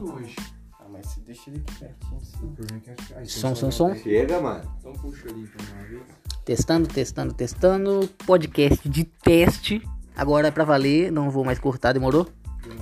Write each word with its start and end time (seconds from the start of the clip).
longe. 0.00 0.36
Ah, 0.78 0.86
mas 0.90 1.06
se 1.06 1.20
deixa 1.20 1.50
ele 1.50 1.62
aqui 1.66 1.78
pertinho. 1.78 2.20
assim. 2.20 3.14
É 3.14 3.24
Som, 3.24 3.54
som, 3.54 3.70
som. 3.70 3.94
Chega, 3.94 4.40
mano. 4.40 4.64
Então 4.78 4.92
puxa 4.94 5.28
ali 5.28 5.46
pra 5.46 5.64
uma 5.76 5.84
vez. 5.88 6.02
Testando, 6.44 6.88
testando, 6.88 7.34
testando. 7.34 8.08
Podcast 8.26 8.88
de 8.88 9.04
teste. 9.04 9.82
Agora 10.16 10.48
é 10.48 10.50
pra 10.50 10.64
valer, 10.64 11.10
não 11.12 11.30
vou 11.30 11.44
mais 11.44 11.58
cortar, 11.58 11.92
demorou? 11.92 12.26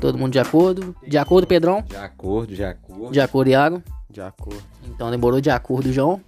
Todo 0.01 0.19
mundo 0.19 0.33
de 0.33 0.39
acordo? 0.39 0.95
De 1.07 1.17
acordo, 1.19 1.47
Pedrão? 1.47 1.83
De 1.83 1.97
acordo, 1.97 2.55
de 2.55 2.65
acordo. 2.65 3.13
De 3.13 3.21
acordo, 3.21 3.51
Iago? 3.51 3.83
De 4.11 4.21
acordo. 4.21 4.63
Então 4.87 5.11
demorou 5.11 5.41
de 5.41 5.51
acordo, 5.51 5.93
João? 5.93 6.21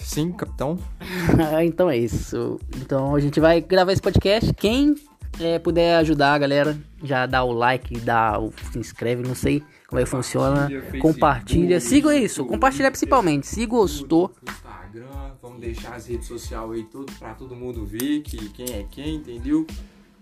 Sim, 0.00 0.30
capitão. 0.32 0.78
então 1.64 1.90
é 1.90 1.96
isso. 1.96 2.58
Então 2.76 3.14
a 3.14 3.20
gente 3.20 3.40
vai 3.40 3.60
gravar 3.60 3.92
esse 3.92 4.02
podcast. 4.02 4.52
Quem 4.54 4.94
é, 5.40 5.58
puder 5.58 5.96
ajudar 5.96 6.34
a 6.34 6.38
galera, 6.38 6.78
já 7.02 7.26
dá 7.26 7.42
o 7.44 7.52
like, 7.52 7.98
dá 8.00 8.38
o, 8.38 8.52
se 8.72 8.78
inscreve, 8.78 9.22
não 9.26 9.34
sei 9.34 9.62
como 9.86 10.00
é 10.00 10.04
que 10.04 10.10
funciona. 10.10 10.68
Facebook, 10.68 10.98
Compartilha. 10.98 11.80
Siga 11.80 12.14
isso, 12.14 12.40
YouTube, 12.40 12.48
compartilha 12.50 12.90
principalmente. 12.90 13.46
Se 13.46 13.64
gostou. 13.66 14.34
Instagram, 14.42 15.32
vamos 15.40 15.60
deixar 15.60 15.94
as 15.94 16.06
redes 16.06 16.26
sociais 16.26 16.70
aí 16.70 16.84
tudo 16.84 17.12
pra 17.18 17.34
todo 17.34 17.54
mundo 17.54 17.84
ver 17.86 18.20
que 18.22 18.48
quem 18.50 18.66
é 18.74 18.84
quem, 18.90 19.16
entendeu? 19.16 19.66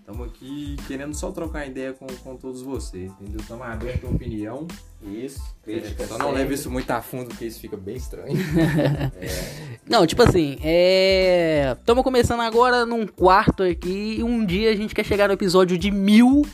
Estamos 0.07 0.29
aqui 0.29 0.77
querendo 0.87 1.13
só 1.13 1.31
trocar 1.31 1.67
ideia 1.67 1.91
com, 1.91 2.07
com 2.07 2.37
todos 2.37 2.61
vocês, 2.61 3.11
entendeu? 3.19 3.41
Estamos 3.41 3.67
abertos 3.67 4.09
à 4.09 4.13
opinião. 4.13 4.65
Isso. 5.03 5.41
É, 5.67 5.81
Crítica 5.81 6.07
só 6.07 6.17
não 6.17 6.31
leve 6.31 6.53
isso 6.53 6.71
muito 6.71 6.89
a 6.91 7.01
fundo, 7.01 7.27
porque 7.27 7.43
isso 7.43 7.59
fica 7.59 7.75
bem 7.75 7.97
estranho. 7.97 8.37
Não, 9.85 10.07
tipo 10.07 10.23
assim, 10.23 10.57
é. 10.63 11.75
Estamos 11.77 12.05
começando 12.05 12.39
agora 12.39 12.85
num 12.85 13.05
quarto 13.05 13.63
aqui. 13.63 14.19
E 14.19 14.23
um 14.23 14.45
dia 14.45 14.71
a 14.71 14.75
gente 14.77 14.95
quer 14.95 15.03
chegar 15.03 15.27
no 15.27 15.33
episódio 15.33 15.77
de 15.77 15.91
mil. 15.91 16.45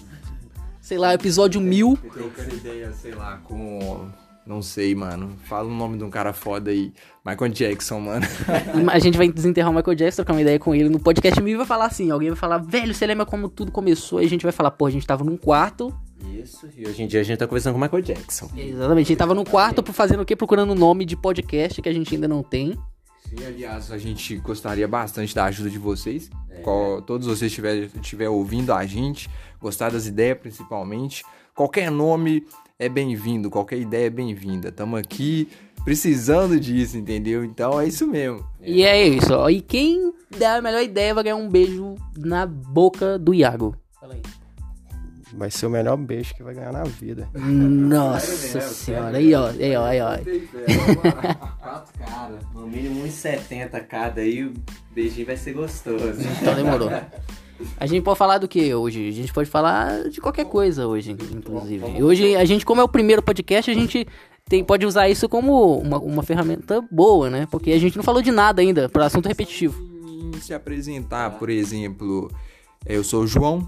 Sei 0.81 0.97
lá, 0.97 1.13
episódio 1.13 1.61
mil. 1.61 1.95
Trocando 2.11 2.55
ideia, 2.55 2.91
sei 2.91 3.13
lá, 3.13 3.37
com. 3.37 4.09
Não 4.45 4.61
sei, 4.61 4.93
mano. 4.93 5.37
Fala 5.45 5.69
o 5.69 5.73
nome 5.73 5.97
de 5.97 6.03
um 6.03 6.09
cara 6.09 6.33
foda 6.33 6.69
aí. 6.69 6.91
Michael 7.25 7.51
Jackson, 7.51 7.99
mano. 7.99 8.25
A 8.91 8.99
gente 8.99 9.17
vai 9.17 9.31
desenterrar 9.31 9.71
o 9.71 9.75
Michael 9.75 9.95
Jackson, 9.95 10.17
trocar 10.17 10.33
uma 10.33 10.41
ideia 10.41 10.59
com 10.59 10.75
ele 10.75 10.89
no 10.89 10.99
podcast 10.99 11.41
mil 11.41 11.53
e 11.53 11.57
vai 11.57 11.65
falar 11.65 11.85
assim: 11.85 12.11
alguém 12.11 12.29
vai 12.29 12.37
falar, 12.37 12.57
velho, 12.57 12.93
você 12.93 13.05
lembra 13.05 13.25
como 13.25 13.47
tudo 13.47 13.71
começou? 13.71 14.21
E 14.21 14.25
a 14.25 14.29
gente 14.29 14.43
vai 14.43 14.51
falar, 14.51 14.71
pô, 14.71 14.85
a 14.85 14.91
gente 14.91 15.07
tava 15.07 15.23
num 15.23 15.37
quarto. 15.37 15.97
Isso. 16.41 16.67
E 16.75 16.85
hoje 16.85 17.03
em 17.03 17.07
dia 17.07 17.21
a 17.21 17.23
gente 17.23 17.37
tá 17.37 17.47
conversando 17.47 17.73
com 17.73 17.79
o 17.79 17.81
Michael 17.81 18.01
Jackson. 18.01 18.49
Exatamente, 18.55 19.05
a 19.05 19.09
gente 19.09 19.17
tava 19.17 19.33
no 19.33 19.45
quarto 19.45 19.83
fazendo 19.93 20.21
o 20.21 20.25
quê? 20.25 20.35
Procurando 20.35 20.71
o 20.71 20.75
nome 20.75 21.05
de 21.05 21.15
podcast 21.15 21.81
que 21.81 21.87
a 21.89 21.93
gente 21.93 22.13
ainda 22.13 22.27
não 22.27 22.43
tem. 22.43 22.77
Sim, 23.29 23.45
aliás, 23.45 23.91
a 23.91 23.97
gente 23.97 24.35
gostaria 24.37 24.87
bastante 24.87 25.33
da 25.33 25.45
ajuda 25.45 25.69
de 25.69 25.77
vocês. 25.77 26.29
Qual, 26.61 27.01
todos 27.01 27.27
vocês 27.27 27.51
estiver 27.51 27.89
estiver 27.95 28.29
ouvindo 28.29 28.73
a 28.73 28.85
gente, 28.85 29.29
gostar 29.59 29.91
das 29.91 30.05
ideias 30.05 30.37
principalmente. 30.37 31.23
Qualquer 31.55 31.89
nome 31.89 32.45
é 32.83 32.89
bem-vindo, 32.89 33.49
qualquer 33.49 33.79
ideia 33.79 34.07
é 34.07 34.09
bem-vinda. 34.09 34.67
Estamos 34.67 34.99
aqui 34.99 35.47
precisando 35.85 36.59
disso, 36.59 36.97
entendeu? 36.97 37.43
Então 37.43 37.79
é 37.79 37.87
isso 37.87 38.05
mesmo. 38.05 38.45
E 38.61 38.83
é 38.83 39.07
isso, 39.07 39.33
ó. 39.33 39.49
E 39.49 39.61
quem 39.61 40.13
der 40.37 40.57
a 40.57 40.61
melhor 40.61 40.81
ideia 40.81 41.13
vai 41.13 41.23
ganhar 41.23 41.37
um 41.37 41.47
beijo 41.47 41.95
na 42.17 42.45
boca 42.45 43.17
do 43.17 43.33
Iago. 43.33 43.75
Fala 43.99 44.15
aí. 44.15 44.21
Vai 45.35 45.49
ser 45.49 45.65
o 45.65 45.69
melhor 45.69 45.97
beijo 45.97 46.35
que 46.35 46.43
vai 46.43 46.53
ganhar 46.53 46.73
na 46.73 46.83
vida. 46.83 47.27
Nossa 47.33 48.59
senhora, 48.59 49.17
aí 49.17 49.33
ó, 49.33 49.47
aí 49.47 49.75
ó, 49.75 49.85
aí 49.85 50.01
ó. 50.01 50.17
Quatro 51.59 51.93
caras. 51.97 52.39
No 52.53 52.67
mínimo 52.67 53.03
1,70 53.05 53.87
cada 53.87 54.21
aí, 54.21 54.43
o 54.43 54.53
beijinho 54.93 55.25
vai 55.25 55.37
ser 55.37 55.53
gostoso. 55.53 56.21
Então 56.41 56.53
demorou. 56.53 56.89
A 57.77 57.85
gente 57.85 58.03
pode 58.03 58.17
falar 58.17 58.37
do 58.37 58.47
que 58.47 58.73
hoje? 58.73 59.07
A 59.07 59.11
gente 59.11 59.33
pode 59.33 59.49
falar 59.49 60.09
de 60.09 60.19
qualquer 60.21 60.45
coisa 60.45 60.87
hoje, 60.87 61.11
inclusive. 61.11 61.85
E 61.97 62.03
hoje, 62.03 62.35
a 62.35 62.45
gente, 62.45 62.65
como 62.65 62.81
é 62.81 62.83
o 62.83 62.87
primeiro 62.87 63.21
podcast, 63.21 63.69
a 63.69 63.73
gente 63.73 64.07
tem, 64.47 64.63
pode 64.63 64.85
usar 64.85 65.09
isso 65.09 65.29
como 65.29 65.77
uma, 65.79 65.97
uma 65.99 66.23
ferramenta 66.23 66.81
boa, 66.91 67.29
né? 67.29 67.47
Porque 67.49 67.71
a 67.71 67.79
gente 67.79 67.95
não 67.95 68.03
falou 68.03 68.21
de 68.21 68.31
nada 68.31 68.61
ainda, 68.61 68.89
para 68.89 69.05
assunto 69.05 69.27
repetitivo. 69.27 69.75
Se 70.41 70.53
apresentar, 70.53 71.37
por 71.39 71.49
exemplo, 71.49 72.29
eu 72.85 73.03
sou 73.03 73.23
o 73.23 73.27
João, 73.27 73.67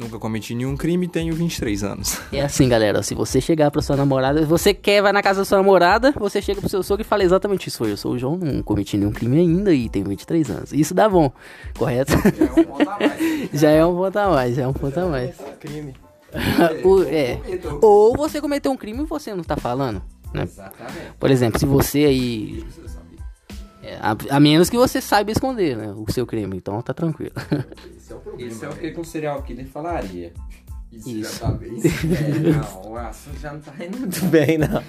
nunca 0.00 0.18
cometi 0.18 0.54
nenhum 0.54 0.76
crime 0.76 1.06
e 1.06 1.08
tenho 1.08 1.34
23 1.34 1.84
anos. 1.84 2.18
É 2.32 2.40
assim, 2.42 2.68
galera. 2.68 3.02
Se 3.02 3.14
você 3.14 3.40
chegar 3.40 3.70
pra 3.70 3.82
sua 3.82 3.96
namorada, 3.96 4.44
você 4.46 4.72
quer, 4.74 5.02
vai 5.02 5.12
na 5.12 5.22
casa 5.22 5.40
da 5.40 5.44
sua 5.44 5.58
namorada, 5.58 6.12
você 6.12 6.40
chega 6.40 6.60
pro 6.60 6.68
seu 6.70 6.82
sogro 6.82 7.02
e 7.02 7.04
fala 7.04 7.22
exatamente 7.22 7.68
isso. 7.68 7.84
Eu 7.84 7.96
sou 7.96 8.12
o 8.12 8.18
João, 8.18 8.36
não 8.36 8.62
cometi 8.62 8.96
nenhum 8.96 9.12
crime 9.12 9.38
ainda 9.38 9.72
e 9.72 9.88
tenho 9.88 10.06
23 10.08 10.50
anos. 10.50 10.72
Isso 10.72 10.94
dá 10.94 11.08
bom, 11.08 11.30
correto? 11.76 12.12
Já 12.22 12.40
é 12.40 12.54
um 12.56 12.64
ponto 12.64 12.88
a 12.88 12.98
mais. 12.98 13.60
já 13.60 13.70
é 13.70 13.86
um 13.86 13.94
ponto 13.94 14.16
a 14.18 14.28
mais, 14.30 14.56
já 14.56 14.62
é 14.62 14.66
um 14.68 14.72
ponto 14.72 15.00
a 15.00 15.06
mais. 15.06 15.34
O- 16.84 17.02
é. 17.04 17.38
Ou 17.82 18.16
você 18.16 18.40
cometeu 18.40 18.70
um 18.72 18.76
crime 18.76 19.02
e 19.02 19.06
você 19.06 19.34
não 19.34 19.42
tá 19.44 19.56
falando. 19.56 20.00
Né? 20.32 20.44
Exatamente. 20.44 20.96
Por 21.18 21.30
exemplo, 21.30 21.58
se 21.58 21.66
você 21.66 22.04
aí. 22.04 22.64
A, 24.00 24.36
a 24.36 24.40
menos 24.40 24.68
que 24.68 24.76
você 24.76 25.00
saiba 25.00 25.30
esconder, 25.30 25.76
né? 25.76 25.92
O 25.96 26.10
seu 26.10 26.26
crime, 26.26 26.56
então 26.56 26.80
tá 26.82 26.92
tranquilo. 26.92 27.32
Esse 27.96 28.12
é 28.12 28.16
o 28.16 28.20
problema. 28.20 28.50
Isso 28.50 28.64
é 28.64 28.68
o 28.68 28.72
que 28.74 29.00
um 29.00 29.04
serial 29.04 29.42
killer 29.42 29.66
falaria. 29.66 30.32
Isso, 30.92 31.08
Isso. 31.08 31.38
já 31.38 31.46
tá 31.46 31.52
bem. 31.52 31.70
É, 31.80 32.38
não, 32.50 32.92
o 32.92 32.96
assunto 32.96 33.38
já 33.38 33.52
não 33.52 33.60
tá 33.60 33.72
indo 33.84 33.98
muito 33.98 34.24
bem, 34.26 34.58
não. 34.58 34.82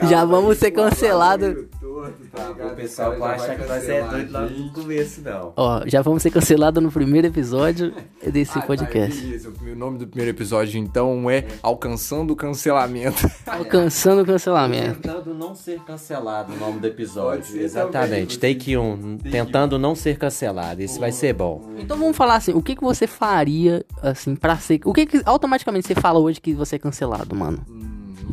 Já 0.08 0.24
vamos 0.24 0.58
ser 0.58 0.70
cancelados. 0.70 1.66
O 2.10 2.76
pessoal 2.76 3.14
pode 3.16 3.34
achar 3.42 3.56
que 3.56 3.66
nós 3.66 3.88
é 3.88 4.02
doido 4.02 4.32
logo 4.32 4.48
no 4.50 4.72
começo, 4.72 5.20
não. 5.22 5.52
Ó, 5.56 5.82
já 5.86 6.02
vamos 6.02 6.22
ser 6.22 6.30
cancelados 6.30 6.82
no 6.82 6.90
primeiro 6.90 7.26
episódio 7.28 7.92
desse 8.32 8.58
Ah, 8.58 8.60
tá, 8.60 8.66
podcast. 8.66 9.20
beleza. 9.20 9.52
O 9.62 9.76
nome 9.76 9.98
do 9.98 10.06
primeiro 10.06 10.30
episódio, 10.36 10.78
então, 10.78 11.30
é 11.30 11.44
Alcançando 11.62 12.32
o 12.32 12.36
Cancelamento. 12.36 13.30
Alcançando 13.46 14.22
o 14.22 14.26
cancelamento. 14.26 15.00
Tentando 15.00 15.34
não 15.34 15.54
ser 15.54 15.80
cancelado 15.80 16.52
o 16.52 16.56
nome 16.56 16.80
do 16.80 16.86
episódio. 16.86 17.60
Exatamente. 17.60 18.38
também. 18.38 18.54
Take 18.56 18.76
um. 18.76 19.16
Tentando 19.18 19.78
não 19.78 19.94
ser 19.94 20.18
cancelado. 20.18 20.82
Isso 20.82 20.98
vai 21.00 21.12
ser 21.12 21.32
bom. 21.34 21.70
Então 21.78 21.96
vamos 21.96 22.16
falar 22.16 22.36
assim, 22.36 22.52
o 22.52 22.62
que 22.62 22.76
que 22.76 22.82
você 22.82 23.06
faria, 23.06 23.84
assim, 24.02 24.34
pra 24.34 24.56
ser... 24.56 24.80
O 24.84 24.92
que 24.92 25.06
que 25.06 25.22
automaticamente 25.24 25.86
você 25.86 25.94
fala 25.94 26.18
hoje 26.18 26.40
que 26.40 26.52
você 26.54 26.76
é 26.76 26.78
cancelado, 26.78 27.34
mano? 27.34 27.64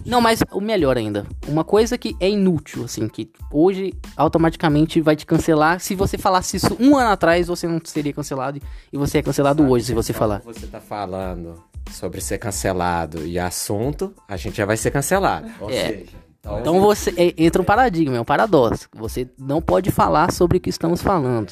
Não, 0.05 0.21
mas 0.21 0.39
o 0.51 0.61
melhor 0.61 0.97
ainda, 0.97 1.25
uma 1.47 1.63
coisa 1.63 1.97
que 1.97 2.15
é 2.19 2.29
inútil, 2.29 2.85
assim, 2.85 3.07
que 3.07 3.29
hoje 3.51 3.93
automaticamente 4.15 5.01
vai 5.01 5.15
te 5.15 5.25
cancelar. 5.25 5.79
Se 5.79 5.95
você 5.95 6.17
falasse 6.17 6.57
isso 6.57 6.75
um 6.79 6.95
ano 6.97 7.09
atrás, 7.11 7.47
você 7.47 7.67
não 7.67 7.79
seria 7.83 8.13
cancelado 8.13 8.59
e 8.91 8.97
você 8.97 9.17
é 9.19 9.21
cancelado 9.21 9.67
hoje, 9.67 9.85
se 9.85 9.93
você 9.93 10.13
Só 10.13 10.19
falar. 10.19 10.41
Você 10.45 10.67
tá 10.67 10.79
falando 10.79 11.61
sobre 11.91 12.21
ser 12.21 12.37
cancelado 12.37 13.25
e 13.25 13.39
assunto, 13.39 14.13
a 14.27 14.37
gente 14.37 14.57
já 14.57 14.65
vai 14.65 14.77
ser 14.77 14.91
cancelado. 14.91 15.47
Ou 15.59 15.69
É. 15.69 15.87
seja, 15.87 16.05
então, 16.39 16.59
Então 16.59 16.79
você 16.79 17.13
é, 17.17 17.33
entra 17.37 17.61
um 17.61 17.66
paradigma, 17.66 18.16
é 18.16 18.21
um 18.21 18.25
paradoxo. 18.25 18.87
Você 18.95 19.27
não 19.37 19.61
pode 19.61 19.91
falar 19.91 20.31
sobre 20.31 20.57
o 20.57 20.61
que 20.61 20.69
estamos 20.69 21.01
falando. 21.01 21.51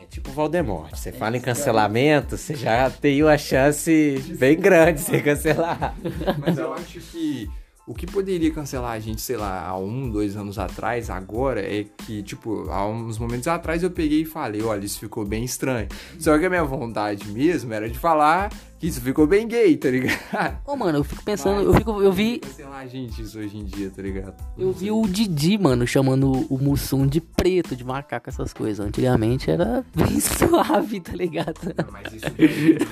é 0.00 0.06
tipo 0.06 0.30
o 0.30 0.32
Voldemort. 0.32 0.90
Você 0.94 1.12
fala 1.12 1.36
em 1.36 1.40
cancelamento, 1.40 2.36
você 2.36 2.54
já 2.56 2.90
tem 2.90 3.22
uma 3.22 3.36
chance 3.38 4.18
bem 4.38 4.58
grande 4.58 5.00
de 5.00 5.06
ser 5.06 5.22
cancelado. 5.22 5.94
Mas 6.38 6.58
eu 6.58 6.72
acho 6.74 6.98
que 7.00 7.48
o 7.86 7.94
que 7.94 8.06
poderia 8.06 8.50
cancelar 8.50 8.92
a 8.92 8.98
gente, 8.98 9.20
sei 9.20 9.36
lá, 9.36 9.66
há 9.66 9.76
um, 9.76 10.08
dois 10.10 10.36
anos 10.36 10.58
atrás, 10.58 11.10
agora, 11.10 11.60
é 11.60 11.84
que, 11.84 12.22
tipo, 12.22 12.68
há 12.70 12.86
uns 12.86 13.18
momentos 13.18 13.46
atrás 13.46 13.82
eu 13.82 13.90
peguei 13.90 14.22
e 14.22 14.24
falei, 14.24 14.62
olha, 14.62 14.84
isso 14.84 14.98
ficou 14.98 15.24
bem 15.24 15.44
estranho. 15.44 15.88
Só 16.18 16.38
que 16.38 16.46
a 16.46 16.50
minha 16.50 16.64
vontade 16.64 17.28
mesmo 17.28 17.72
era 17.74 17.88
de 17.88 17.98
falar 17.98 18.50
isso 18.86 19.00
ficou 19.00 19.26
bem 19.26 19.46
gay, 19.48 19.76
tá 19.76 19.88
ligado? 19.90 20.58
Ô, 20.66 20.76
mano, 20.76 20.98
eu 20.98 21.04
fico 21.04 21.22
pensando, 21.24 21.62
eu 21.62 21.74
fico, 21.74 22.02
eu 22.02 22.12
vi, 22.12 22.38
Cancelar 22.38 22.80
a 22.80 22.86
gente 22.86 23.22
isso 23.22 23.38
hoje 23.38 23.56
em 23.56 23.64
dia, 23.64 23.90
tá 23.90 24.02
ligado? 24.02 24.34
eu 24.58 24.72
vi 24.72 24.90
o 24.90 25.02
Didi, 25.06 25.56
mano, 25.58 25.86
chamando 25.86 26.30
o 26.52 26.58
Mussum 26.58 27.06
de 27.06 27.20
preto, 27.20 27.74
de 27.76 27.84
macaco, 27.84 28.28
essas 28.28 28.52
coisas. 28.52 28.84
Antigamente 28.86 29.50
era 29.50 29.84
bem 29.94 30.20
suave, 30.20 31.00
tá 31.00 31.12
ligado? 31.12 31.54
Mas 31.90 32.12
isso 32.12 32.26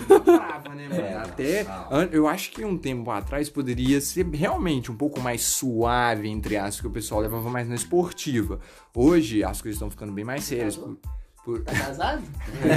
não 0.08 0.20
brava, 0.36 0.74
né, 0.74 0.88
mano? 0.88 1.18
Até, 1.24 1.62
an- 1.90 2.08
eu 2.12 2.26
acho 2.28 2.50
que 2.52 2.64
um 2.64 2.76
tempo 2.76 3.10
atrás 3.10 3.48
poderia 3.48 4.00
ser 4.00 4.26
realmente 4.26 4.90
um 4.90 4.96
pouco 4.96 5.20
mais 5.20 5.42
suave, 5.42 6.28
entre 6.28 6.56
aspas, 6.56 6.80
que 6.80 6.86
o 6.86 6.90
pessoal 6.90 7.20
levava 7.20 7.48
mais 7.50 7.68
na 7.68 7.74
esportiva. 7.74 8.60
Hoje 8.94 9.42
as 9.44 9.60
coisas 9.60 9.76
estão 9.76 9.90
ficando 9.90 10.12
bem 10.12 10.24
mais 10.24 10.44
sérias. 10.44 10.76
Por, 10.76 10.96
por... 11.44 11.62
Casado? 11.64 12.22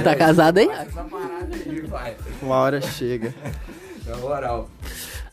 tá 0.04 0.14
casado 0.16 0.58
aí? 0.60 0.68
Essa 0.68 1.04
parada 1.04 1.54
aí, 1.54 1.80
vai. 1.82 2.16
Uma 2.42 2.56
hora 2.56 2.80
chega. 2.80 3.34
Na 4.06 4.16
moral. 4.18 4.68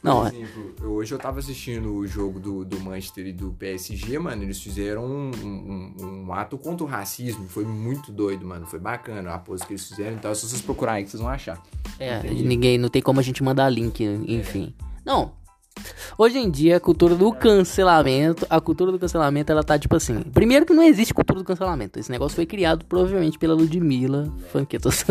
Não, 0.02 0.22
Por 0.26 0.34
é- 0.34 0.36
exemplo, 0.38 0.76
eu- 0.82 0.92
hoje 0.92 1.14
eu 1.14 1.18
tava 1.20 1.40
assistindo 1.40 1.94
o 1.94 2.06
jogo 2.06 2.38
do, 2.40 2.66
do 2.66 2.80
Manchester 2.80 3.28
e 3.28 3.32
do 3.32 3.52
PSG, 3.54 4.20
mano. 4.20 4.44
Eles 4.44 4.62
fizeram 4.62 5.06
um, 5.06 5.32
um- 5.44 6.26
um 6.28 6.34
ato 6.34 6.58
contra 6.58 6.84
o 6.86 6.88
racismo. 6.90 7.48
Foi 7.48 7.64
muito 7.64 8.12
doido, 8.12 8.46
mano. 8.46 8.66
Foi 8.66 8.80
bacana 8.80 9.34
a 9.34 9.38
pose 9.40 9.66
que 9.66 9.72
eles 9.74 9.88
fizeram. 9.88 10.16
Então, 10.18 10.34
se 10.36 10.46
vocês 10.48 10.62
procurarem 10.62 11.00
aí, 11.00 11.04
que 11.06 11.12
vocês 11.12 11.22
vão 11.22 11.32
achar. 11.32 11.62
É, 12.00 12.22
ninguém, 12.24 12.78
não 12.78 12.90
tem 12.90 13.02
como 13.02 13.20
a 13.20 13.24
gente 13.24 13.42
mandar 13.44 13.70
link, 13.70 14.04
enfim. 14.28 14.74
Não. 15.06 15.32
Hoje 16.18 16.38
em 16.38 16.50
dia, 16.50 16.78
a 16.78 16.80
cultura 16.80 17.16
do 17.16 17.32
cancelamento, 17.32 18.46
a 18.50 18.60
cultura 18.62 18.92
do 18.92 19.00
cancelamento, 19.00 19.52
ela 19.52 19.64
tá 19.64 19.78
tipo 19.78 19.96
assim. 19.96 20.22
Primeiro 20.34 20.66
que 20.66 20.74
não 20.74 20.84
existe 20.84 21.14
cultura 21.14 21.40
do 21.40 21.46
cancelamento. 21.46 22.00
Esse 22.00 22.12
negócio 22.12 22.36
foi 22.36 22.46
criado 22.46 22.86
provavelmente 22.86 23.38
pela 23.38 23.54
Ludmilla 23.54 24.32
Funketos. 24.52 25.04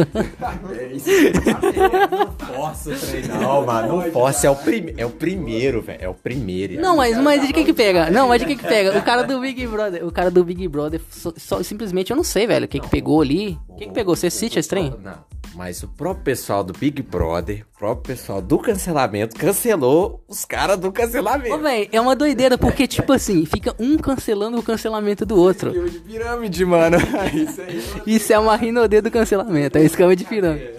Posso 2.54 2.90
treinar. 2.90 3.40
Não, 3.40 3.64
mano, 3.66 3.96
não 4.02 4.10
posso. 4.10 4.46
É 4.46 4.50
o, 4.50 4.56
prim... 4.56 4.94
é 4.96 5.06
o 5.06 5.10
primeiro, 5.10 5.80
velho. 5.82 5.98
É 6.02 6.08
o 6.08 6.14
primeiro. 6.14 6.80
Não, 6.80 6.96
mas, 6.96 7.16
mas 7.18 7.46
de 7.46 7.52
que 7.52 7.64
que 7.64 7.72
pega? 7.72 8.10
Não, 8.10 8.28
mas 8.28 8.40
de 8.40 8.46
que 8.46 8.56
que 8.56 8.66
pega? 8.66 8.98
O 8.98 9.02
cara 9.02 9.22
do 9.22 9.40
Big 9.40 9.66
Brother, 9.66 10.06
o 10.06 10.10
cara 10.12 10.30
do 10.30 10.44
Big 10.44 10.66
Brother, 10.68 11.00
só, 11.10 11.32
só- 11.36 11.62
simplesmente 11.62 12.10
eu 12.10 12.16
não 12.16 12.24
sei, 12.24 12.46
velho, 12.46 12.64
o 12.66 12.68
que 12.68 12.80
que 12.80 12.88
pegou 12.88 13.20
ali. 13.20 13.58
O 13.68 13.76
que 13.76 13.86
que 13.86 13.92
pegou? 13.92 14.14
Você 14.16 14.30
cite 14.30 14.58
esse 14.58 14.68
trem? 14.68 14.94
Não, 15.02 15.14
mas 15.54 15.82
o 15.82 15.88
próprio 15.88 16.24
pessoal 16.24 16.64
do 16.64 16.72
Big 16.72 17.02
Brother, 17.02 17.64
o 17.74 17.78
próprio 17.78 18.14
pessoal 18.16 18.40
do 18.40 18.58
cancelamento, 18.58 19.36
cancelou 19.36 20.24
os 20.28 20.44
caras 20.44 20.78
do 20.78 20.88
Ô, 20.88 20.92
cancelamento. 20.92 21.58
velho, 21.58 21.88
é 21.92 22.00
uma 22.00 22.16
doideira, 22.16 22.56
porque, 22.56 22.86
tipo 22.86 23.12
assim, 23.12 23.44
fica 23.44 23.74
um 23.78 23.96
cancelando 23.96 24.58
o 24.58 24.62
cancelamento 24.62 25.26
do 25.26 25.36
outro. 25.36 25.72
De 25.90 25.98
pirâmide, 26.00 26.64
mano. 26.64 26.96
Isso 27.34 27.60
aí. 27.60 27.82
Isso 28.06 28.32
é 28.32 28.38
uma 28.38 28.56
rinodê 28.56 29.00
do 29.00 29.10
cancelamento, 29.10 29.78
é 29.78 29.84
escama 29.84 30.14
de 30.16 30.24
pirâmide. 30.24 30.70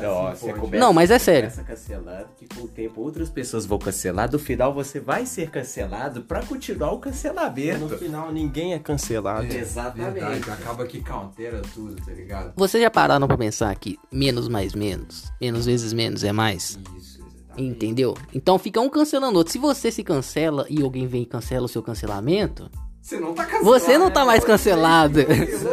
Não, 0.00 0.26
assim 0.26 0.52
Não, 0.78 0.92
mas 0.92 1.10
é 1.10 1.18
sério. 1.18 1.50
começa 1.50 1.62
cancelando, 1.64 2.26
que 2.36 2.46
com 2.54 2.62
o 2.62 2.68
tempo 2.68 3.00
outras 3.00 3.28
pessoas 3.30 3.64
vão 3.66 3.78
cancelar. 3.78 4.30
No 4.30 4.38
final 4.38 4.72
você 4.72 5.00
vai 5.00 5.26
ser 5.26 5.50
cancelado 5.50 6.22
pra 6.22 6.42
continuar 6.44 6.90
o 6.90 6.94
No 6.94 7.00
cancelamento. 7.00 7.98
final, 7.98 8.32
ninguém 8.32 8.74
é 8.74 8.78
cancelado. 8.78 9.46
Exatamente. 9.46 10.12
Verdade, 10.14 10.50
acaba 10.50 10.86
que 10.86 11.02
countera 11.02 11.62
tudo, 11.74 11.96
tá 12.04 12.12
ligado? 12.12 12.52
Vocês 12.56 12.82
já 12.82 12.90
pararam 12.90 13.26
pra 13.26 13.36
pensar 13.36 13.74
que 13.76 13.98
menos 14.10 14.48
mais 14.48 14.74
menos, 14.74 15.32
menos 15.40 15.66
vezes 15.66 15.92
menos 15.92 16.24
é 16.24 16.32
mais? 16.32 16.78
Isso, 16.98 17.20
exatamente. 17.20 17.42
Entendeu? 17.58 18.14
Então 18.34 18.58
fica 18.58 18.80
um 18.80 18.88
cancelando 18.88 19.34
o 19.34 19.38
outro. 19.38 19.52
Se 19.52 19.58
você 19.58 19.90
se 19.90 20.02
cancela 20.02 20.66
e 20.68 20.82
alguém 20.82 21.06
vem 21.06 21.22
e 21.22 21.26
cancela 21.26 21.66
o 21.66 21.68
seu 21.68 21.82
cancelamento, 21.82 22.70
Você 23.02 23.18
não 23.18 23.34
tá 23.34 23.44
cancelado. 23.44 23.64
você 23.80 23.98
não 23.98 24.10
tá 24.12 24.20
né, 24.20 24.26
mais 24.26 24.40
mano? 24.40 24.52
cancelado. 24.52 25.18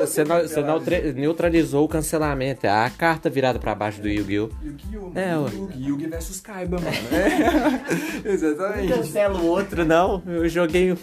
Você, 0.02 0.24
não- 0.24 0.42
você 0.42 0.62
não 0.62 0.80
neutralizou 1.16 1.86
o 1.86 1.88
cancelamento. 1.88 2.66
É 2.66 2.70
a 2.70 2.90
carta 2.90 3.30
virada 3.30 3.60
pra 3.60 3.76
baixo 3.76 4.02
do 4.02 4.10
Yu-Gi-Oh! 4.10 4.50
Yu-Gi-Oh! 4.64 5.12
É, 5.14 5.38
ué. 5.38 5.50
Yugi, 5.54 5.84
Yugi 5.90 6.08
versus 6.08 6.42
Kaiba, 6.42 6.78
mano. 6.80 6.90
É. 7.14 8.28
Não 8.28 8.32
Exatamente. 8.34 8.94
cancela 8.94 9.40
o 9.40 9.46
outro, 9.46 9.86
não. 9.86 10.24
Eu 10.26 10.50
joguei 10.50 10.92
um 10.92 10.98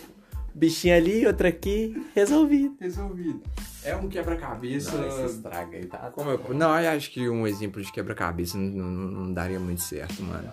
bichinho 0.53 0.97
ali, 0.97 1.25
outro 1.27 1.47
aqui, 1.47 1.97
resolvido. 2.15 2.75
Resolvido. 2.81 3.41
É 3.85 3.95
um 3.95 4.09
quebra-cabeça. 4.09 4.97
estraga 5.27 5.77
aí, 5.77 5.87
tá? 5.87 6.11
Como 6.13 6.29
eu... 6.31 6.41
Não, 6.55 6.77
eu 6.81 6.91
acho 6.91 7.09
que 7.13 7.29
um 7.29 7.47
exemplo 7.47 7.81
de 7.81 7.93
quebra-cabeça 7.93 8.59
não, 8.59 8.85
não- 8.85 9.11
não 9.27 9.33
daria 9.33 9.61
muito 9.61 9.81
certo, 9.83 10.21
mano. 10.25 10.51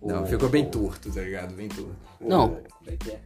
Não, 0.00 0.24
ficou 0.24 0.48
bem 0.48 0.66
torto, 0.66 1.10
tá 1.12 1.20
ligado? 1.20 1.52
Bem 1.54 1.66
torto. 1.68 1.96
Não. 2.20 2.48
Como 2.50 2.60
é 2.86 2.96
que 2.96 3.10
é? 3.10 3.20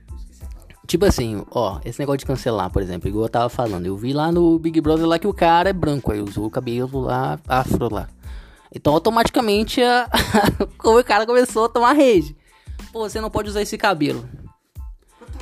Tipo 0.87 1.05
assim, 1.05 1.45
ó, 1.51 1.79
esse 1.85 2.01
negócio 2.01 2.19
de 2.19 2.27
cancelar, 2.27 2.71
por 2.71 2.83
exemplo, 2.83 3.09
igual 3.09 3.27
eu 3.27 3.29
tava 3.29 3.49
falando, 3.49 3.87
eu 3.87 3.97
vi 3.97 4.13
lá 4.13 4.33
no 4.33 4.59
Big 4.59 4.81
Brother 4.81 5.07
lá 5.07 5.19
que 5.19 5.27
o 5.27 5.35
cara 5.35 5.71
é 5.71 5.73
branco, 5.73 6.11
aí 6.11 6.21
usou 6.21 6.47
o 6.47 6.51
cabelo 6.51 7.01
lá, 7.01 7.39
afro 7.47 7.93
lá. 7.93 8.09
Então 8.75 8.93
automaticamente 8.93 9.83
a... 9.83 10.09
o 10.83 11.05
cara 11.05 11.27
começou 11.27 11.67
a 11.67 11.69
tomar 11.69 11.93
rage. 11.93 12.37
Pô, 12.93 13.09
você 13.09 13.21
não 13.21 13.31
pode 13.31 13.49
usar 13.49 13.63
esse 13.63 13.77
cabelo. 13.79 14.29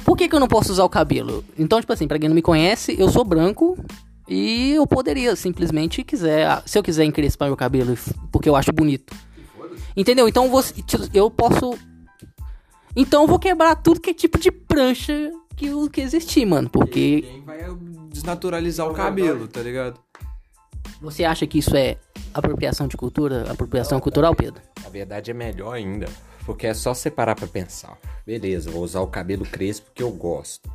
Por 0.05 0.17
que, 0.17 0.29
que 0.29 0.35
eu 0.35 0.41
não 0.41 0.49
posso 0.49 0.73
usar 0.73 0.85
o 0.85 0.89
cabelo? 0.89 1.45
Então, 1.59 1.81
tipo 1.81 1.93
assim, 1.93 2.09
pra 2.09 2.19
quem 2.19 2.29
não 2.29 2.35
me 2.35 2.43
conhece, 2.43 2.97
eu 2.99 3.11
sou 3.11 3.25
branco 3.25 3.79
e 4.29 4.73
eu 4.73 4.87
poderia 4.87 5.35
simplesmente 5.37 6.05
quiser, 6.05 6.63
se 6.67 6.79
eu 6.79 6.83
quiser 6.83 7.05
encrespar 7.05 7.49
meu 7.49 7.57
cabelo 7.57 7.97
porque 8.31 8.49
eu 8.49 8.57
acho 8.57 8.73
bonito. 8.73 9.15
Entendeu? 9.97 10.29
Então 10.29 10.49
você, 10.49 10.75
eu 11.13 11.31
posso 11.31 11.77
então 13.01 13.23
eu 13.23 13.29
vou 13.29 13.39
quebrar 13.39 13.77
tudo 13.77 14.01
que 14.01 14.11
é 14.11 14.15
tipo 14.15 14.39
de 14.39 14.51
prancha 14.51 15.31
que, 15.57 15.71
o- 15.73 15.89
que 15.89 16.01
existir, 16.01 16.45
mano. 16.45 16.69
Porque 16.69 17.23
Ninguém 17.25 17.43
vai 17.45 17.59
desnaturalizar 18.11 18.87
o 18.89 18.95
cabelo, 18.95 19.47
tá 19.49 19.61
ligado? 19.61 19.99
você 21.01 21.25
acha 21.25 21.47
que 21.47 21.59
isso 21.59 21.77
é 21.77 21.97
apropriação 22.35 22.89
de 22.89 22.97
cultura? 22.97 23.51
Apropriação 23.51 24.01
cultural, 24.01 24.35
Pedro? 24.35 24.61
Na 24.83 24.89
verdade 24.89 25.31
é 25.31 25.35
melhor 25.35 25.73
ainda, 25.75 26.07
porque 26.45 26.67
é 26.67 26.75
só 26.75 26.93
separar 26.93 27.35
pra 27.37 27.47
pensar. 27.47 27.97
Beleza, 28.27 28.71
vou 28.71 28.83
usar 28.83 29.01
o 29.01 29.07
cabelo 29.07 29.45
crespo 29.45 29.91
que 29.95 30.03
eu 30.03 30.11
gosto. 30.11 30.69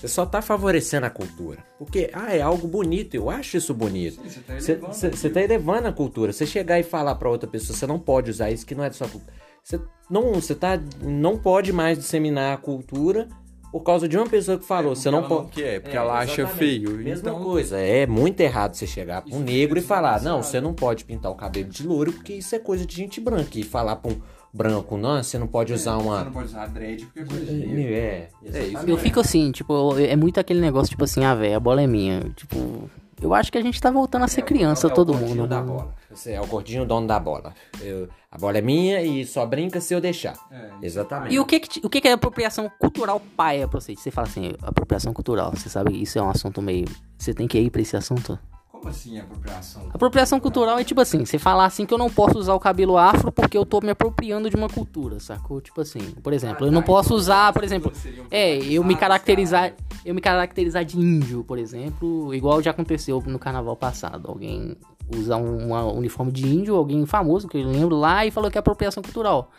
Você 0.00 0.08
só 0.08 0.24
tá 0.24 0.40
favorecendo 0.40 1.04
a 1.04 1.10
cultura. 1.10 1.58
Porque, 1.76 2.08
ah, 2.14 2.34
é 2.34 2.40
algo 2.40 2.66
bonito, 2.68 3.14
eu 3.14 3.28
acho 3.28 3.56
isso 3.58 3.74
bonito. 3.74 4.20
Você 4.22 4.76
tá 4.76 5.28
tá 5.34 5.40
elevando 5.42 5.88
a 5.88 5.92
cultura. 5.92 6.32
Você 6.32 6.46
chegar 6.46 6.78
e 6.78 6.82
falar 6.82 7.16
pra 7.16 7.28
outra 7.28 7.48
pessoa, 7.50 7.76
você 7.76 7.86
não 7.86 7.98
pode 7.98 8.30
usar 8.30 8.50
isso 8.50 8.64
que 8.64 8.74
não 8.74 8.84
é 8.84 8.88
da 8.88 8.94
sua 8.94 9.08
cultura. 9.08 9.34
Você 9.62 9.80
não, 10.10 10.32
você 10.34 10.54
tá, 10.54 10.80
não 11.02 11.36
pode 11.38 11.72
mais 11.72 11.98
disseminar 11.98 12.54
a 12.54 12.56
cultura 12.56 13.28
por 13.70 13.82
causa 13.84 14.08
de 14.08 14.16
uma 14.16 14.26
pessoa 14.26 14.58
que 14.58 14.64
falou. 14.64 14.90
porque 14.90 15.02
você 15.02 15.10
não 15.12 15.18
ela 15.20 15.28
pode. 15.28 15.42
não 15.42 15.48
quer, 15.50 15.80
porque 15.80 15.96
ela 15.96 16.18
acha 16.18 16.46
feio, 16.46 16.90
Mesma 16.96 17.30
então- 17.30 17.42
coisa. 17.44 17.78
É 17.78 18.06
muito 18.06 18.40
errado 18.40 18.74
você 18.74 18.86
chegar 18.86 19.22
pra 19.22 19.34
um 19.36 19.40
negro 19.40 19.78
e 19.78 19.82
falar: 19.82 20.20
não, 20.22 20.42
você 20.42 20.60
não 20.60 20.74
pode 20.74 21.04
pintar 21.04 21.30
o 21.30 21.34
cabelo 21.36 21.68
de 21.68 21.86
louro 21.86 22.12
porque 22.12 22.32
isso 22.34 22.54
é 22.54 22.58
coisa 22.58 22.84
de 22.84 22.96
gente 22.96 23.20
branca. 23.20 23.50
E 23.58 23.62
falar 23.62 23.96
pra 23.96 24.10
um 24.12 24.20
branco, 24.52 24.96
não, 24.96 25.22
você 25.22 25.38
não 25.38 25.46
pode 25.46 25.72
usar 25.72 25.96
Você 25.96 26.02
uma. 26.04 26.24
não 26.24 26.32
pode 26.32 26.46
usar 26.48 26.66
dread 26.66 27.04
porque 27.06 27.20
é 27.20 27.24
coisa 27.24 27.44
de 27.46 27.52
negro. 27.52 27.94
É, 27.94 28.28
É 28.52 28.62
isso. 28.64 28.84
Eu 28.88 28.96
fico 28.96 29.20
assim, 29.20 29.52
tipo, 29.52 29.96
é 29.96 30.16
muito 30.16 30.40
aquele 30.40 30.60
negócio, 30.60 30.90
tipo 30.90 31.04
assim, 31.04 31.22
ah, 31.24 31.36
velho, 31.36 31.54
a 31.56 31.60
bola 31.60 31.80
é 31.82 31.86
minha. 31.86 32.20
Tipo, 32.34 32.90
eu 33.20 33.34
acho 33.34 33.50
que 33.52 33.58
a 33.58 33.62
gente 33.62 33.80
tá 33.80 33.90
voltando 33.90 34.24
a 34.24 34.28
ser 34.28 34.42
criança, 34.42 34.86
É 34.86 34.90
o 34.90 34.94
todo 34.94 35.12
gordinho 35.12 35.36
mundo. 35.42 35.48
da 35.48 35.60
bola. 35.62 35.94
Você 36.10 36.32
é 36.32 36.40
o 36.40 36.46
gordinho 36.46 36.84
dono 36.84 37.06
da 37.06 37.18
bola. 37.20 37.54
Eu- 37.80 38.08
a 38.30 38.38
bola 38.38 38.58
é 38.58 38.60
minha 38.60 39.02
e 39.02 39.24
só 39.26 39.44
brinca 39.46 39.80
se 39.80 39.92
eu 39.94 40.00
deixar. 40.00 40.36
É, 40.50 40.70
Exatamente. 40.82 41.34
E 41.34 41.38
o 41.40 41.44
que 41.44 41.60
que, 41.60 41.84
o 41.84 41.90
que 41.90 42.00
que 42.00 42.08
é 42.08 42.12
apropriação 42.12 42.70
cultural 42.78 43.20
paia 43.36 43.66
pra 43.68 43.80
você? 43.80 43.94
Você 43.94 44.10
fala 44.10 44.26
assim, 44.26 44.52
apropriação 44.62 45.12
cultural, 45.12 45.50
você 45.54 45.68
sabe, 45.68 46.00
isso 46.00 46.18
é 46.18 46.22
um 46.22 46.30
assunto 46.30 46.60
meio... 46.62 46.86
Você 47.18 47.34
tem 47.34 47.46
que 47.48 47.58
ir 47.58 47.70
pra 47.70 47.80
esse 47.82 47.96
assunto? 47.96 48.38
Como 48.80 48.88
assim 48.88 49.18
apropriação? 49.18 49.82
Apropriação 49.92 50.40
cultural 50.40 50.78
é 50.78 50.84
tipo 50.84 51.02
assim, 51.02 51.22
você 51.22 51.38
falar 51.38 51.66
assim 51.66 51.84
que 51.84 51.92
eu 51.92 51.98
não 51.98 52.08
posso 52.08 52.38
usar 52.38 52.54
o 52.54 52.60
cabelo 52.60 52.96
afro 52.96 53.30
porque 53.30 53.56
eu 53.56 53.66
tô 53.66 53.78
me 53.82 53.90
apropriando 53.90 54.48
de 54.48 54.56
uma 54.56 54.70
cultura, 54.70 55.20
sacou? 55.20 55.60
Tipo 55.60 55.82
assim, 55.82 56.00
por 56.22 56.32
exemplo, 56.32 56.66
eu 56.66 56.72
não 56.72 56.82
posso 56.82 57.14
usar, 57.14 57.52
por 57.52 57.62
exemplo, 57.62 57.92
é, 58.30 58.56
eu 58.56 58.82
me 58.82 58.96
caracterizar, 58.96 59.74
eu 60.02 60.14
me 60.14 60.20
caracterizar 60.22 60.82
de 60.82 60.98
índio, 60.98 61.44
por 61.44 61.58
exemplo, 61.58 62.34
igual 62.34 62.62
já 62.62 62.70
aconteceu 62.70 63.22
no 63.26 63.38
carnaval 63.38 63.76
passado, 63.76 64.28
alguém 64.28 64.74
usar 65.14 65.36
um 65.36 65.74
um 65.74 65.98
uniforme 65.98 66.32
de 66.32 66.46
índio, 66.46 66.74
alguém 66.74 67.04
famoso 67.04 67.48
que 67.48 67.58
eu 67.58 67.66
lembro 67.68 67.96
lá 67.96 68.24
e 68.24 68.30
falou 68.30 68.50
que 68.50 68.56
é 68.56 68.60
apropriação 68.60 69.02
cultural. 69.02 69.50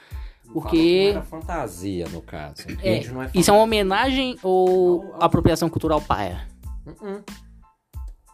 Porque 0.52 1.12
Era 1.12 1.22
fantasia, 1.22 2.08
no 2.12 2.22
caso. 2.24 2.66
é, 2.82 2.98
é 2.98 3.32
isso 3.36 3.52
é 3.52 3.54
uma 3.54 3.64
homenagem 3.64 4.36
ou 4.42 5.14
apropriação 5.20 5.70
cultural 5.70 6.02
paia? 6.02 6.48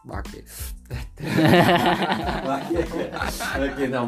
Baque. 0.08 0.42
Aqui 3.54 3.86
não. 3.92 4.06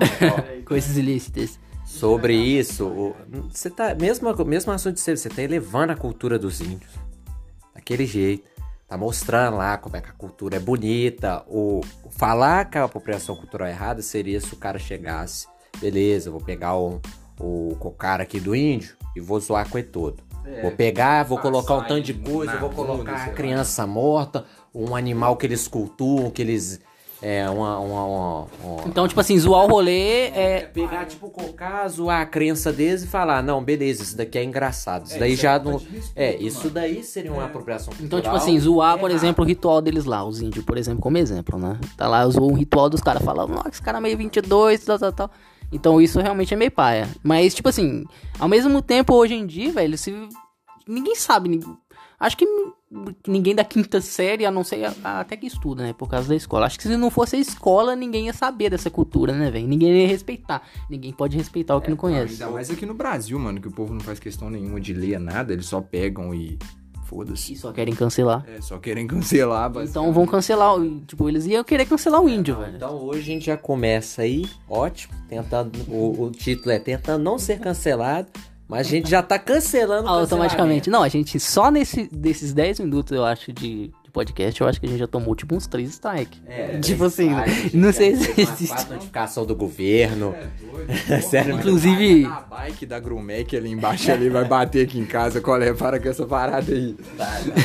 Coisas 0.64 0.96
ilícitas. 0.96 1.58
Sobre 1.84 2.34
isso, 2.34 2.86
o- 2.86 3.16
você 3.50 3.68
tá. 3.68 3.94
Mesmo, 3.94 4.32
mesmo 4.44 4.72
assunto 4.72 4.94
de 4.94 5.00
ser, 5.00 5.18
você 5.18 5.28
tá 5.28 5.42
elevando 5.42 5.92
a 5.92 5.96
cultura 5.96 6.38
dos 6.38 6.60
índios. 6.60 6.92
Daquele 7.74 8.06
jeito. 8.06 8.48
Tá 8.88 8.96
mostrando 8.96 9.56
lá 9.56 9.76
como 9.78 9.96
é 9.96 10.00
que 10.00 10.08
a 10.08 10.12
cultura 10.12 10.56
é 10.56 10.58
bonita. 10.60 11.44
O, 11.46 11.80
falar 12.10 12.64
que 12.64 12.76
a 12.78 12.84
apropriação 12.84 13.36
cultural 13.36 13.68
é 13.68 13.70
errada 13.70 14.02
seria 14.02 14.40
se 14.40 14.52
o 14.52 14.56
cara 14.56 14.78
chegasse. 14.80 15.46
Beleza, 15.80 16.28
eu 16.28 16.32
vou 16.32 16.40
pegar 16.40 16.76
o, 16.76 17.00
o, 17.38 17.76
o 17.78 17.90
cara 17.92 18.24
aqui 18.24 18.40
do 18.40 18.54
índio 18.54 18.96
e 19.14 19.20
vou 19.20 19.38
zoar 19.38 19.68
com 19.68 19.78
ele 19.78 19.86
todo. 19.86 20.20
Vou 20.62 20.70
pegar, 20.72 21.22
vou 21.24 21.38
colocar 21.38 21.74
um 21.74 21.82
tanto 21.84 22.02
de 22.02 22.14
coisa, 22.14 22.56
vou 22.56 22.70
colocar 22.70 23.12
a 23.12 23.26
lá. 23.26 23.32
criança 23.32 23.86
morta, 23.86 24.44
um 24.74 24.94
animal 24.96 25.36
que 25.36 25.46
eles 25.46 25.66
cultuam, 25.68 26.30
que 26.30 26.42
eles. 26.42 26.80
É, 27.22 27.50
uma. 27.50 27.78
uma, 27.78 28.04
uma- 28.04 28.46
uma- 28.64 28.82
Então, 28.86 29.06
tipo 29.06 29.20
assim, 29.20 29.38
zoar 29.38 29.64
o 29.66 29.68
rolê 29.68 30.28
é 30.28 30.60
pegar, 30.72 31.04
tipo, 31.04 31.26
o 31.26 31.52
caso, 31.52 32.08
a 32.08 32.24
crença 32.24 32.72
deles 32.72 33.02
e 33.02 33.06
falar, 33.06 33.42
não, 33.42 33.62
beleza, 33.62 34.02
isso 34.02 34.16
daqui 34.16 34.38
é 34.38 34.42
engraçado. 34.44 35.04
Isso 35.04 35.18
daí 35.18 35.36
já 35.36 35.58
não. 35.58 35.78
É, 36.16 36.34
isso 36.36 36.70
daí 36.70 37.04
seria 37.04 37.30
uma 37.30 37.44
apropriação 37.44 37.92
cultural. 37.92 38.06
Então, 38.06 38.20
tipo 38.22 38.34
assim, 38.34 38.58
zoar, 38.58 38.98
por 38.98 39.10
errado. 39.10 39.22
exemplo, 39.22 39.44
o 39.44 39.46
ritual 39.46 39.82
deles 39.82 40.06
lá, 40.06 40.24
os 40.24 40.40
índios, 40.40 40.64
por 40.64 40.78
exemplo, 40.78 41.02
como 41.02 41.18
exemplo, 41.18 41.58
né? 41.58 41.78
Tá 41.94 42.08
lá, 42.08 42.26
zoou 42.26 42.50
um 42.52 42.54
ritual 42.54 42.88
dos 42.88 43.02
caras, 43.02 43.22
falando, 43.22 43.50
nossa, 43.50 43.68
esse 43.68 43.82
cara 43.82 43.98
é 43.98 44.00
meio 44.00 44.16
22, 44.16 44.82
tal, 44.82 44.98
tal, 44.98 45.12
tal. 45.12 45.30
Então, 45.72 46.00
isso 46.00 46.20
realmente 46.20 46.52
é 46.52 46.56
meio 46.56 46.70
paia. 46.70 47.08
Mas, 47.22 47.54
tipo 47.54 47.68
assim, 47.68 48.04
ao 48.38 48.48
mesmo 48.48 48.82
tempo, 48.82 49.14
hoje 49.14 49.34
em 49.34 49.46
dia, 49.46 49.72
velho, 49.72 49.96
se... 49.96 50.12
ninguém 50.86 51.14
sabe. 51.14 51.60
Acho 52.18 52.36
que 52.36 52.46
ninguém 53.26 53.54
da 53.54 53.64
quinta 53.64 54.00
série, 54.00 54.44
a 54.44 54.50
não 54.50 54.62
ser 54.64 54.84
a- 54.84 54.94
a- 55.02 55.20
até 55.20 55.36
que 55.36 55.46
estuda, 55.46 55.82
né? 55.84 55.92
Por 55.92 56.08
causa 56.08 56.28
da 56.28 56.34
escola. 56.34 56.66
Acho 56.66 56.76
que 56.76 56.82
se 56.82 56.96
não 56.96 57.08
fosse 57.10 57.36
a 57.36 57.38
escola, 57.38 57.94
ninguém 57.96 58.26
ia 58.26 58.32
saber 58.32 58.68
dessa 58.68 58.90
cultura, 58.90 59.32
né, 59.32 59.50
velho? 59.50 59.66
Ninguém 59.66 60.02
ia 60.02 60.08
respeitar. 60.08 60.62
Ninguém 60.90 61.12
pode 61.12 61.36
respeitar 61.36 61.76
o 61.76 61.80
que 61.80 61.88
não 61.88 61.96
conhece. 61.96 62.42
Ainda 62.42 62.52
mais 62.52 62.68
aqui 62.70 62.84
no 62.84 62.92
Brasil, 62.94 63.38
mano, 63.38 63.60
que 63.60 63.68
o 63.68 63.72
povo 63.72 63.94
não 63.94 64.00
faz 64.00 64.18
questão 64.18 64.50
nenhuma 64.50 64.80
de 64.80 64.92
ler 64.92 65.18
nada, 65.20 65.52
eles 65.52 65.66
só 65.66 65.80
pegam 65.80 66.34
e. 66.34 66.58
E 67.10 67.16
Foda-se. 67.16 67.56
só 67.56 67.72
querem 67.72 67.94
cancelar. 67.94 68.44
É, 68.46 68.60
só 68.60 68.78
querem 68.78 69.06
cancelar, 69.06 69.70
Então 69.82 70.12
vão 70.12 70.26
cancelar, 70.26 70.74
tipo, 71.06 71.28
eles 71.28 71.44
iam 71.46 71.64
querer 71.64 71.84
cancelar 71.84 72.20
o 72.22 72.28
índio, 72.28 72.56
velho. 72.56 72.76
Então 72.76 72.94
hoje 73.02 73.20
a 73.20 73.24
gente 73.24 73.46
já 73.46 73.56
começa 73.56 74.22
aí, 74.22 74.46
ótimo, 74.68 75.14
tentando. 75.28 75.76
O, 75.88 76.24
o 76.24 76.30
título 76.30 76.70
é 76.70 76.78
Tentando 76.78 77.22
Não 77.22 77.38
Ser 77.38 77.58
Cancelado, 77.58 78.28
Mas 78.68 78.86
a 78.86 78.90
gente 78.90 79.10
já 79.10 79.22
tá 79.22 79.38
cancelando 79.38 80.06
Automaticamente. 80.08 80.88
Não, 80.88 81.02
a 81.02 81.08
gente 81.08 81.40
só 81.40 81.70
nesse, 81.70 82.08
desses 82.12 82.52
10 82.52 82.80
minutos, 82.80 83.12
eu 83.12 83.24
acho, 83.24 83.52
de, 83.52 83.90
de 84.10 84.12
podcast, 84.12 84.60
eu 84.60 84.66
acho 84.66 84.80
que 84.80 84.86
a 84.86 84.88
gente 84.88 84.98
já 84.98 85.06
tomou 85.06 85.34
tipo 85.34 85.54
uns 85.54 85.66
3 85.68 85.88
strikes. 85.88 86.42
É, 86.46 86.78
tipo 86.80 87.04
assim, 87.04 87.30
não 87.72 87.92
sei 87.92 88.16
se 88.16 88.40
existe. 88.40 88.66
quatro 88.74 88.92
notificação 88.94 89.46
do 89.46 89.54
governo. 89.54 90.34
É 91.08 91.20
Sério, 91.22 91.54
Inclusive- 91.54 92.26
A 92.26 92.40
bike 92.40 92.84
da 92.86 92.98
Grumec 92.98 93.56
ali 93.56 93.70
embaixo 93.70 94.10
ali 94.10 94.28
vai 94.28 94.44
bater 94.44 94.86
aqui 94.86 94.98
em 94.98 95.06
casa. 95.06 95.40
Qual 95.40 95.60
é? 95.62 95.72
Para 95.72 96.00
com 96.00 96.08
essa 96.08 96.26
parada 96.26 96.72
aí. 96.72 96.96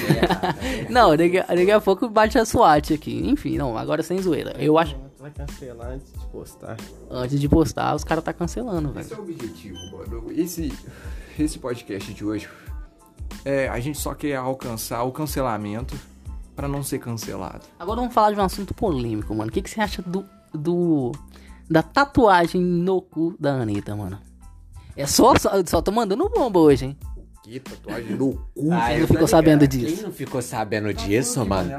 Não, 0.89 1.17
daqui, 1.17 1.39
daqui 1.41 1.71
a 1.71 1.81
pouco 1.81 2.07
bate 2.07 2.37
a 2.37 2.45
SWAT 2.45 2.93
aqui. 2.93 3.27
Enfim, 3.27 3.57
não, 3.57 3.77
agora 3.77 4.03
sem 4.03 4.21
zoeira. 4.21 4.55
Eu 4.59 4.77
acho. 4.77 4.95
Vai 5.19 5.31
cancelar 5.31 5.91
antes 5.93 6.13
de 6.13 6.25
postar. 6.27 6.77
Antes 7.09 7.39
de 7.39 7.49
postar, 7.49 7.95
os 7.95 8.03
caras 8.03 8.23
tá 8.23 8.31
cancelando, 8.31 8.91
velho. 8.91 9.03
Esse 9.03 9.13
é 9.13 9.17
o 9.17 9.21
objetivo, 9.21 9.77
mano. 9.91 10.25
Esse, 10.31 10.71
esse 11.39 11.57
podcast 11.57 12.13
de 12.13 12.23
hoje, 12.23 12.47
é, 13.43 13.67
a 13.67 13.79
gente 13.79 13.97
só 13.97 14.13
quer 14.13 14.35
alcançar 14.35 15.03
o 15.03 15.11
cancelamento 15.11 15.95
pra 16.55 16.67
não 16.67 16.81
ser 16.83 16.99
cancelado. 16.99 17.61
Agora 17.79 17.99
vamos 17.99 18.13
falar 18.13 18.31
de 18.31 18.39
um 18.39 18.43
assunto 18.43 18.73
polêmico, 18.73 19.33
mano. 19.35 19.49
O 19.49 19.53
que, 19.53 19.61
que 19.61 19.69
você 19.69 19.81
acha 19.81 20.01
do, 20.01 20.25
do. 20.53 21.11
da 21.69 21.83
tatuagem 21.83 22.61
no 22.61 23.01
cu 23.01 23.35
da 23.39 23.53
Anitta, 23.53 23.95
mano? 23.95 24.17
É 24.95 25.05
só, 25.05 25.35
só, 25.37 25.51
só 25.65 25.81
tô 25.81 25.91
mandando 25.91 26.29
bomba 26.29 26.59
hoje, 26.59 26.85
hein? 26.85 26.97
Que 27.43 27.59
tatuagem 27.59 28.15
no 28.15 28.33
cu. 28.55 28.71
Ah, 28.71 28.87
Quem 28.87 28.95
eu 28.95 28.99
não 29.01 29.07
tô 29.07 29.07
ficou 29.07 29.07
ligado. 29.17 29.27
sabendo 29.27 29.67
Quem 29.67 29.79
disso? 29.81 30.03
não 30.03 30.11
ficou 30.11 30.41
sabendo 30.41 30.93
disso, 30.93 31.45
mano? 31.45 31.71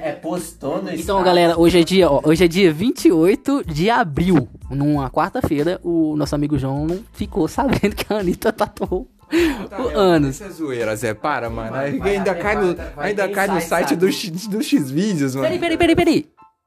É, 0.00 0.12
postou 0.12 0.80
no 0.82 0.92
Então, 0.94 1.20
galera, 1.24 1.58
hoje 1.58 1.80
é 1.80 1.84
dia, 1.84 2.08
ó, 2.08 2.20
hoje 2.24 2.44
é 2.44 2.48
dia 2.48 2.72
28 2.72 3.64
de 3.66 3.90
abril, 3.90 4.48
numa 4.70 5.10
quarta-feira, 5.10 5.80
o 5.82 6.14
nosso 6.16 6.34
amigo 6.36 6.56
João 6.58 6.86
não 6.86 7.00
ficou 7.12 7.48
sabendo 7.48 7.96
que 7.96 8.12
a 8.12 8.18
Anitta 8.18 8.52
tatuou 8.52 9.08
o 9.32 9.98
anos. 9.98 10.34
Isso 10.36 10.44
é 10.44 10.48
zoeira, 10.50 10.96
Zé. 10.96 11.14
Para, 11.14 11.48
mano. 11.50 11.70
Vai, 11.70 11.90
ainda 12.00 12.32
vai, 12.32 12.42
cai 12.42 12.54
no, 12.56 12.74
vai, 12.74 12.90
vai, 12.94 13.08
ainda 13.08 13.28
cai 13.28 13.46
no 13.46 13.52
sai, 13.54 13.60
site 13.68 13.88
sabe. 13.90 14.00
do, 14.00 14.12
X- 14.12 14.46
do 14.48 14.62
X-Vídeos, 14.62 15.34
mano. 15.34 15.46
Peraí, 15.46 15.58
peraí, 15.58 15.76
peraí, 15.78 15.96
peraí. 15.96 16.26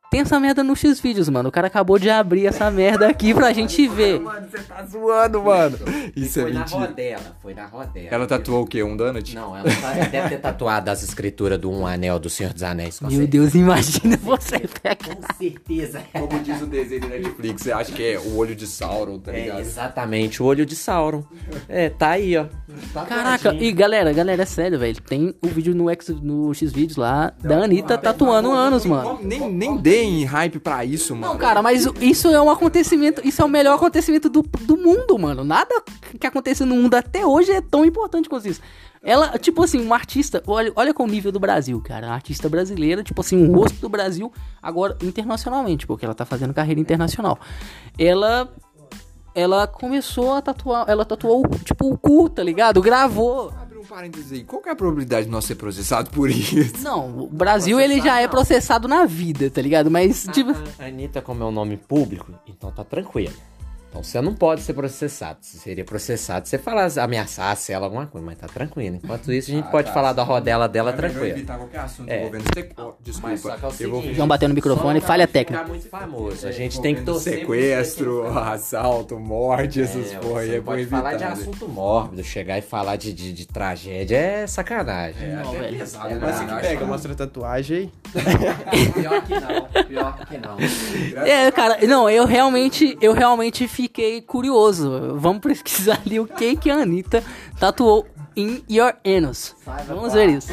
Tem 0.09 0.21
essa 0.21 0.39
merda 0.39 0.63
no 0.63 0.75
X-Vídeos, 0.75 1.27
mano. 1.27 1.49
O 1.49 1.51
cara 1.51 1.67
acabou 1.67 1.99
de 1.99 2.09
abrir 2.09 2.45
essa 2.47 2.71
merda 2.71 3.07
aqui 3.07 3.33
pra 3.33 3.51
gente 3.51 3.87
ver. 3.87 4.19
Mano, 4.27 4.47
você 4.49 4.59
tá 4.63 4.83
zoando, 4.85 5.41
mano. 5.43 5.77
E 6.15 6.23
Isso 6.23 6.39
é 6.39 6.43
foi 6.43 6.53
na 6.53 6.59
mentira. 6.61 6.79
rodela, 6.79 7.21
foi 7.41 7.53
na 7.53 7.65
rodela. 7.65 8.07
Ela 8.09 8.25
tatuou 8.27 8.63
o 8.63 8.65
quê? 8.65 8.81
Um 8.83 8.95
donut? 8.95 9.35
Não, 9.35 9.55
ela 9.57 9.69
tá- 9.69 9.93
deve 10.09 10.29
ter 10.29 10.37
tatuado 10.39 10.89
as 10.89 11.03
escrituras 11.03 11.59
do 11.59 11.69
Um 11.69 11.85
Anel 11.85 12.19
do 12.19 12.29
Senhor 12.29 12.53
dos 12.53 12.63
Anéis. 12.63 12.99
Com 12.99 13.05
Meu 13.07 13.17
certeza. 13.17 13.31
Deus, 13.43 13.55
imagina 13.55 14.17
você 14.17 14.59
pegar. 14.59 14.95
Com 14.95 15.33
certeza. 15.37 16.01
Como 16.13 16.39
diz 16.41 16.61
o 16.61 16.65
desenho 16.65 17.01
do 17.01 17.07
Netflix, 17.09 17.61
você 17.61 17.71
acha 17.73 17.91
que 17.91 18.03
é 18.03 18.17
o 18.19 18.37
olho 18.37 18.55
de 18.55 18.65
Sauron, 18.65 19.19
tá 19.19 19.33
É 19.33 19.41
ligado? 19.41 19.59
exatamente, 19.59 20.41
o 20.41 20.45
olho 20.45 20.65
de 20.65 20.75
Sauron. 20.75 21.23
É, 21.67 21.89
tá 21.89 22.11
aí, 22.11 22.37
ó. 22.37 22.45
Caraca, 23.05 23.53
e 23.53 23.71
galera, 23.71 24.13
galera, 24.13 24.43
é 24.43 24.45
sério, 24.45 24.79
velho. 24.79 25.01
Tem 25.01 25.33
o 25.43 25.47
vídeo 25.47 25.75
no, 25.75 25.89
X, 25.89 26.09
no 26.09 26.53
X-Vídeos 26.53 26.95
lá 26.97 27.33
da 27.41 27.63
Anitta 27.63 27.97
tatuando 27.97 28.51
anos, 28.51 28.85
mano. 28.85 29.19
Nem, 29.21 29.51
nem 29.51 29.77
deem 29.97 30.25
hype 30.25 30.59
pra 30.59 30.85
isso, 30.85 31.15
mano. 31.15 31.33
Não, 31.33 31.39
cara, 31.39 31.61
mas 31.61 31.87
isso 32.01 32.27
é 32.29 32.41
um 32.41 32.49
acontecimento, 32.49 33.25
isso 33.25 33.41
é 33.41 33.45
o 33.45 33.49
melhor 33.49 33.75
acontecimento 33.75 34.29
do, 34.29 34.41
do 34.41 34.77
mundo, 34.77 35.17
mano. 35.17 35.43
Nada 35.43 35.83
que 36.19 36.27
aconteceu 36.27 36.65
no 36.65 36.75
mundo 36.75 36.95
até 36.95 37.25
hoje 37.25 37.51
é 37.51 37.61
tão 37.61 37.83
importante 37.83 38.29
quanto 38.29 38.47
isso. 38.47 38.61
Ela, 39.03 39.37
tipo 39.37 39.63
assim, 39.63 39.79
uma 39.79 39.95
artista, 39.95 40.43
olha, 40.47 40.71
olha 40.75 40.93
com 40.93 41.03
o 41.03 41.07
nível 41.07 41.31
do 41.31 41.39
Brasil, 41.39 41.79
cara. 41.81 42.07
Uma 42.07 42.15
artista 42.15 42.49
brasileira, 42.49 43.03
tipo 43.03 43.21
assim, 43.21 43.37
um 43.37 43.53
rosto 43.53 43.79
do 43.79 43.89
Brasil, 43.89 44.31
agora 44.61 44.97
internacionalmente, 45.01 45.85
porque 45.87 46.05
ela 46.05 46.15
tá 46.15 46.25
fazendo 46.25 46.53
carreira 46.53 46.81
internacional. 46.81 47.39
Ela. 47.97 48.51
Ela 49.35 49.67
começou 49.67 50.33
a 50.33 50.41
tatuar. 50.41 50.85
Ela 50.87 51.05
tatuou, 51.05 51.43
tipo, 51.63 51.93
o 51.93 51.97
cu, 51.97 52.27
tá 52.27 52.41
ligado? 52.41 52.81
Gravou. 52.81 53.53
Parênteses 53.87 54.31
aí. 54.31 54.43
Qual 54.43 54.61
que 54.61 54.69
é 54.69 54.71
a 54.71 54.75
probabilidade 54.75 55.25
de 55.25 55.31
nós 55.31 55.45
ser 55.45 55.55
processado 55.55 56.09
por 56.09 56.29
isso? 56.29 56.83
Não, 56.83 57.19
o 57.19 57.27
Brasil 57.27 57.79
ele 57.79 58.01
já 58.01 58.19
é 58.19 58.27
processado 58.27 58.87
na 58.87 59.05
vida, 59.05 59.49
tá 59.49 59.61
ligado? 59.61 59.89
Mas, 59.89 60.27
tipo. 60.33 60.51
A 60.77 60.85
Anitta, 60.85 61.21
como 61.21 61.43
é 61.43 61.45
um 61.45 61.51
nome 61.51 61.77
público, 61.77 62.31
então 62.47 62.71
tá 62.71 62.83
tranquilo. 62.83 63.33
Então 63.89 64.03
você 64.03 64.19
não 64.21 64.35
pode 64.35 64.61
ser 64.61 64.73
processado. 64.73 65.39
Se 65.41 65.57
seria 65.57 65.83
processado, 65.85 66.45
se 66.45 66.51
você 66.51 66.57
falasse, 66.57 66.99
ameaçasse 66.99 67.71
ela 67.71 67.85
alguma 67.85 68.05
coisa, 68.05 68.25
mas 68.25 68.37
tá 68.37 68.45
tranquilo. 68.47 68.99
Enquanto 69.01 69.31
isso, 69.31 69.49
a 69.49 69.53
gente 69.55 69.65
Ah, 69.65 69.71
pode 69.71 69.87
tá, 69.87 69.93
falar 69.93 70.13
da 70.13 70.23
sim. 70.23 70.27
rodela 70.29 70.67
dela 70.67 70.89
É 70.91 70.93
tranquilo. 70.93 71.25
evitar 71.37 71.57
qualquer 71.57 71.79
assunto 71.79 72.09
É. 72.09 72.19
envolvendo. 72.19 72.43
Desculpa. 73.01 73.29
Mas 73.29 73.45
é 73.45 73.49
o 73.49 73.73
eu 73.87 73.91
vou 73.91 74.13
João 74.13 74.27
bateu 74.27 74.49
no 74.49 74.55
microfone, 74.55 74.99
falha 75.01 75.25
técnica. 75.25 75.59
ficar 75.63 75.69
muito 75.71 75.89
famoso. 75.89 76.47
A 76.47 76.51
gente 76.51 76.81
tem 76.81 76.95
que 76.95 77.01
torcer 77.01 77.39
sequestro, 77.39 78.27
assalto, 78.37 79.17
morte, 79.17 79.81
essas 79.81 80.11
É, 80.13 80.17
porra 80.19 80.43
é 80.45 80.61
pode 80.61 80.81
evitar. 80.81 80.97
falar 80.97 81.13
de 81.15 81.23
né? 81.23 81.31
assunto 81.31 81.67
mórbido, 81.67 82.23
chegar 82.23 82.57
e 82.57 82.61
falar 82.61 82.97
de, 82.97 83.13
de, 83.13 83.31
de 83.31 83.47
tragédia 83.47 84.17
é 84.17 84.47
sacanagem. 84.47 85.27
Não, 85.29 85.51
velho. 85.53 85.77
pesado, 85.79 86.09
Mas 86.09 86.21
né? 86.21 86.27
você 86.33 86.45
que 86.45 86.61
pega, 86.61 86.85
mostra 86.85 87.11
a 87.13 87.15
tatuagem 87.15 87.77
aí. 87.77 87.91
Pior 88.93 89.21
que 89.23 89.33
não, 89.39 89.85
pior 89.85 90.25
que 90.25 90.37
não. 90.37 91.25
É, 91.25 91.51
cara, 91.51 91.77
não, 91.87 92.09
eu 92.09 92.25
realmente, 92.25 92.97
eu 93.01 93.13
realmente 93.13 93.67
fiquei 93.81 94.21
curioso. 94.21 94.89
Vamos 95.17 95.39
pesquisar 95.41 96.01
ali 96.03 96.19
o 96.19 96.25
que 96.25 96.55
que 96.55 96.69
a 96.71 96.77
Anitta 96.77 97.23
tatuou 97.59 98.07
em 98.35 98.63
Your 98.69 98.93
Anus. 99.05 99.55
Vamos 99.87 100.13
ver 100.13 100.29
isso. 100.29 100.51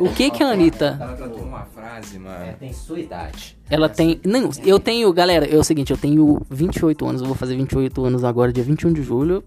O 0.00 0.08
que 0.12 0.30
que 0.30 0.42
a 0.42 0.48
Anitta- 0.50 0.98
Ela 1.00 1.12
tatuou 1.16 1.42
uma 1.44 1.64
frase, 1.66 2.16
É, 2.16 2.18
mano. 2.18 2.52
tem 2.58 2.72
sua 2.72 2.98
idade. 2.98 3.56
Ela 3.68 3.88
tem, 3.88 4.20
não, 4.24 4.50
eu 4.64 4.80
tenho, 4.80 5.12
galera, 5.12 5.46
é 5.46 5.56
o 5.56 5.62
seguinte, 5.62 5.90
eu 5.92 5.96
tenho 5.96 6.40
28 6.50 7.06
anos, 7.06 7.20
eu 7.22 7.28
vou 7.28 7.36
fazer 7.36 7.56
28 7.56 8.04
anos 8.04 8.24
agora, 8.24 8.52
dia 8.52 8.64
21 8.64 8.92
de 8.92 9.02
julho. 9.02 9.44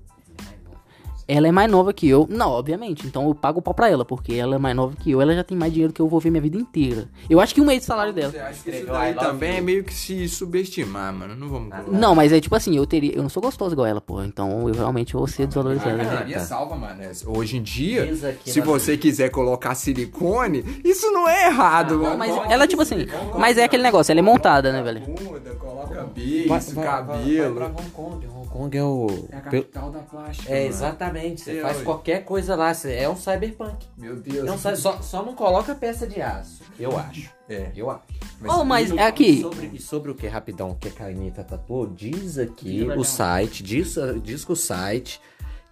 Ela 1.36 1.48
é 1.48 1.52
mais 1.52 1.70
nova 1.70 1.92
que 1.92 2.08
eu. 2.08 2.28
Não, 2.30 2.52
obviamente. 2.52 3.08
Então 3.08 3.28
eu 3.28 3.34
pago 3.34 3.58
o 3.58 3.62
pau 3.62 3.74
pra 3.74 3.90
ela, 3.90 4.06
porque 4.06 4.36
ela 4.36 4.54
é 4.56 4.58
mais 4.60 4.76
nova 4.76 4.96
que 4.96 5.10
eu. 5.10 5.20
Ela 5.20 5.34
já 5.34 5.44
tem 5.44 5.58
mais 5.58 5.74
dinheiro 5.74 5.92
que 5.92 6.00
eu 6.00 6.08
vou 6.08 6.20
ver 6.20 6.30
minha 6.30 6.42
vida 6.42 6.56
inteira. 6.56 7.10
Eu 7.28 7.40
acho 7.40 7.56
que 7.56 7.60
um 7.60 7.66
mês 7.66 7.80
de 7.80 7.86
salário 7.86 8.14
dela. 8.14 8.32
Você 8.32 8.38
acha 8.38 8.64
que 8.64 8.70
isso 8.70 8.86
daí 8.86 9.16
também 9.16 9.50
you. 9.54 9.58
é 9.58 9.62
meio 9.62 9.84
que 9.84 9.94
se 9.96 10.30
subestimar, 10.30 11.12
mano. 11.12 11.36
Não 11.36 11.50
vamos 11.50 11.74
colocar. 11.74 11.92
Não, 11.92 12.14
mas 12.14 12.32
é 12.32 12.40
tipo 12.40 12.56
assim, 12.56 12.78
eu 12.78 12.86
teria. 12.86 13.16
Eu 13.16 13.24
não 13.24 13.30
sou 13.30 13.42
gostoso 13.42 13.74
igual 13.74 13.88
ela, 13.88 14.00
pô. 14.00 14.22
Então 14.22 14.68
eu 14.70 14.76
realmente 14.76 15.14
vou 15.14 15.26
ser 15.26 15.44
A 15.44 15.46
desvalorizado. 15.48 16.00
academia 16.02 16.40
salva, 16.40 16.76
mano. 16.76 17.02
Hoje 17.26 17.58
em 17.58 17.64
dia, 17.64 18.14
se 18.46 18.62
você 18.62 18.96
quiser 18.96 19.30
colocar 19.30 19.74
silicone, 19.74 20.64
isso 20.84 21.10
não 21.12 21.28
é 21.28 21.48
errado, 21.48 21.98
mano. 21.98 22.16
Mas 22.16 22.32
ela, 22.52 22.68
tipo 22.68 22.84
assim, 22.84 23.08
mas 23.40 23.58
é 23.58 23.64
aquele 23.64 23.82
negócio, 23.82 24.12
ela 24.12 24.20
é 24.20 24.24
montada, 24.24 24.72
né, 24.72 24.84
velho? 24.84 25.02
Bunda, 25.02 25.50
coloca 25.56 26.04
beijo, 26.14 26.76
cabelo. 26.76 27.56
Vai 27.56 27.70
pra 27.70 27.82
Hong 27.82 27.90
Kong. 27.90 28.33
Kong 28.54 28.78
é 28.78 28.84
o. 28.84 29.08
É 29.32 29.38
a 29.38 29.42
pelo- 29.42 29.64
capital 29.64 29.92
da 29.92 30.00
plástica. 30.00 30.50
É, 30.52 30.56
mano. 30.60 30.68
exatamente. 30.70 31.42
Você 31.42 31.62
faz 31.62 31.82
qualquer 31.82 32.24
coisa 32.24 32.56
lá. 32.56 32.74
você- 32.74 32.94
É 32.94 33.10
um 33.10 33.16
cyberpunk. 33.16 33.86
Meu 33.98 34.16
Deus. 34.16 34.48
É 34.66 34.76
cy- 34.76 34.82
só, 34.82 35.02
só 35.02 35.24
não 35.24 35.34
coloca 35.34 35.74
peça 35.74 36.06
de 36.06 36.22
aço. 36.22 36.62
Eu 36.80 36.98
acho. 36.98 37.32
É. 37.50 37.72
Eu 37.76 37.90
acho. 37.90 38.04
Oh, 38.48 38.64
mas 38.64 38.92
E 38.92 38.98
é 39.00 39.08
aqui. 39.08 39.42
Sobre, 39.42 39.72
e 39.74 39.80
sobre 39.80 40.12
o 40.12 40.16
que, 40.16 40.28
rapidão, 40.28 40.72
o 40.72 40.76
que 40.76 40.92
a 41.02 41.08
Anitta 41.08 41.44
tatuou, 41.44 41.88
diz 41.88 42.38
aqui 42.38 42.80
Diga 42.80 42.94
pra 42.94 43.00
o 43.02 43.04
site, 43.06 43.64
diz, 43.64 43.96
diz 44.22 44.44
que 44.46 44.52
o 44.52 44.56
site 44.56 45.20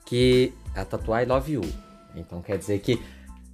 que 0.05 0.53
a 0.75 0.83
tatuar 0.83 1.21
I 1.23 1.25
love 1.25 1.51
you. 1.53 1.61
Então 2.15 2.41
quer 2.41 2.57
dizer 2.57 2.79
que. 2.79 3.01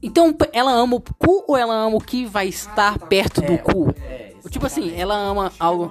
Então 0.02 0.36
ela 0.54 0.72
ama 0.72 0.96
o 0.96 1.02
cu 1.02 1.44
ou 1.48 1.58
ela 1.58 1.74
ama 1.74 1.98
o 1.98 2.00
que 2.02 2.26
vai 2.26 2.48
estar 2.48 3.00
perto 3.08 3.42
do 3.42 3.58
cu? 3.58 3.90
É, 4.00 4.27
Tipo 4.50 4.66
assim, 4.66 4.94
ela 4.96 5.16
ama 5.16 5.52
algo. 5.60 5.90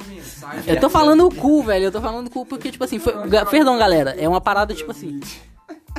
Eu 0.66 0.80
tô 0.80 0.88
falando 0.90 1.26
o 1.26 1.34
cu, 1.34 1.62
velho. 1.62 1.86
Eu 1.86 1.92
tô 1.92 2.00
falando 2.00 2.30
cu 2.30 2.44
porque, 2.46 2.70
tipo 2.70 2.84
assim, 2.84 2.98
foi... 2.98 3.12
perdão, 3.50 3.78
galera. 3.78 4.14
É 4.18 4.28
uma 4.28 4.40
parada, 4.40 4.74
tipo 4.74 4.90
assim. 4.90 5.20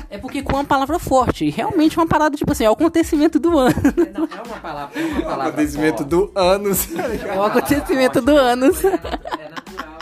É 0.09 0.17
porque 0.17 0.41
cu 0.41 0.51
é 0.53 0.55
uma 0.55 0.65
palavra 0.65 0.99
forte. 0.99 1.45
E 1.45 1.49
realmente 1.49 1.97
é 1.97 2.01
uma 2.01 2.07
parada, 2.07 2.35
tipo 2.37 2.51
assim, 2.51 2.63
é 2.63 2.69
o 2.69 2.73
acontecimento 2.73 3.39
do 3.39 3.57
ano. 3.57 3.75
Não, 4.13 4.23
é 4.25 4.41
uma 4.41 4.57
palavra. 4.59 4.99
É 4.99 5.05
uma 5.05 5.21
palavra 5.21 5.47
Acontecimento 5.47 5.97
forte. 5.97 6.09
do 6.09 6.31
anos. 6.35 6.87
É 6.95 7.37
o 7.37 7.43
acontecimento 7.43 8.21
do 8.21 8.37
ano. 8.37 8.65
É 8.67 9.49
natural. 9.49 9.97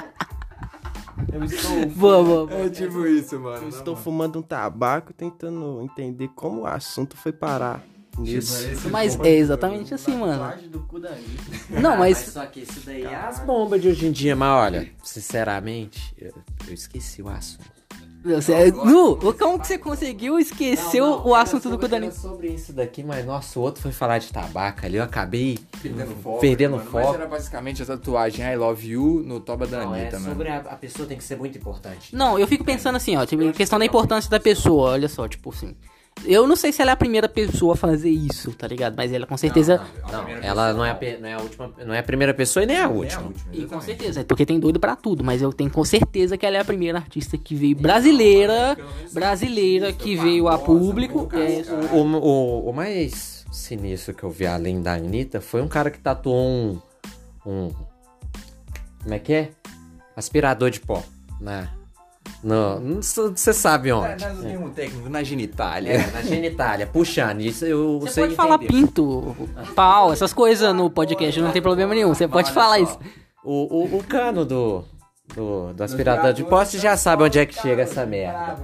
Eu 1.33 1.43
estou, 1.43 1.85
Boa, 1.95 2.24
boa, 2.24 2.47
boa. 2.47 2.62
É 2.62 2.69
tipo 2.69 3.05
isso, 3.07 3.39
mano. 3.39 3.63
eu 3.63 3.69
estou 3.69 3.95
fumando 3.95 4.39
um 4.39 4.41
tabaco 4.41 5.13
tentando 5.13 5.81
entender 5.81 6.29
como 6.35 6.62
o 6.62 6.67
assunto 6.67 7.17
foi 7.17 7.31
parar 7.31 7.81
nisso. 8.22 8.89
Mas 8.89 9.19
é 9.19 9.29
exatamente 9.29 9.93
assim, 9.93 10.15
mano. 10.17 10.53
Não, 11.69 11.93
Ah, 11.93 11.98
mas. 11.98 12.17
só 12.17 12.45
que 12.45 12.62
isso 12.62 12.81
daí 12.86 13.03
é 13.03 13.15
as 13.15 13.39
bombas 13.39 13.81
de 13.81 13.89
hoje 13.89 14.07
em 14.07 14.12
dia. 14.12 14.36
Mas 14.36 14.50
olha, 14.50 14.89
sinceramente, 15.03 16.13
eu, 16.17 16.34
eu 16.67 16.74
esqueci 16.74 17.22
o 17.22 17.29
assunto. 17.29 17.75
Você, 18.24 18.72
Nu, 18.72 19.17
como 19.38 19.60
que 19.60 19.67
você 19.67 19.77
conseguiu 19.77 20.39
esquecer 20.39 21.00
Não, 21.00 21.19
não, 21.19 21.27
o 21.27 21.36
assunto 21.36 21.77
do 21.77 21.95
Anitta? 21.95 22.12
sobre 22.15 22.48
isso 22.48 22.74
daqui, 22.74 23.03
mas 23.03 23.24
nosso 23.24 23.60
outro 23.62 23.84
foi 23.84 23.91
falar 23.91 24.17
de 24.17 24.34
tabaco 24.34 24.84
ali. 24.84 24.98
Eu 24.98 25.03
acabei 25.03 25.60
Perdendo 25.79 26.15
foco. 26.24 26.39
Perdendo 26.39 26.77
mano. 26.77 26.89
foco. 26.89 27.05
Mas 27.05 27.13
era 27.13 27.27
basicamente 27.27 27.84
a 27.84 27.86
tatuagem 27.86 28.43
I 28.43 28.55
love 28.55 28.88
you 28.88 29.22
no 29.24 29.39
toba 29.39 29.67
da 29.67 29.86
Não, 29.86 29.93
é 29.93 30.01
Anitta, 30.01 30.17
mano. 30.17 30.31
sobre 30.31 30.50
a, 30.50 30.57
a 30.57 30.75
pessoa 30.75 31.07
tem 31.07 31.19
que 31.19 31.24
ser 31.24 31.38
muito 31.38 31.55
importante. 31.60 32.15
Não, 32.15 32.39
eu 32.39 32.48
fico 32.48 32.63
pensando 32.63 32.95
assim, 32.95 33.15
ó, 33.15 33.24
tipo, 33.27 33.51
questão 33.53 33.77
da 33.77 33.86
importância 33.86 34.27
da 34.27 34.39
pessoa, 34.39 34.93
olha 34.93 35.07
só, 35.07 35.27
tipo 35.27 35.51
assim. 35.51 35.75
Eu 36.24 36.48
não 36.48 36.55
sei 36.55 36.72
se 36.72 36.81
ela 36.81 36.91
é 36.91 36.93
a 36.93 36.98
primeira 36.98 37.27
pessoa 37.27 37.74
a 37.74 37.77
fazer 37.77 38.10
isso, 38.10 38.51
tá 38.53 38.67
ligado? 38.67 38.95
Mas 38.95 39.12
ela 39.12 39.27
com 39.27 39.38
certeza. 39.38 39.81
Não, 40.12 40.27
ela 40.27 40.74
não 40.74 40.86
é, 40.86 40.91
a, 40.91 41.19
não 41.19 41.27
é 41.27 41.34
a 41.34 41.39
última, 41.39 41.72
não 41.86 41.93
é 41.93 42.00
a 42.00 42.03
primeira 42.03 42.34
pessoa 42.34 42.63
e 42.63 42.65
nem 42.65 42.77
a 42.77 42.88
última. 42.88 43.31
E 43.51 43.65
com 43.65 43.79
certeza, 43.81 44.24
porque 44.24 44.45
tem 44.45 44.60
doido 44.60 44.79
pra 44.79 44.95
tudo, 44.95 45.24
mas 45.24 45.41
eu 45.41 45.51
tenho 45.51 45.69
com 45.69 45.84
certeza 45.84 46.38
que 46.38 46.45
ela 46.45 46.57
é 46.57 46.60
a 46.62 46.65
primeira 46.65 46.98
artista 46.98 47.38
que 47.38 47.53
veio 47.53 47.75
brasileira, 47.75 48.77
brasileira 49.12 49.91
que 49.93 50.15
veio 50.15 50.48
a 50.48 50.57
público. 50.57 51.29
É, 51.34 51.95
O, 51.95 52.01
o, 52.01 52.69
o 52.69 52.74
mais 52.74 53.45
sinistro 53.51 54.13
que 54.13 54.24
eu 54.24 54.29
vi 54.29 54.45
além 54.48 54.81
da 54.81 54.93
Anitta 54.93 55.39
foi 55.41 55.62
um 55.62 55.67
cara 55.67 55.91
que 55.91 56.00
tatuou 56.00 56.38
um. 56.45 56.81
um 57.45 57.69
como 59.03 59.13
é 59.13 59.19
que 59.19 59.34
é? 59.34 59.50
Aspirador 60.15 60.72
de 60.72 60.79
pó. 60.79 61.03
Na. 61.39 61.69
No, 62.44 62.79
não 62.79 63.01
você 63.01 63.51
sabe 63.53 63.91
onde. 63.91 64.24
Nós 64.24 64.39
temos 64.39 64.67
um 64.67 64.70
técnico 64.70 65.10
na 65.10 65.24
genitália. 65.24 65.94
É, 65.94 66.12
na 66.12 66.22
genitália, 66.22 66.86
puxando. 66.86 67.41
Isso 67.41 67.65
eu 67.65 68.00
Você 68.01 68.22
pode 68.22 68.36
falar 68.36 68.55
entender. 68.55 68.67
pinto, 68.67 69.36
pau, 69.75 70.13
essas 70.13 70.32
coisas 70.32 70.74
no 70.75 70.89
podcast, 70.89 71.41
não 71.41 71.51
tem 71.51 71.62
problema 71.62 71.96
nenhum. 71.96 72.13
Você 72.13 72.27
pode 72.27 72.51
falar 72.51 72.79
isso. 72.79 73.00
O, 73.44 73.96
o, 73.96 73.98
o 73.98 74.03
cano 74.03 74.46
do, 74.46 74.84
do, 75.36 75.74
do 75.74 75.84
aspirador 75.84 76.34
de 76.34 76.44
você 76.44 76.77
já 76.77 76.96
sabe 76.96 77.24
onde 77.24 77.39
é 77.39 77.46
que 77.46 77.60
chega 77.60 77.84
essa 77.84 78.05
merda. 78.05 78.58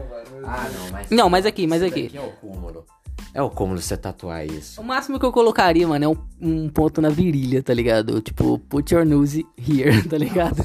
Ah, 0.43 0.67
não, 0.73 0.91
mas. 0.91 1.09
Não, 1.09 1.29
mas 1.29 1.45
aqui, 1.45 1.65
mas 1.67 1.81
aqui. 1.83 2.03
daqui 2.03 2.17
é 2.17 2.21
o 2.21 2.31
cúmulo. 2.33 2.85
É 3.33 3.41
o 3.41 3.49
cúmulo 3.49 3.79
você 3.81 3.95
tatuar 3.95 4.45
isso. 4.45 4.81
O 4.81 4.83
máximo 4.83 5.19
que 5.19 5.25
eu 5.25 5.31
colocaria, 5.31 5.87
mano, 5.87 6.05
é 6.05 6.07
um, 6.07 6.17
um 6.41 6.69
ponto 6.69 7.01
na 7.01 7.09
virilha, 7.09 7.63
tá 7.63 7.73
ligado? 7.73 8.19
Tipo, 8.21 8.59
put 8.59 8.93
your 8.93 9.05
nose 9.05 9.45
here, 9.57 10.03
tá 10.07 10.17
ligado? 10.17 10.61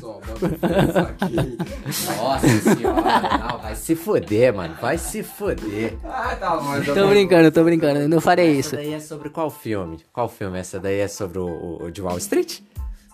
Aqui. 1.21 1.59
Nossa 2.17 2.75
senhora, 2.75 3.39
não, 3.39 3.59
vai 3.59 3.75
se 3.77 3.95
foder, 3.95 4.55
mano. 4.55 4.75
Vai 4.81 4.99
se 4.99 5.23
foder. 5.23 5.97
Ah, 6.05 6.37
tá 6.37 6.57
bom. 6.57 6.95
Tô 6.95 7.09
brincando, 7.09 7.51
tô 7.53 7.65
brincando, 7.65 8.01
eu 8.01 8.09
não 8.09 8.21
farei 8.21 8.53
isso. 8.59 8.75
Essa 8.75 8.85
daí 8.85 8.95
é 8.95 9.01
sobre 9.01 9.31
qual 9.31 9.51
filme? 9.51 9.99
Qual 10.13 10.29
filme? 10.29 10.59
Essa 10.59 10.81
daí 10.81 11.01
é 11.01 11.09
sobre 11.09 11.39
o, 11.39 11.47
o, 11.47 11.85
o 11.85 11.91
de 11.91 12.03
Wall 12.03 12.19
Street? 12.19 12.61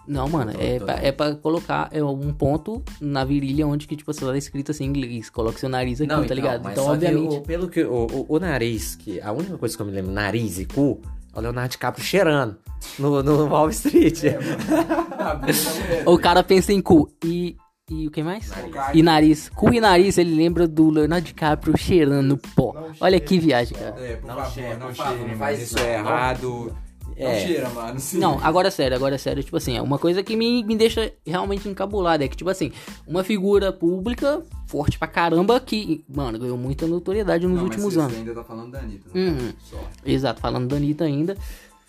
Não, 0.06 0.28
mano, 0.28 0.52
é 0.58 0.78
pra, 0.78 0.94
é 0.94 1.12
pra 1.12 1.34
colocar 1.36 1.88
é, 1.92 2.02
um 2.02 2.32
ponto 2.32 2.82
na 3.00 3.24
virilha 3.24 3.66
onde 3.66 3.86
que, 3.86 3.94
tipo, 3.96 4.10
assim, 4.10 4.26
tá 4.26 4.36
escrito 4.36 4.70
assim 4.72 4.84
em 4.84 4.88
inglês. 4.88 5.30
Coloca 5.30 5.58
seu 5.58 5.68
nariz 5.68 6.00
aqui, 6.00 6.26
tá 6.28 6.34
ligado? 6.34 6.68
Então, 6.70 6.84
que 6.86 6.90
obviamente. 6.90 7.36
o- 7.36 7.40
pelo 7.42 7.68
que 7.68 7.82
o, 7.84 8.06
o, 8.06 8.26
o 8.28 8.38
nariz, 8.40 8.96
que 8.96 9.20
a 9.20 9.30
única 9.32 9.56
coisa 9.56 9.76
que 9.76 9.82
eu 9.82 9.86
me 9.86 9.92
lembro, 9.92 10.10
nariz 10.12 10.58
e 10.58 10.64
cu, 10.64 11.00
é 11.34 11.38
o 11.38 11.40
Leonardo 11.42 11.70
DiCaprio 11.70 12.04
cheirando 12.04 12.56
no, 12.98 13.22
no 13.22 13.46
Wall 13.46 13.70
Street. 13.70 14.22
O 16.06 16.18
cara 16.18 16.42
pensa 16.42 16.72
em 16.72 16.80
cu 16.80 17.08
e. 17.24 17.56
E 17.90 18.06
o 18.06 18.10
que 18.10 18.22
mais? 18.22 18.50
E 18.94 19.02
nariz. 19.02 19.48
Cu 19.50 19.72
e 19.74 19.80
nariz, 19.80 20.16
ele 20.16 20.34
lembra 20.34 20.66
do 20.66 20.88
Leonardo 20.88 21.26
DiCaprio 21.26 21.76
cheirando 21.76 22.38
pó. 22.56 22.74
Olha 23.00 23.20
que 23.20 23.38
viagem, 23.38 23.76
cara. 23.76 23.94
É, 23.98 24.16
por 24.16 24.28
Não 24.28 24.34
favor, 24.36 24.50
cheira, 24.52 24.76
não 24.78 24.86
não 24.92 25.18
mano. 25.26 25.36
faz 25.36 25.60
Isso 25.62 25.78
é 25.78 25.98
não. 25.98 26.08
errado. 26.08 26.76
Não 27.18 27.26
É. 27.28 27.46
cheira, 27.46 27.68
mano. 27.70 27.98
Sim. 28.00 28.18
Não, 28.18 28.38
agora 28.42 28.68
é 28.68 28.70
sério, 28.70 28.96
agora 28.96 29.14
é 29.14 29.18
sério. 29.18 29.42
Tipo 29.42 29.56
assim, 29.56 29.76
é 29.76 29.82
uma 29.82 29.98
coisa 29.98 30.22
que 30.22 30.36
me, 30.36 30.62
me 30.64 30.76
deixa 30.76 31.12
realmente 31.26 31.68
encabulado. 31.68 32.22
É 32.24 32.28
que, 32.28 32.36
tipo 32.36 32.50
assim, 32.50 32.72
uma 33.06 33.22
figura 33.24 33.72
pública 33.72 34.42
forte 34.66 34.98
pra 34.98 35.06
caramba 35.08 35.58
que, 35.60 36.04
mano, 36.08 36.38
ganhou 36.38 36.56
muita 36.56 36.86
notoriedade 36.86 37.46
nos 37.46 37.56
Não, 37.56 37.64
últimos 37.64 37.94
você 37.94 38.00
anos. 38.00 38.14
ainda 38.16 38.34
tá 38.34 38.42
falando 38.44 38.70
da 38.72 38.78
Anitta. 38.80 39.08
não 39.12 39.20
Uhum. 39.22 39.36
tá? 39.52 39.58
Só. 39.70 39.76
Exato, 40.04 40.40
falando 40.40 40.68
da 40.68 40.76
Anitta 40.76 41.04
ainda. 41.04 41.36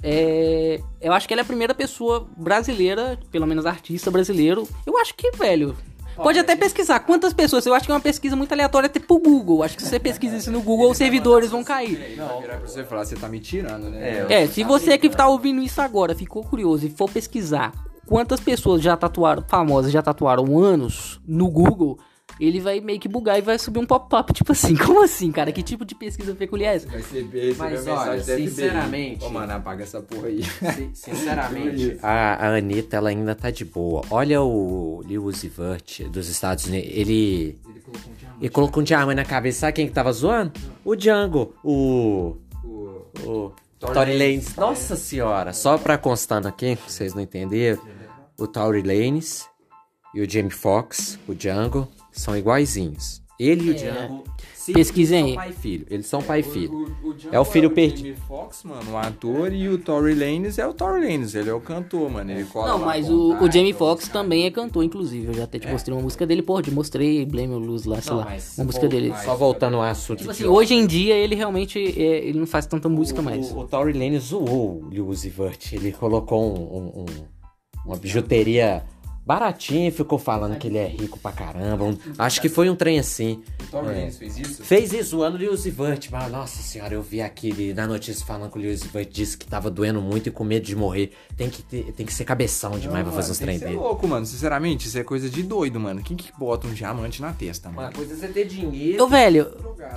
É, 0.01 0.81
eu 0.99 1.13
acho 1.13 1.27
que 1.27 1.33
ela 1.33 1.41
é 1.41 1.43
a 1.43 1.47
primeira 1.47 1.73
pessoa 1.73 2.27
brasileira, 2.37 3.17
pelo 3.31 3.47
menos 3.47 3.65
artista 3.65 4.11
brasileiro. 4.11 4.67
Eu 4.85 4.97
acho 4.97 5.15
que, 5.15 5.31
velho. 5.31 5.75
Pode 6.15 6.39
até 6.39 6.55
pesquisar 6.55 6.99
quantas 6.99 7.33
pessoas. 7.33 7.65
Eu 7.65 7.73
acho 7.73 7.85
que 7.85 7.91
é 7.91 7.95
uma 7.95 8.01
pesquisa 8.01 8.35
muito 8.35 8.51
aleatória 8.51 8.87
até 8.87 8.99
pro 8.99 9.19
Google. 9.19 9.63
Acho 9.63 9.75
que 9.75 9.83
se 9.83 9.89
você 9.89 9.99
pesquisa 9.99 10.37
isso 10.37 10.51
no 10.51 10.61
Google, 10.61 10.91
os 10.91 10.97
servidores 10.97 11.51
vão 11.51 11.63
cair. 11.63 12.15
Não, 12.17 12.27
vai 12.27 12.41
virar 12.41 12.57
pra 12.57 12.67
você 12.67 12.83
falar, 12.83 13.05
você 13.05 13.15
tá 13.15 13.27
me 13.27 13.39
tirando, 13.39 13.89
né? 13.89 14.25
É, 14.29 14.47
se 14.47 14.63
você 14.63 14.97
que 14.97 15.09
tá 15.09 15.27
ouvindo 15.27 15.61
isso 15.61 15.81
agora 15.81 16.15
ficou 16.15 16.43
curioso 16.43 16.85
e 16.85 16.89
for 16.89 17.09
pesquisar 17.09 17.71
quantas 18.05 18.39
pessoas 18.39 18.81
já 18.81 18.95
tatuaram, 18.95 19.43
famosas 19.47 19.91
já 19.91 20.01
tatuaram 20.01 20.59
anos 20.59 21.19
no 21.27 21.49
Google, 21.49 21.97
ele 22.39 22.59
vai 22.59 22.79
meio 22.79 22.99
que 22.99 23.07
bugar 23.07 23.37
e 23.37 23.41
vai 23.41 23.57
subir 23.59 23.79
um 23.79 23.85
pop-up, 23.85 24.33
tipo 24.33 24.51
assim, 24.51 24.75
como 24.77 25.03
assim, 25.03 25.31
cara? 25.31 25.51
Que 25.51 25.61
tipo 25.63 25.85
de 25.85 25.93
pesquisa 25.95 26.33
peculiar 26.35 26.73
é 26.73 26.75
essa? 26.77 26.87
Vai 26.87 26.97
receber, 26.97 27.55
Mas 27.57 27.71
receber 27.71 27.91
a 27.91 28.01
olha, 28.01 28.23
sinceramente- 28.23 29.25
Ô, 29.25 29.29
mano, 29.29 29.53
apaga 29.53 29.83
essa 29.83 30.01
porra 30.01 30.27
aí. 30.27 30.43
Sin- 30.75 30.91
Sinceramente, 30.93 31.97
a, 32.01 32.33
a 32.47 32.55
Anitta, 32.57 32.97
ela 32.97 33.09
ainda 33.09 33.33
tá 33.35 33.49
de 33.51 33.63
boa. 33.65 34.01
Olha 34.09 34.41
o 34.41 35.01
Lil 35.05 35.23
Uzi 35.23 35.47
Vert 35.49 36.01
dos 36.09 36.27
Estados 36.29 36.65
Unidos. 36.65 36.89
Ele. 36.91 37.57
Ele 37.69 37.79
colocou 37.81 38.11
um 38.11 38.15
diamante. 38.15 38.37
Ele 38.41 38.49
colocou 38.49 38.81
um 38.81 38.83
diamante 38.83 39.15
na 39.15 39.25
cabeça. 39.25 39.59
Sabe 39.61 39.73
quem 39.73 39.87
que 39.87 39.93
tava 39.93 40.11
zoando? 40.11 40.51
O 40.83 40.95
Django. 40.95 41.53
O. 41.63 42.37
O- 42.65 43.07
O. 43.25 43.51
Tory 43.79 44.13
Lanez. 44.13 44.55
Nossa 44.55 44.95
senhora. 44.95 45.51
Só 45.51 45.77
pra 45.77 45.97
constar 45.97 46.45
aqui, 46.47 46.77
vocês 46.87 47.13
não 47.13 47.21
entenderam. 47.21 47.81
O 48.39 48.47
Tory 48.47 48.81
Lanez 48.81 49.45
e 50.15 50.21
o 50.21 50.29
Jamie 50.29 50.51
Foxx, 50.51 51.19
o 51.27 51.33
Django, 51.35 51.87
são 52.13 52.37
iguaizinhos. 52.37 53.21
Ele 53.39 53.65
e 53.65 53.69
o 53.71 53.73
Django. 53.75 54.23
se- 54.53 54.71
Pesquisem 54.71 55.31
eles 55.31 55.31
aí. 55.31 55.33
são 55.35 55.43
pai 55.43 55.49
e 55.49 55.53
filho. 55.61 55.85
Eles 55.89 56.05
são 56.05 56.21
pai 56.21 56.39
e 56.39 56.43
filho. 56.43 56.71
O, 57.03 57.07
o 57.09 57.13
Django 57.15 57.35
É 57.35 57.39
o 57.39 57.43
filho 57.43 57.67
o 57.67 57.71
perdido. 57.71 57.97
Jamie 58.09 58.15
Foxx, 58.27 58.63
mano, 58.63 58.91
o 58.91 58.97
ator, 58.97 59.51
e 59.51 59.67
o 59.67 59.77
Tory 59.79 60.13
Lanez 60.13 60.57
é 60.59 60.65
o 60.67 60.73
Tory 60.73 61.01
Lanez, 61.01 61.33
ele 61.35 61.49
é 61.49 61.53
o 61.53 61.59
cantor, 61.59 62.09
mano. 62.11 62.31
Ele 62.31 62.45
cola 62.45 62.67
Não, 62.69 62.79
mas 62.79 63.09
o, 63.09 63.33
o 63.43 63.51
Jamie 63.51 63.73
caras. 63.73 64.07
também 64.07 64.45
é 64.45 64.51
cantor, 64.51 64.83
inclusive. 64.83 65.27
Eu 65.27 65.33
já 65.33 65.43
até 65.45 65.57
te 65.59 65.67
mostrei 65.67 65.97
uma 65.97 66.03
música 66.03 66.25
dele, 66.27 66.43
pô, 66.43 66.61
te 66.61 66.69
mostrei 66.71 67.25
Blame 67.25 67.53
Your 67.53 67.61
Lose 67.61 67.89
lá, 67.89 67.99
sei 67.99 68.11
Não, 68.11 68.19
lá. 68.19 68.25
mas 68.25 68.55
Uma 68.57 68.65
música 68.65 68.87
dele. 68.87 69.11
Só 69.25 69.35
voltando 69.35 69.77
ao 69.77 69.83
assunto. 69.83 70.19
Tipo 70.19 70.31
assim, 70.31 70.45
hoje 70.45 70.75
em 70.75 70.85
dia 70.85 71.15
ele 71.15 71.33
realmente 71.35 71.79
é, 71.99 72.25
ele 72.25 72.39
não 72.39 72.47
faz 72.47 72.65
tanta 72.67 72.87
música 72.87 73.19
o, 73.19 73.23
mais. 73.23 73.51
O, 73.51 73.59
o 73.61 73.67
Tory 73.67 73.91
Lane 73.93 74.19
zoou 74.19 74.83
o 74.89 75.07
Uzi 75.07 75.29
Vert. 75.29 75.73
Ele 75.73 75.91
colocou 75.91 76.39
um, 76.55 76.77
um- 76.77 77.01
um- 77.01 77.85
uma 77.85 77.97
bijuteria 77.97 78.85
baratinha 79.25 79.87
e 79.87 79.91
ficou 79.91 80.19
falando 80.19 80.57
que 80.57 80.67
ele 80.67 80.77
é 80.77 80.85
rico 80.87 81.17
pra 81.19 81.31
caramba. 81.31 81.85
Um- 81.85 81.97
acho 82.17 82.41
que 82.41 82.49
foi 82.49 82.69
um 82.69 82.75
trem 82.75 82.99
assim. 82.99 83.41
Tory 83.71 83.87
Lanez 83.87 84.17
fez 84.17 84.37
isso? 84.37 84.63
Fez 84.63 84.91
isso 84.93 85.19
o 85.19 85.27
Lil 85.29 85.51
Uzi 85.53 85.71
Vert. 85.71 86.09
Mas, 86.11 86.31
nossa 86.31 86.61
senhora, 86.61 86.93
eu 86.93 87.01
vi 87.01 87.21
aqui 87.21 87.73
na 87.73 87.87
notícia 87.87 88.25
falando 88.25 88.51
que 88.51 88.59
o 88.59 88.71
Uzi 88.71 88.87
Vert 88.87 89.09
disse 89.09 89.37
que 89.37 89.45
tava 89.47 89.69
doendo 89.71 90.01
muito 90.01 90.27
e 90.27 90.31
com 90.31 90.43
medo 90.43 90.65
de 90.65 90.75
morrer. 90.75 91.11
Tem 91.37 91.49
que, 91.49 91.61
ter- 91.61 91.91
tem 91.93 92.05
que 92.05 92.13
ser 92.13 92.25
cabeção 92.25 92.77
demais 92.77 93.03
pra 93.03 93.13
fazer 93.13 93.31
uns 93.31 93.39
trem 93.39 93.55
Isso 93.55 93.63
é 93.63 93.67
dele. 93.67 93.79
louco, 93.79 94.07
mano. 94.07 94.25
Sinceramente, 94.25 94.87
isso 94.87 94.97
é 94.97 95.03
coisa 95.03 95.29
de 95.29 95.41
doido, 95.43 95.79
mano. 95.79 96.01
Quem 96.03 96.17
que 96.17 96.31
bota 96.37 96.67
um 96.67 96.73
diamante 96.73 97.21
na 97.21 97.31
testa, 97.33 97.69
mano? 97.69 97.87
Uma 97.87 97.93
coisa 97.93 98.13
é 98.13 98.17
você 98.17 98.27
ter 98.27 98.45
dinheiro. 98.45 98.97
Eu, 98.99 99.07
velho, 99.07 99.47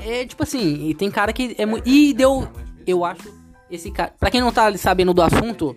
é 0.04 0.24
tipo 0.24 0.42
assim, 0.42 0.88
e 0.88 0.94
tem 0.94 1.10
cara 1.10 1.32
que 1.32 1.54
é 1.58 1.66
muito. 1.66 1.88
E 1.88 2.12
deu. 2.14 2.46
Eu 2.86 3.04
acho. 3.04 3.34
Esse 3.68 3.90
cara. 3.90 4.14
Pra 4.20 4.30
quem 4.30 4.40
não 4.40 4.52
tá 4.52 4.76
sabendo 4.78 5.12
do 5.12 5.20
assunto. 5.20 5.74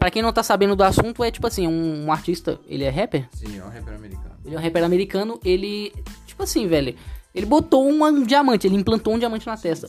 Pra 0.00 0.10
quem 0.10 0.22
não 0.22 0.32
tá 0.32 0.42
sabendo 0.42 0.74
do 0.74 0.82
assunto, 0.82 1.22
é 1.22 1.30
tipo 1.30 1.46
assim, 1.46 1.66
um, 1.68 2.06
um 2.06 2.10
artista. 2.12 2.58
Ele 2.66 2.82
é 2.84 2.88
rapper? 2.90 3.28
Sim, 3.32 3.58
é 3.58 3.62
um 3.64 3.68
rapper 3.68 3.94
americano. 3.94 4.30
Ele 4.44 4.54
é 4.54 4.58
um 4.58 4.62
rapper 4.62 4.82
americano, 4.84 5.40
ele. 5.44 5.92
Tipo 6.26 6.42
assim, 6.42 6.66
velho. 6.66 6.94
Ele 7.32 7.46
botou 7.46 7.86
uma- 7.88 8.08
um 8.08 8.24
diamante, 8.24 8.66
ele 8.66 8.74
implantou 8.74 9.14
um 9.14 9.18
diamante 9.18 9.46
na 9.46 9.56
testa. 9.56 9.86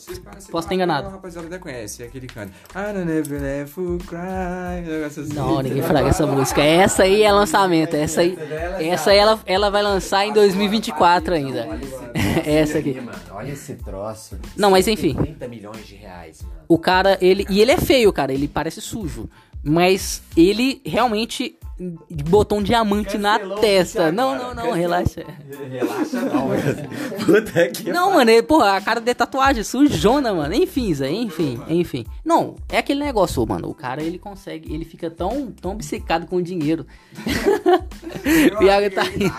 Posso 0.52 0.60
estar 0.60 0.76
enganado. 0.76 1.10
rapaziada 1.10 1.48
até 1.48 1.58
conhece, 1.58 2.04
é 2.04 2.06
aquele 2.06 2.28
canto. 2.28 2.52
I 2.76 2.94
don't 2.94 3.10
ever 3.12 3.42
let 3.42 3.68
you 3.78 3.98
cry. 4.06 4.84
um 4.86 4.92
negócio 5.00 5.24
assim. 5.24 5.34
Não, 5.34 5.60
ninguém 5.62 5.82
fraga 5.82 6.10
essa 6.10 6.28
música. 6.28 6.62
Essa 6.62 7.02
aí 7.04 7.24
é 7.24 7.32
lançamento. 7.32 7.96
Essa 7.96 8.22
aí. 8.22 8.38
Essa 8.80 9.10
aí 9.10 9.18
ela, 9.18 9.40
ela 9.48 9.72
vai 9.72 9.82
lançar 9.82 10.24
em 10.28 10.34
2024 10.34 11.34
ainda. 11.34 11.68
Essa 12.46 12.78
aqui. 12.78 12.96
Olha 13.32 13.52
esse 13.52 13.74
troço. 13.76 14.38
Não, 14.56 14.70
mas 14.72 14.88
enfim. 14.88 15.16
30 15.16 15.48
milhões 15.48 15.88
de 15.88 15.96
reais. 15.96 16.42
O 16.68 16.78
cara, 16.78 17.18
ele. 17.22 17.46
E 17.50 17.60
ele 17.60 17.72
é 17.72 17.78
feio, 17.78 18.12
cara. 18.14 18.32
Ele 18.34 18.48
parece 18.48 18.80
sujo. 18.82 19.28
Mas 19.64 20.22
ele 20.36 20.82
realmente 20.86 21.58
botou 22.30 22.60
um 22.60 22.64
diamante 22.64 23.18
na 23.18 23.40
testa. 23.40 24.12
Não, 24.12 24.38
não, 24.38 24.54
não, 24.54 24.72
relaxa. 24.72 25.26
Relaxa 25.70 26.22
não, 26.22 26.50
Puta 27.26 27.68
que 27.70 27.92
Não, 27.92 28.14
mano, 28.14 28.30
ele, 28.30 28.44
porra, 28.44 28.78
a 28.78 28.82
cara 28.82 29.00
de 29.00 29.14
tatuagem 29.14 29.64
sujona, 29.64 30.34
mano. 30.34 30.54
Enfim, 30.54 30.94
Zé, 30.94 31.10
enfim, 31.10 31.60
enfim. 31.68 32.06
Não, 32.24 32.56
é 32.70 32.78
aquele 32.78 33.04
negócio, 33.04 33.46
mano. 33.48 33.70
O 33.70 33.74
cara, 33.74 34.04
ele 34.04 34.20
consegue, 34.20 34.74
ele 34.74 34.86
fica 34.86 35.10
tão, 35.10 35.52
tão 35.52 35.72
obcecado 35.72 36.28
com 36.28 36.36
o 36.38 36.42
dinheiro. 36.42 36.86
o 38.60 38.64
Iago 38.64 38.94
tá 38.94 39.02
aí. 39.02 39.32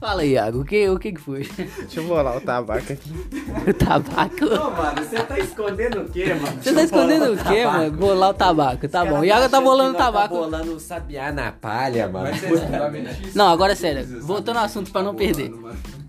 Fala 0.00 0.22
aí, 0.22 0.34
Iago, 0.34 0.60
o 0.60 0.64
que, 0.64 0.88
o 0.88 0.96
que 0.96 1.10
que 1.12 1.20
foi? 1.20 1.42
Deixa 1.42 1.98
eu 1.98 2.06
bolar 2.06 2.36
o 2.36 2.40
tabaco 2.40 2.92
aqui. 2.92 3.10
O 3.68 3.74
tabaco. 3.74 4.46
mano, 4.76 5.04
você 5.04 5.22
tá 5.24 5.38
escondendo 5.38 6.02
o 6.02 6.08
quê, 6.08 6.34
mano? 6.34 6.62
Você 6.62 6.72
tá 6.72 6.82
escondendo 6.84 7.32
o 7.32 7.36
quê, 7.44 7.66
mano? 7.66 7.96
Bolar 7.96 8.30
o 8.30 8.34
tabaco, 8.34 8.88
tá 8.88 9.04
bom. 9.04 9.20
O 9.20 9.24
Iago 9.24 9.48
tá 9.48 9.60
bolando 9.60 9.94
o 9.94 9.98
tabaco. 9.98 10.34
Tá 10.34 10.40
bolando 10.40 10.74
o 10.74 10.80
sabiá 10.80 11.32
na 11.32 11.50
palha, 11.50 12.08
mano. 12.08 12.30
Não, 13.34 13.48
agora 13.48 13.72
é 13.72 13.74
sério. 13.74 14.22
Voltando 14.22 14.58
ao 14.58 14.64
assunto 14.64 14.92
pra 14.92 15.02
não 15.02 15.14
perder. 15.14 15.50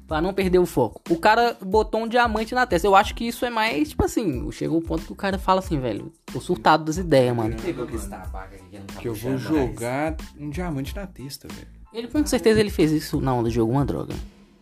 Pra 0.08 0.22
não 0.22 0.34
perder 0.34 0.60
o 0.60 0.66
foco. 0.66 1.02
O 1.10 1.18
cara 1.18 1.58
botou 1.60 2.02
um 2.02 2.08
diamante 2.08 2.54
na 2.54 2.68
testa. 2.68 2.88
Eu 2.88 2.96
acho 2.96 3.16
que 3.16 3.28
isso 3.28 3.44
é 3.46 3.50
mais, 3.50 3.90
tipo 3.90 4.06
assim, 4.06 4.52
chegou 4.52 4.78
o 4.78 4.84
ponto 4.84 5.06
que 5.06 5.12
o 5.12 5.16
cara 5.16 5.40
fala 5.40 5.60
assim, 5.60 5.80
velho, 5.80 6.12
tô 6.32 6.40
surtado 6.40 6.84
das 6.84 6.98
ideias, 6.98 7.36
mano. 7.36 7.56
Pegou 7.60 7.88
com 7.88 7.96
esse 7.96 8.10
tabaco 8.10 8.54
aqui 8.54 8.64
que 8.70 8.78
não 8.78 8.86
tá 8.86 9.00
Que 9.00 9.08
eu 9.08 9.16
vou 9.16 9.38
jogar 9.38 10.16
um 10.40 10.50
diamante 10.50 10.96
na 10.96 11.08
testa, 11.08 11.48
velho. 11.48 11.79
Ele 11.94 12.08
com 12.08 12.26
certeza 12.26 12.60
ele 12.60 12.70
fez 12.70 12.92
isso 12.92 13.20
na 13.20 13.34
onda 13.34 13.50
de 13.50 13.60
alguma 13.60 13.86
droga. 13.86 14.14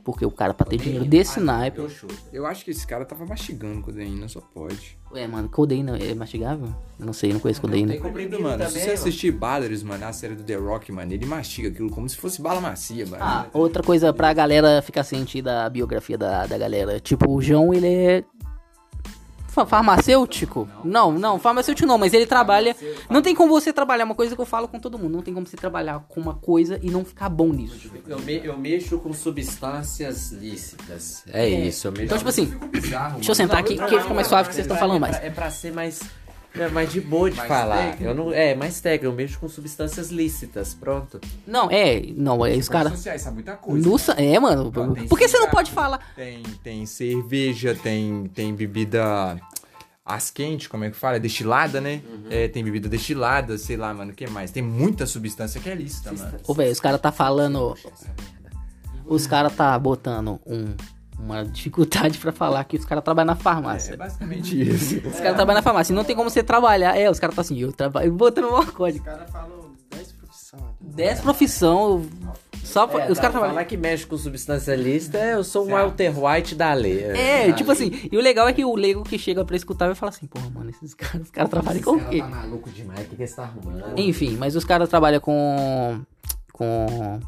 Porque 0.04 0.26
o 0.26 0.32
cara, 0.32 0.54
pra 0.54 0.66
ter 0.66 0.78
dinheiro 0.78 1.04
desse 1.04 1.38
naipe. 1.38 1.82
Eu 2.32 2.46
acho 2.46 2.64
que 2.64 2.72
esse 2.72 2.88
cara 2.88 3.04
tava 3.04 3.26
mastigando 3.26 3.82
codeína, 3.82 4.30
só 4.30 4.40
pode. 4.40 4.98
Ué, 5.12 5.28
mano, 5.28 5.50
codeína 5.50 5.98
é 5.98 6.16
mastigável? 6.16 6.70
Eu 6.98 7.06
não 7.06 7.12
sei, 7.12 7.32
eu 7.32 7.34
não 7.34 7.42
conheço 7.42 7.60
codeína. 7.60 7.92
tem 7.92 8.02
comprimido 8.02 8.42
mano, 8.42 8.64
se 8.64 8.70
também, 8.70 8.82
você 8.84 8.88
mano. 8.88 8.94
assistir 8.94 9.32
Brothers, 9.32 9.84
mano, 9.84 10.06
a 10.06 10.14
série 10.14 10.36
do 10.36 10.44
The 10.44 10.56
Rock, 10.56 10.94
mano, 10.94 11.12
ele 11.12 11.26
mastiga 11.26 11.68
aquilo 11.68 11.90
como 11.90 12.08
se 12.08 12.16
fosse 12.16 12.42
bala 12.42 12.62
macia, 12.62 13.06
mano. 13.06 13.22
Ah, 13.22 13.48
outra 13.52 13.84
coisa 13.84 14.14
pra 14.14 14.32
galera 14.32 14.82
ficar 14.82 15.04
ciente 15.04 15.42
da 15.42 15.70
biografia 15.70 16.18
da, 16.18 16.46
da 16.46 16.58
galera. 16.58 17.02
Tipo, 17.02 17.30
o 17.30 17.42
João, 17.42 17.74
ele 17.74 17.88
é. 17.88 18.24
Fa- 19.66 19.66
Farmacêutico? 19.66 20.68
Não, 20.84 21.12
não, 21.12 21.40
farmacêutico 21.40 21.88
não, 21.88 21.98
mas 21.98 22.14
ele 22.14 22.26
trabalha. 22.26 22.76
Não 23.10 23.22
tem 23.22 23.34
como 23.36 23.50
você 23.54 23.72
trabalhar, 23.74 24.06
uma 24.06 24.16
coisa 24.16 24.36
que 24.36 24.42
eu 24.42 24.46
falo 24.46 24.68
com 24.68 24.80
todo 24.80 24.98
mundo. 24.98 25.14
Não 25.14 25.22
tem 25.22 25.34
como 25.34 25.46
você 25.48 25.58
trabalhar 25.58 26.00
com 26.08 26.20
uma 26.22 26.36
coisa 26.36 26.80
e 26.82 26.90
não 26.90 27.04
ficar 27.06 27.30
bom 27.30 27.50
nisso. 27.52 27.90
Eu, 28.08 28.20
me- 28.20 28.42
eu 28.44 28.58
mexo 28.58 28.98
com 29.00 29.14
substâncias 29.14 30.32
lícitas. 30.32 31.24
É, 31.32 31.48
isso, 31.48 31.88
eu 31.88 31.92
mexo 31.92 32.06
Então, 32.06 32.18
tipo 32.18 32.30
assim, 32.30 32.46
Bizarro, 32.72 33.16
deixa 33.16 33.32
eu 33.32 33.36
sentar 33.36 33.60
aqui, 33.60 33.78
que 33.78 34.00
fica 34.02 34.14
mais 34.14 34.28
suave 34.28 34.50
que 34.50 34.56
vocês 34.56 34.66
estão 34.66 34.78
falando 34.78 35.00
mais. 35.00 35.16
É 35.16 35.20
pra, 35.20 35.28
é 35.28 35.32
pra 35.32 35.52
ser 35.52 35.72
mais, 35.74 36.00
é 36.64 36.70
mais 36.70 36.92
de 36.92 37.02
boa 37.02 37.30
de 37.30 37.38
falar. 37.38 38.02
Eu 38.02 38.14
não, 38.14 38.32
é, 38.34 38.56
mais 38.56 38.80
técnico. 38.80 39.06
Eu 39.06 39.14
mexo 39.14 39.40
com 39.40 39.48
substâncias 39.48 40.10
lícitas, 40.10 40.74
pronto. 40.74 41.20
Não, 41.46 41.70
é, 41.70 42.02
não, 42.16 42.46
é 42.46 42.56
os 42.56 42.70
caras. 42.70 42.94
sociais, 42.94 43.22
sabe 43.22 43.36
muita 43.36 43.56
coisa. 43.56 43.88
Nossa, 43.88 44.14
é, 44.14 44.40
mano. 44.40 44.72
Tem 44.72 45.08
Por 45.08 45.18
que 45.18 45.28
você 45.28 45.38
não 45.38 45.50
pode 45.50 45.72
falar? 45.72 46.14
Tem, 46.16 46.44
tem 46.64 46.86
cerveja, 46.86 47.76
tem, 47.76 48.30
tem 48.34 48.54
bebida 48.54 49.40
as 50.08 50.32
quente, 50.32 50.70
como 50.70 50.86
é 50.86 50.90
que 50.90 50.96
fala? 50.96 51.20
Destilada, 51.20 51.82
né? 51.82 52.02
É, 52.30 52.48
tem 52.48 52.64
bebida 52.64 52.88
destilada, 52.88 53.58
sei 53.58 53.76
lá, 53.76 53.94
mano, 53.94 54.12
o 54.12 54.16
que 54.16 54.26
mais? 54.28 54.52
Tem 54.52 54.64
muita 54.64 55.06
substância 55.06 55.60
que 55.60 55.70
é 55.70 55.76
lícita, 55.76 56.14
mano. 56.14 56.40
Ô, 56.48 56.54
velho, 56.54 56.72
os 56.72 56.80
caras 56.80 57.02
tá 57.02 57.12
falando. 57.12 57.76
Os 59.06 59.28
caras 59.28 59.54
tá 59.54 59.78
botando 59.78 60.40
um, 60.46 60.76
uma 61.20 61.44
dificuldade 61.44 62.18
pra 62.20 62.32
falar 62.32 62.64
que 62.64 62.78
os 62.78 62.86
caras 62.86 63.04
trabalham 63.04 63.28
na 63.28 63.36
farmácia. 63.36 63.94
É 63.94 63.98
basicamente 63.98 64.60
isso. 64.62 64.96
Os 65.08 65.20
caras 65.20 65.36
trabalham 65.36 65.56
na 65.60 65.62
farmácia. 65.64 65.94
Não 65.96 66.04
tem 66.04 66.16
como 66.16 66.30
você 66.30 66.44
trabalhar. 66.44 66.98
É, 66.98 67.10
os 67.10 67.20
caras 67.20 67.36
tá 67.36 67.42
assim, 67.42 67.58
eu 67.60 67.72
trabalho. 67.72 68.12
Botando 68.14 68.46
o 68.46 68.52
maior 68.52 68.72
código. 68.72 69.04
O 69.04 69.06
cara 69.06 69.26
falou 69.28 69.72
10 69.92 70.12
profissões. 70.14 70.64
10 70.82 71.20
profissão. 71.22 72.06
Só 72.64 72.84
É, 72.84 73.10
os 73.10 73.18
caras 73.18 73.34
falar 73.34 73.46
trabalham. 73.48 73.66
que 73.66 73.78
mexe 73.78 74.06
com 74.06 74.18
substância 74.18 74.74
é, 74.74 75.34
eu 75.36 75.44
sou 75.44 75.66
um. 75.66 75.70
Walter 75.70 76.12
White 76.14 76.54
da 76.54 76.74
lei. 76.74 77.02
É, 77.02 77.52
tipo 77.54 77.72
assim, 77.72 77.92
e 78.12 78.18
o 78.18 78.22
legal 78.22 78.46
é 78.48 78.52
que 78.52 78.66
o 78.66 78.76
leigo 78.76 79.04
que 79.04 79.18
chega 79.18 79.46
pra 79.46 79.56
escutar 79.56 79.86
vai 79.86 79.96
falar 79.96 80.10
assim, 80.10 80.28
porra, 80.28 80.50
mano, 80.50 80.70
esses 80.70 80.94
caras, 80.94 81.22
os 81.22 81.32
caras 81.32 81.50
trabalham 81.50 81.82
com 81.82 81.92
o 81.92 82.10
quê? 82.10 82.20
tá 82.20 82.28
maluco 82.28 82.70
demais, 82.70 83.00
o 83.00 83.04
que, 83.06 83.16
que 83.16 83.26
você 83.26 83.36
tá 83.36 83.44
arrumando? 83.44 83.98
Enfim, 83.98 84.36
mas 84.38 84.56
os 84.56 84.66
caras 84.66 84.90
trabalham 84.90 85.22
com. 85.22 86.02
com. 86.52 87.20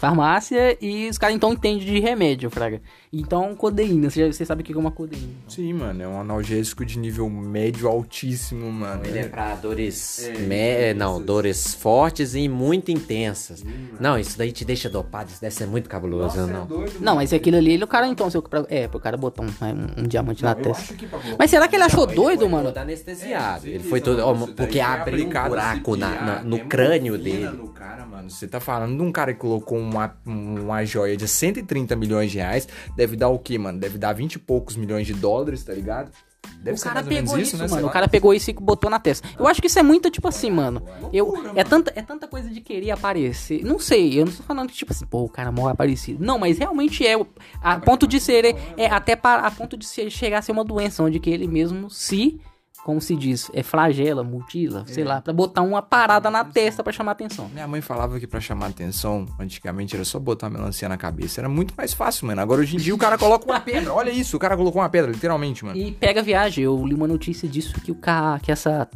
Farmácia 0.00 0.76
e 0.80 1.08
os 1.08 1.18
caras 1.18 1.36
então 1.36 1.52
entendem 1.52 1.84
de 1.84 2.00
remédio, 2.00 2.50
Fraga. 2.50 2.80
Então, 3.12 3.56
codeína, 3.56 4.08
você, 4.08 4.20
já- 4.24 4.32
você 4.32 4.44
sabe 4.44 4.62
o 4.62 4.64
que 4.64 4.72
é 4.72 4.76
uma 4.76 4.92
codeína. 4.92 5.26
Sim, 5.48 5.72
mano, 5.72 6.00
é 6.00 6.06
um 6.06 6.20
analgésico 6.20 6.84
de 6.84 6.96
nível 6.96 7.28
médio 7.28 7.88
altíssimo, 7.88 8.70
mano. 8.70 9.04
Ele 9.04 9.18
é 9.18 9.26
pra 9.26 9.56
dores. 9.56 10.30
me- 10.46 10.94
Não, 10.94 11.20
dores 11.20 11.74
fortes 11.74 12.36
e 12.36 12.48
muito 12.48 12.92
intensas. 12.92 13.64
Não, 13.98 14.16
isso 14.16 14.38
daí 14.38 14.52
te 14.52 14.64
deixa 14.64 14.88
dopado, 14.88 15.28
isso 15.28 15.40
deve 15.40 15.52
ser 15.52 15.66
muito 15.66 15.88
cabuloso, 15.88 16.38
é 16.38 16.46
não. 16.46 16.68
Não, 17.00 17.16
mas 17.16 17.32
aquilo 17.32 17.56
ali, 17.56 17.72
ele, 17.72 17.82
o 17.82 17.88
cara 17.88 18.06
então, 18.06 18.30
seu, 18.30 18.40
pra- 18.42 18.64
é, 18.68 18.86
pro 18.86 19.00
cara 19.00 19.16
botar 19.16 19.42
um, 19.42 19.46
um, 19.48 20.04
um 20.04 20.06
diamante 20.06 20.44
na 20.44 20.52
Eu 20.52 20.62
testa. 20.62 20.94
que 20.94 21.08
Mas 21.36 21.50
será 21.50 21.66
que 21.66 21.74
ele 21.74 21.82
achou 21.82 22.06
Não, 22.06 22.14
doido, 22.14 22.40
foi 22.42 22.48
mano? 22.48 22.68
todo 22.68 22.78
anestesiado. 22.78 23.66
É, 23.66 23.70
ele 23.70 23.82
sim, 23.82 23.88
foi 23.88 24.00
todo. 24.00 24.18
não, 24.18 24.28
ó, 24.28 24.34
porque 24.46 24.78
foi 24.78 24.80
abriu 24.82 25.26
um 25.26 25.48
buraco 25.48 25.96
na- 25.96 26.20
na- 26.22 26.42
no 26.44 26.58
é 26.58 26.60
crânio 26.60 27.18
dele. 27.18 27.46
no 27.48 27.70
cara, 27.70 28.06
mano. 28.06 28.30
Você 28.30 28.46
tá 28.46 28.60
falando 28.60 28.96
de 28.96 29.02
um 29.02 29.10
cara 29.10 29.32
que 29.34 29.40
colocou 29.40 29.76
uma, 29.78 30.14
uma 30.24 30.84
joia 30.84 31.16
de 31.16 31.26
130 31.26 31.96
milhões 31.96 32.30
de 32.30 32.38
reais. 32.38 32.68
Deve 33.00 33.16
dar 33.16 33.30
o 33.30 33.38
quê, 33.38 33.56
mano? 33.56 33.80
Deve 33.80 33.96
dar 33.96 34.12
20 34.12 34.34
e 34.34 34.38
poucos 34.38 34.76
milhões 34.76 35.06
de 35.06 35.14
dólares, 35.14 35.64
tá 35.64 35.72
ligado? 35.72 36.10
Deve 36.58 36.74
o 36.74 36.78
ser 36.78 36.90
cara 36.90 37.02
pegou 37.02 37.38
isso, 37.38 37.56
né? 37.56 37.66
mano. 37.66 37.86
O 37.86 37.90
cara 37.90 38.06
pegou 38.06 38.34
isso 38.34 38.50
e 38.50 38.52
botou 38.52 38.90
na 38.90 39.00
testa. 39.00 39.26
Eu 39.38 39.48
acho 39.48 39.58
que 39.58 39.68
isso 39.68 39.78
é 39.78 39.82
muito, 39.82 40.10
tipo 40.10 40.28
assim, 40.28 40.50
mano. 40.50 40.82
Eu, 41.10 41.24
Loucura, 41.24 41.52
é, 41.56 41.64
tanta, 41.64 41.90
é 41.96 42.02
tanta 42.02 42.28
coisa 42.28 42.50
de 42.50 42.60
querer 42.60 42.90
aparecer. 42.90 43.64
Não 43.64 43.78
sei, 43.78 44.20
eu 44.20 44.26
não 44.26 44.32
tô 44.34 44.42
falando 44.42 44.68
que, 44.68 44.74
tipo 44.74 44.92
assim, 44.92 45.06
pô, 45.06 45.22
o 45.22 45.30
cara 45.30 45.50
morre 45.50 45.72
aparecido. 45.72 46.22
Não, 46.22 46.38
mas 46.38 46.58
realmente 46.58 47.06
é. 47.06 47.18
A 47.62 47.80
ponto 47.80 48.06
de 48.06 48.20
ser. 48.20 48.44
É, 48.44 48.54
é 48.76 48.90
até 48.90 49.16
para, 49.16 49.46
a 49.46 49.50
ponto 49.50 49.78
de 49.78 49.86
ser, 49.86 50.10
chegar 50.10 50.40
a 50.40 50.42
ser 50.42 50.52
uma 50.52 50.62
doença, 50.62 51.02
onde 51.02 51.18
que 51.18 51.30
ele 51.30 51.48
mesmo 51.48 51.88
se. 51.88 52.38
Como 52.84 53.00
se 53.00 53.14
diz? 53.14 53.50
É 53.52 53.62
flagela, 53.62 54.24
mutila, 54.24 54.84
sei 54.86 55.04
lá, 55.04 55.20
pra 55.20 55.32
botar 55.32 55.60
uma 55.62 55.82
parada 55.82 56.30
na 56.30 56.42
testa 56.44 56.82
pra 56.82 56.92
chamar 56.92 57.12
atenção. 57.12 57.48
Minha 57.52 57.68
mãe 57.68 57.80
falava 57.80 58.18
que 58.18 58.26
pra 58.26 58.40
chamar 58.40 58.68
atenção, 58.68 59.26
antigamente 59.38 59.94
era 59.94 60.04
só 60.04 60.18
botar 60.18 60.46
uma 60.48 60.58
melancia 60.58 60.88
na 60.88 60.96
cabeça. 60.96 61.40
Era 61.42 61.48
muito 61.48 61.74
mais 61.76 61.92
fácil, 61.92 62.26
mano. 62.26 62.40
Agora 62.40 62.62
hoje 62.62 62.76
em 62.76 62.78
dia 62.78 62.94
o 62.94 62.98
cara 62.98 63.18
coloca 63.18 63.44
uma 63.44 63.60
pedra. 63.60 63.92
Olha 63.92 64.10
isso, 64.10 64.36
o 64.36 64.40
cara 64.40 64.56
colocou 64.56 64.80
uma 64.80 64.88
pedra, 64.88 65.10
literalmente, 65.10 65.64
mano. 65.64 65.76
E 65.76 65.92
pega 65.92 66.22
viagem. 66.22 66.64
Eu 66.64 66.84
li 66.86 66.94
uma 66.94 67.06
notícia 67.06 67.46
disso 67.48 67.78
que 67.80 67.92
o 67.92 67.94
ca... 67.94 68.40
que 68.42 68.50
essa, 68.50 68.88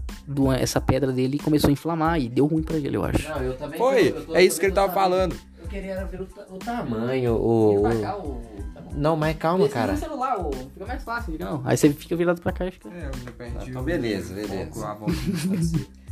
essa 0.58 0.80
pedra 0.80 1.12
dele 1.12 1.38
começou 1.38 1.68
a 1.68 1.72
inflamar 1.72 2.18
e 2.18 2.28
deu 2.28 2.46
ruim 2.46 2.62
pra 2.62 2.76
ele, 2.78 2.96
eu 2.96 3.04
acho. 3.04 3.28
Não, 3.28 3.42
eu 3.42 3.56
também 3.56 3.78
Foi, 3.78 4.10
tô- 4.12 4.18
eu 4.18 4.26
tô- 4.26 4.36
é 4.36 4.42
isso 4.42 4.58
que 4.58 4.66
ele 4.66 4.74
tava 4.74 4.92
falando. 4.92 5.36
Eu 5.62 5.68
queria 5.68 6.04
ver 6.06 6.20
o, 6.22 6.28
o 6.54 6.58
tamanho, 6.58 7.34
o. 7.34 7.82
o- 7.86 8.73
Não, 8.94 9.16
mas 9.16 9.36
calma, 9.36 9.68
cara. 9.68 9.96
celular, 9.96 10.38
ô. 10.38 10.50
fica 10.52 10.86
mais 10.86 11.02
fácil, 11.02 11.36
não. 11.38 11.62
Aí 11.64 11.76
você 11.76 11.92
fica 11.92 12.14
virado 12.16 12.40
pra 12.40 12.52
cá 12.52 12.66
e 12.66 12.70
fica. 12.70 12.88
É, 12.88 13.10
eu 13.26 13.32
perdi 13.32 13.70
Então, 13.70 13.82
beleza, 13.82 14.32
o 14.32 14.36
beleza. 14.36 14.64
foco, 14.72 14.84
a 14.84 14.94
vontade. 14.94 15.88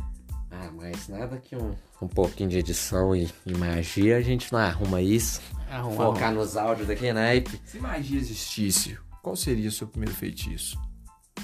Ah, 0.55 0.69
mas 0.77 1.07
nada 1.09 1.37
que 1.39 1.55
um, 1.55 1.73
um 1.99 2.07
pouquinho 2.07 2.47
de 2.47 2.59
edição 2.59 3.15
e, 3.15 3.27
e 3.43 3.55
magia, 3.57 4.17
a 4.17 4.21
gente 4.21 4.53
não 4.53 4.59
arruma 4.59 5.01
isso. 5.01 5.41
Arruma, 5.69 5.95
Focar 5.95 6.31
nos 6.31 6.55
áudios 6.55 6.87
daqui, 6.87 7.11
naipe. 7.11 7.59
Se 7.65 7.79
magia 7.79 8.19
existisse, 8.19 8.95
qual 9.23 9.35
seria 9.35 9.67
o 9.67 9.71
seu 9.71 9.87
primeiro 9.87 10.13
feitiço? 10.13 10.77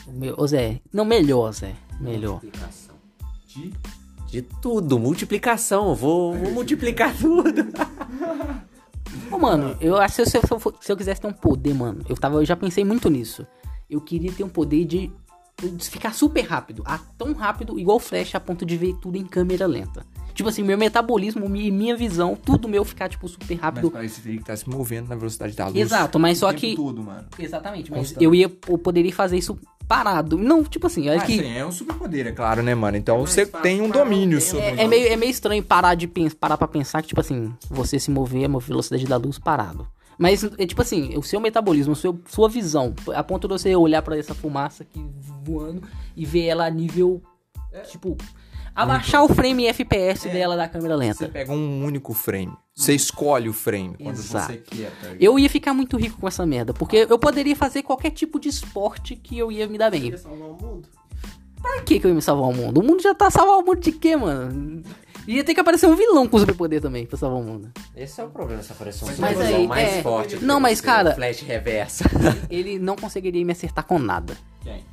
O 0.06 0.12
meu- 0.12 0.36
Ô 0.38 0.46
Zé, 0.46 0.80
não, 0.94 1.04
melhor, 1.06 1.52
Zé. 1.54 1.74
Melhor. 2.00 2.34
Multiplicação. 2.34 2.96
De 3.48 3.74
De 4.28 4.42
tudo, 4.44 5.00
multiplicação. 5.00 5.96
Vou, 5.96 6.36
vou 6.38 6.52
multiplicar 6.52 7.12
tudo. 7.18 7.66
Ô, 9.32 9.38
mano, 9.38 9.76
eu 9.82 9.98
acho 9.98 10.18
que 10.18 10.26
se 10.30 10.38
eu, 10.38 10.42
se 10.82 10.92
eu 10.92 10.98
quisesse 10.98 11.22
ter 11.22 11.28
um 11.28 11.34
poder, 11.34 11.74
mano, 11.74 12.04
eu, 12.10 12.16
tava, 12.16 12.38
eu 12.38 12.46
já 12.46 12.56
pensei 12.56 12.84
muito 12.84 13.10
nisso. 13.10 13.46
Eu 13.90 14.02
queria 14.02 14.32
ter 14.32 14.44
um 14.44 14.50
poder 14.50 14.86
de, 14.86 15.12
de 15.62 15.90
ficar 15.90 16.14
super 16.14 16.42
rápido. 16.42 16.84
Ah, 16.86 17.00
tão 17.18 17.34
rápido, 17.34 17.80
igual 17.80 17.98
o 17.98 18.00
Flash, 18.00 18.36
a 18.36 18.40
ponto 18.40 18.66
de 18.66 18.78
ver 18.78 18.94
tudo 19.02 19.18
em 19.18 19.26
câmera 19.26 19.66
lenta. 19.66 20.06
Tipo 20.34 20.50
assim, 20.50 20.64
meu 20.64 20.78
metabolismo 20.78 21.54
e 21.56 21.72
minha 21.72 21.96
visão, 21.98 22.36
tudo 22.36 22.68
meu 22.68 22.86
ficar, 22.86 23.10
tipo, 23.10 23.28
super 23.28 23.56
Mas 23.56 23.60
rápido. 23.62 23.92
para 23.92 24.06
isso 24.06 24.16
você 24.16 24.22
teria 24.22 24.38
que 24.38 24.44
estar 24.44 24.56
se 24.56 24.70
movendo 24.70 25.10
na 25.10 25.16
velocidade 25.16 25.56
da 25.56 25.66
luz. 25.68 25.78
Exato, 25.78 26.18
mas 26.20 26.38
só 26.38 26.54
que- 26.54 26.76
Tudo, 26.76 27.04
mano. 27.04 27.28
Exatamente, 27.38 27.92
mas 27.92 28.00
Constante. 28.02 28.24
eu 28.24 28.34
ia, 28.36 28.52
eu 28.68 28.78
poderia 28.78 29.12
fazer 29.14 29.38
isso 29.38 29.60
parado. 29.90 30.38
Não, 30.38 30.64
tipo 30.64 30.86
assim, 30.86 31.10
acho 31.10 31.24
Ah, 31.24 31.26
que 31.26 31.40
sim, 31.40 31.58
é 31.58 31.66
um 31.66 31.72
superpoder, 31.72 32.28
é 32.28 32.32
claro, 32.32 32.62
né, 32.62 32.76
mano? 32.76 32.96
Então 32.96 33.18
mais 33.18 33.32
você 33.32 33.46
fácil 33.48 33.64
tem 33.64 33.82
um 33.82 33.90
domínio 33.90 34.40
sobre 34.40 34.64
é, 34.66 34.84
é 34.84 34.88
meio, 34.88 35.08
é 35.08 35.16
meio 35.18 35.32
estranho 35.32 35.64
parar 35.64 35.96
de 35.96 36.08
pens, 36.08 36.34
parar 36.34 36.58
pra 36.58 36.68
pensar 36.68 37.02
que, 37.02 37.08
tipo 37.08 37.20
assim, 37.20 37.52
você 37.70 38.00
se 38.00 38.12
mover 38.12 38.46
a 38.46 38.48
uma 38.48 38.60
velocidade 38.60 39.06
da 39.06 39.18
luz 39.18 39.40
parado. 39.40 39.88
Mas, 40.18 40.44
é 40.58 40.66
tipo 40.68 40.82
assim, 40.82 41.18
o 41.18 41.24
seu 41.24 41.40
metabolismo, 41.40 41.94
o 41.94 41.96
seu, 41.96 42.20
sua 42.28 42.48
visão, 42.48 42.94
a 43.16 43.24
ponto 43.24 43.48
de 43.48 43.54
você 43.54 43.76
olhar 43.76 44.02
pra 44.02 44.18
essa 44.18 44.36
fumaça 44.36 44.84
aqui 44.84 45.04
voando 45.44 45.82
e 46.16 46.24
ver 46.26 46.46
ela 46.46 46.66
a 46.66 46.70
nível, 46.70 47.22
tipo, 47.90 48.16
abaixar 48.82 49.24
o 49.24 49.28
frame 49.34 49.66
FPS 49.68 50.28
dela 50.30 50.56
da 50.56 50.68
câmera 50.68 50.96
Você 50.96 51.00
lenta. 51.06 51.28
pega 51.30 51.52
um 51.52 51.84
único 51.86 52.14
frame. 52.14 52.52
Você 52.76 52.94
escolhe 52.94 53.50
o 53.50 53.54
frame 53.54 53.96
quando 53.98 54.16
Exato. 54.18 54.54
você 54.54 54.58
quer, 54.58 54.92
tá? 55.02 55.10
Eu 55.20 55.38
ia 55.38 55.50
ficar 55.50 55.74
muito 55.74 55.98
rico 55.98 56.20
com 56.20 56.28
essa 56.28 56.46
merda, 56.46 56.74
porque 56.74 57.06
eu 57.10 57.20
poderia 57.20 57.56
fazer 57.56 57.84
qualquer 57.84 58.12
tipo 58.12 58.40
de 58.40 58.48
esporte 58.50 59.16
que 59.16 59.38
eu 59.38 59.52
ia 59.52 59.68
me 59.68 59.78
dar 59.78 59.90
bem. 59.92 60.02
Queria 60.04 60.18
salvar 60.18 60.48
o 60.50 60.54
mundo? 60.62 60.88
Pra 61.62 61.82
que 61.82 62.00
que 62.00 62.06
eu 62.06 62.10
ia 62.10 62.16
me 62.16 62.22
salvar 62.22 62.50
o 62.50 62.54
mundo? 62.54 62.80
O 62.80 62.84
mundo 62.84 63.02
já 63.04 63.14
tá 63.14 63.30
salvar 63.30 63.58
o 63.58 63.66
mundo 63.66 63.82
de 63.82 63.92
quê, 63.92 64.16
mano? 64.16 64.82
Ia 65.28 65.44
ter 65.44 65.54
que 65.54 65.60
aparecer 65.60 65.86
um 65.88 65.96
vilão 65.96 66.26
com 66.28 66.40
superpoder 66.40 66.82
também 66.82 67.06
pra 67.06 67.18
salvar 67.18 67.40
o 67.40 67.44
mundo. 67.44 67.70
Esse 67.96 68.20
é 68.22 68.24
o 68.24 68.30
problema, 68.30 68.64
se 68.64 68.72
aparecer 68.72 69.04
um 69.06 69.26
aí, 69.46 69.68
mais 69.68 69.90
é- 69.98 70.02
forte. 70.02 70.38
do 70.38 70.46
Não, 70.46 70.60
mas, 70.60 70.80
você, 70.80 70.86
cara- 70.86 71.14
Flash 71.14 71.42
reversa. 71.42 72.06
Ele 72.50 72.80
não 72.80 72.96
conseguiria 72.96 73.44
me 73.46 73.52
acertar 73.52 73.84
com 73.86 74.00
nada. 74.00 74.36
Quem? 74.64 74.84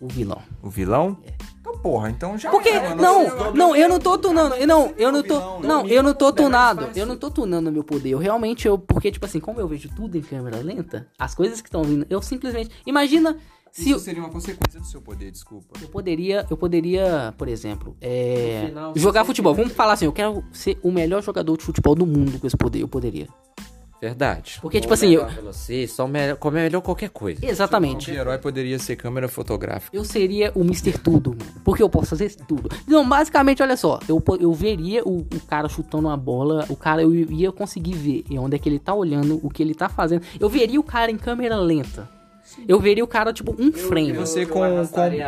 O 0.00 0.08
vilão. 0.08 0.40
O 0.62 0.70
vilão? 0.70 1.18
Então, 1.60 1.76
porra, 1.78 2.08
então 2.08 2.38
já. 2.38 2.50
Porque, 2.50 2.70
não, 2.96 3.52
não, 3.52 3.76
eu 3.76 3.88
não 3.88 3.98
tô 3.98 4.16
tunando, 4.16 4.54
eu 4.54 4.66
não, 4.66 4.94
eu 4.96 5.12
não 5.12 5.22
tô, 5.22 5.60
não, 5.60 5.86
eu 5.86 6.02
não 6.02 6.14
tô 6.14 6.28
É 6.30 6.32
tunado, 6.32 6.88
eu 6.96 7.04
não 7.04 7.16
tô 7.16 7.30
tunando 7.30 7.70
meu 7.70 7.84
poder, 7.84 8.10
eu 8.10 8.18
realmente, 8.18 8.66
eu, 8.66 8.78
porque, 8.78 9.10
tipo 9.12 9.26
assim, 9.26 9.38
como 9.38 9.60
eu 9.60 9.68
vejo 9.68 9.90
tudo 9.94 10.16
em 10.16 10.22
câmera 10.22 10.56
lenta, 10.58 11.06
as 11.18 11.34
coisas 11.34 11.60
que 11.60 11.68
estão 11.68 11.82
vindo, 11.84 12.06
eu 12.08 12.22
simplesmente, 12.22 12.70
imagina 12.86 13.36
se 13.70 13.82
Isso 13.82 13.90
eu, 13.90 13.98
seria 13.98 14.22
uma 14.22 14.30
consequência 14.30 14.80
do 14.80 14.86
seu 14.86 15.00
poder, 15.00 15.30
desculpa. 15.30 15.78
eu 15.80 15.88
poderia, 15.88 16.46
eu 16.50 16.56
poderia, 16.56 17.34
por 17.36 17.46
exemplo, 17.46 17.94
é, 18.00 18.64
final, 18.68 18.92
jogar 18.96 19.24
futebol, 19.24 19.54
vamos 19.54 19.72
falar 19.72 19.92
assim, 19.92 20.06
eu 20.06 20.12
quero 20.12 20.42
ser 20.52 20.78
o 20.82 20.90
melhor 20.90 21.22
jogador 21.22 21.56
de 21.56 21.64
futebol 21.64 21.94
do 21.94 22.06
mundo 22.06 22.40
com 22.40 22.46
esse 22.46 22.56
poder, 22.56 22.80
eu 22.80 22.88
poderia. 22.88 23.28
Verdade. 24.00 24.58
Porque, 24.62 24.80
tipo 24.80 24.92
Ou 24.92 24.94
assim, 24.94 25.08
melhor 25.08 25.28
eu- 25.28 25.34
velocista, 25.34 26.02
ou 26.02 26.08
melhor, 26.08 26.36
como 26.36 26.56
é 26.56 26.62
melhor 26.62 26.80
qualquer 26.80 27.10
coisa. 27.10 27.44
Exatamente. 27.44 28.10
O 28.10 28.14
herói 28.14 28.38
poderia 28.38 28.78
ser 28.78 28.96
câmera 28.96 29.28
fotográfica. 29.28 29.94
Eu 29.96 30.04
seria 30.04 30.50
o 30.54 30.60
Mr. 30.62 30.92
Tudo, 30.98 31.30
mano. 31.30 31.60
Porque 31.64 31.82
eu 31.82 31.88
posso 31.90 32.06
fazer 32.10 32.34
tudo. 32.48 32.68
Não, 32.86 33.06
basicamente, 33.08 33.62
olha 33.62 33.76
só. 33.76 33.98
Eu, 34.08 34.22
eu 34.40 34.52
veria 34.52 35.02
o, 35.04 35.18
o 35.18 35.40
cara 35.46 35.68
chutando 35.68 36.08
uma 36.08 36.16
bola. 36.16 36.64
O 36.68 36.76
cara, 36.76 37.02
eu 37.02 37.12
ia 37.14 37.52
conseguir 37.52 37.92
ver 37.94 38.24
onde 38.38 38.56
é 38.56 38.58
que 38.58 38.68
ele 38.68 38.78
tá 38.78 38.94
olhando, 38.94 39.38
o 39.42 39.50
que 39.50 39.62
ele 39.62 39.74
tá 39.74 39.88
fazendo. 39.88 40.22
Eu 40.38 40.48
veria 40.48 40.80
o 40.80 40.84
cara 40.84 41.10
em 41.10 41.16
câmera 41.18 41.56
lenta. 41.56 42.08
Eu 42.66 42.80
veria 42.80 43.02
o 43.04 43.06
cara, 43.06 43.32
tipo, 43.32 43.54
um 43.58 43.72
frame. 43.72 44.12
Você 44.12 44.42
eu 44.44 44.48
com- 44.48 44.60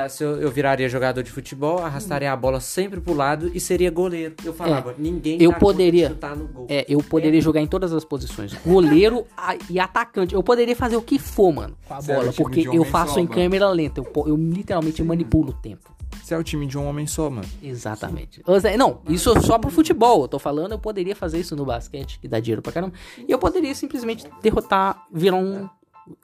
se 0.09 0.25
eu, 0.25 0.41
eu 0.41 0.51
viraria 0.51 0.89
jogador 0.89 1.23
de 1.23 1.31
futebol, 1.31 1.79
arrastaria 1.79 2.33
a 2.33 2.37
bola 2.37 2.61
sempre 2.61 3.01
pro 3.01 3.15
lado 3.15 3.51
e 3.55 3.61
seria 3.61 3.91
goleiro. 3.91 4.35
Eu 4.45 4.53
falava, 4.53 4.95
ninguém 4.99 5.41
Eu 5.43 5.53
de 5.53 5.59
poderia- 5.59 6.09
chutar 6.09 6.37
no 6.37 6.47
gol. 6.47 6.67
É, 6.69 6.85
eu 6.89 6.99
poderia 7.03 7.41
jogar 7.41 7.61
em 7.61 7.67
todas 7.67 7.93
as 7.93 8.05
posições. 8.05 8.53
Goleiro 8.65 9.27
a- 9.37 9.57
e 9.71 9.79
atacante. 9.79 10.35
Eu 10.35 10.43
poderia 10.43 10.75
fazer 10.77 10.97
o 10.97 11.03
que 11.03 11.19
for, 11.19 11.53
mano, 11.53 11.77
com 11.87 11.95
a 11.95 12.01
Você 12.01 12.11
era 12.13 12.21
bola. 12.21 12.33
time 12.33 12.45
Porque 12.45 12.69
eu 12.77 12.85
faço 12.85 13.15
só, 13.15 13.21
em 13.21 13.25
mano. 13.25 13.35
câmera 13.35 13.69
lenta. 13.71 14.01
Eu, 14.01 14.25
eu 14.27 14.37
literalmente 14.37 15.03
manipulo 15.03 15.51
o 15.51 15.53
tempo. 15.53 15.91
Você 16.23 16.35
é 16.35 16.39
o 16.39 16.43
time 16.43 16.67
de 16.67 16.79
um 16.79 16.87
homem 16.87 17.07
só, 17.07 17.29
mano. 17.29 17.49
Exatamente. 17.63 18.43
Seja, 18.61 18.77
Não, 18.77 19.01
isso 19.09 19.39
só 19.41 19.59
pro 19.59 19.71
futebol. 19.71 20.23
Eu 20.23 20.29
tô 20.29 20.39
falando, 20.39 20.73
eu 20.73 20.79
poderia 20.79 21.17
fazer 21.17 21.41
isso 21.41 21.57
no 21.57 21.65
basquete, 21.65 22.19
que 22.21 22.29
dá 22.29 22.39
dinheiro 22.39 22.63
pra 22.63 22.71
caramba. 22.73 22.93
E 23.27 23.31
eu 23.33 23.39
poderia 23.39 23.75
simplesmente 23.75 24.27
derrotar, 24.43 25.05
virar 25.13 25.37
um. 25.37 25.69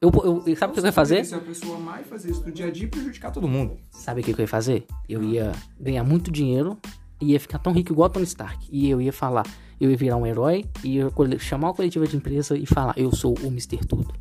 Eu, 0.01 0.11
eu- 0.47 0.57
sabe 0.57 0.73
o 0.73 0.75
que 0.75 0.81
eu 0.81 0.85
ia 0.87 0.93
fazer? 0.93 1.25
Se 1.25 1.35
a 1.35 1.38
pessoa 1.41 1.79
mais 1.79 2.07
fazer 2.07 2.31
isso 2.31 2.43
no 2.45 2.51
dia 2.53 2.67
a 2.67 2.71
dia 2.71 2.85
e 2.85 2.88
prejudicar 2.88 3.31
todo 3.31 3.47
mundo. 3.47 3.77
Sabe 3.91 4.21
o 4.21 4.25
que 4.25 4.33
eu 4.33 4.37
ia 4.38 4.49
fazer? 4.49 4.85
Eu 5.09 5.23
ia 5.23 5.53
ganhar 5.81 6.03
muito 6.05 6.31
dinheiro 6.33 6.77
e 7.21 7.33
ia 7.33 7.41
ficar 7.41 7.59
tão 7.59 7.73
rico 7.73 7.93
igual 7.93 8.09
Tony 8.11 8.25
Stark. 8.25 8.67
E 8.71 8.91
eu 8.91 9.01
ia 9.01 9.12
falar, 9.12 9.47
eu 9.81 9.91
ia 9.91 9.97
virar 9.97 10.17
um 10.17 10.27
herói 10.27 10.64
e 10.83 10.97
ia 10.97 11.11
chamar 11.38 11.69
uma 11.69 11.75
coletiva 11.75 12.07
de 12.07 12.17
empresa 12.17 12.57
e 12.57 12.67
falar, 12.67 12.95
eu 12.97 13.14
sou 13.14 13.35
o 13.41 13.47
Mr. 13.47 13.79
Tudo. 13.87 14.12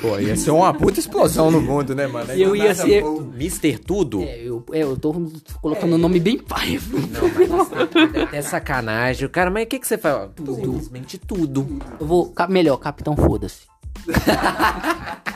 Pô, 0.00 0.16
ia 0.18 0.36
ser 0.36 0.52
uma 0.52 0.72
puta 0.72 1.00
explosão 1.00 1.50
no 1.50 1.60
mundo, 1.60 1.92
né, 1.94 2.06
mano? 2.06 2.32
Eu 2.32 2.54
ia 2.54 2.72
ser- 2.74 3.02
Mister 3.04 3.78
Tudo? 3.80 4.22
É, 4.22 4.40
eu, 4.40 4.64
é, 4.72 4.82
eu 4.84 4.96
tô 4.96 5.12
colocando 5.60 5.94
o 5.94 5.98
nome 5.98 6.20
bem 6.20 6.38
pai. 6.38 6.78
Não, 6.88 7.58
mas 7.58 8.16
é 8.16 8.22
até 8.22 8.42
sacanagem. 8.42 9.28
Cara, 9.28 9.50
mas 9.50 9.64
o 9.64 9.66
que, 9.66 9.80
que 9.80 9.86
você 9.86 9.98
faz? 9.98 10.30
Tudo. 10.36 10.54
Simplesmente 10.54 11.18
tudo. 11.18 11.78
Eu 11.98 12.06
vou. 12.06 12.32
Melhor, 12.48 12.76
Capitão 12.76 13.16
Foda-se. 13.16 13.71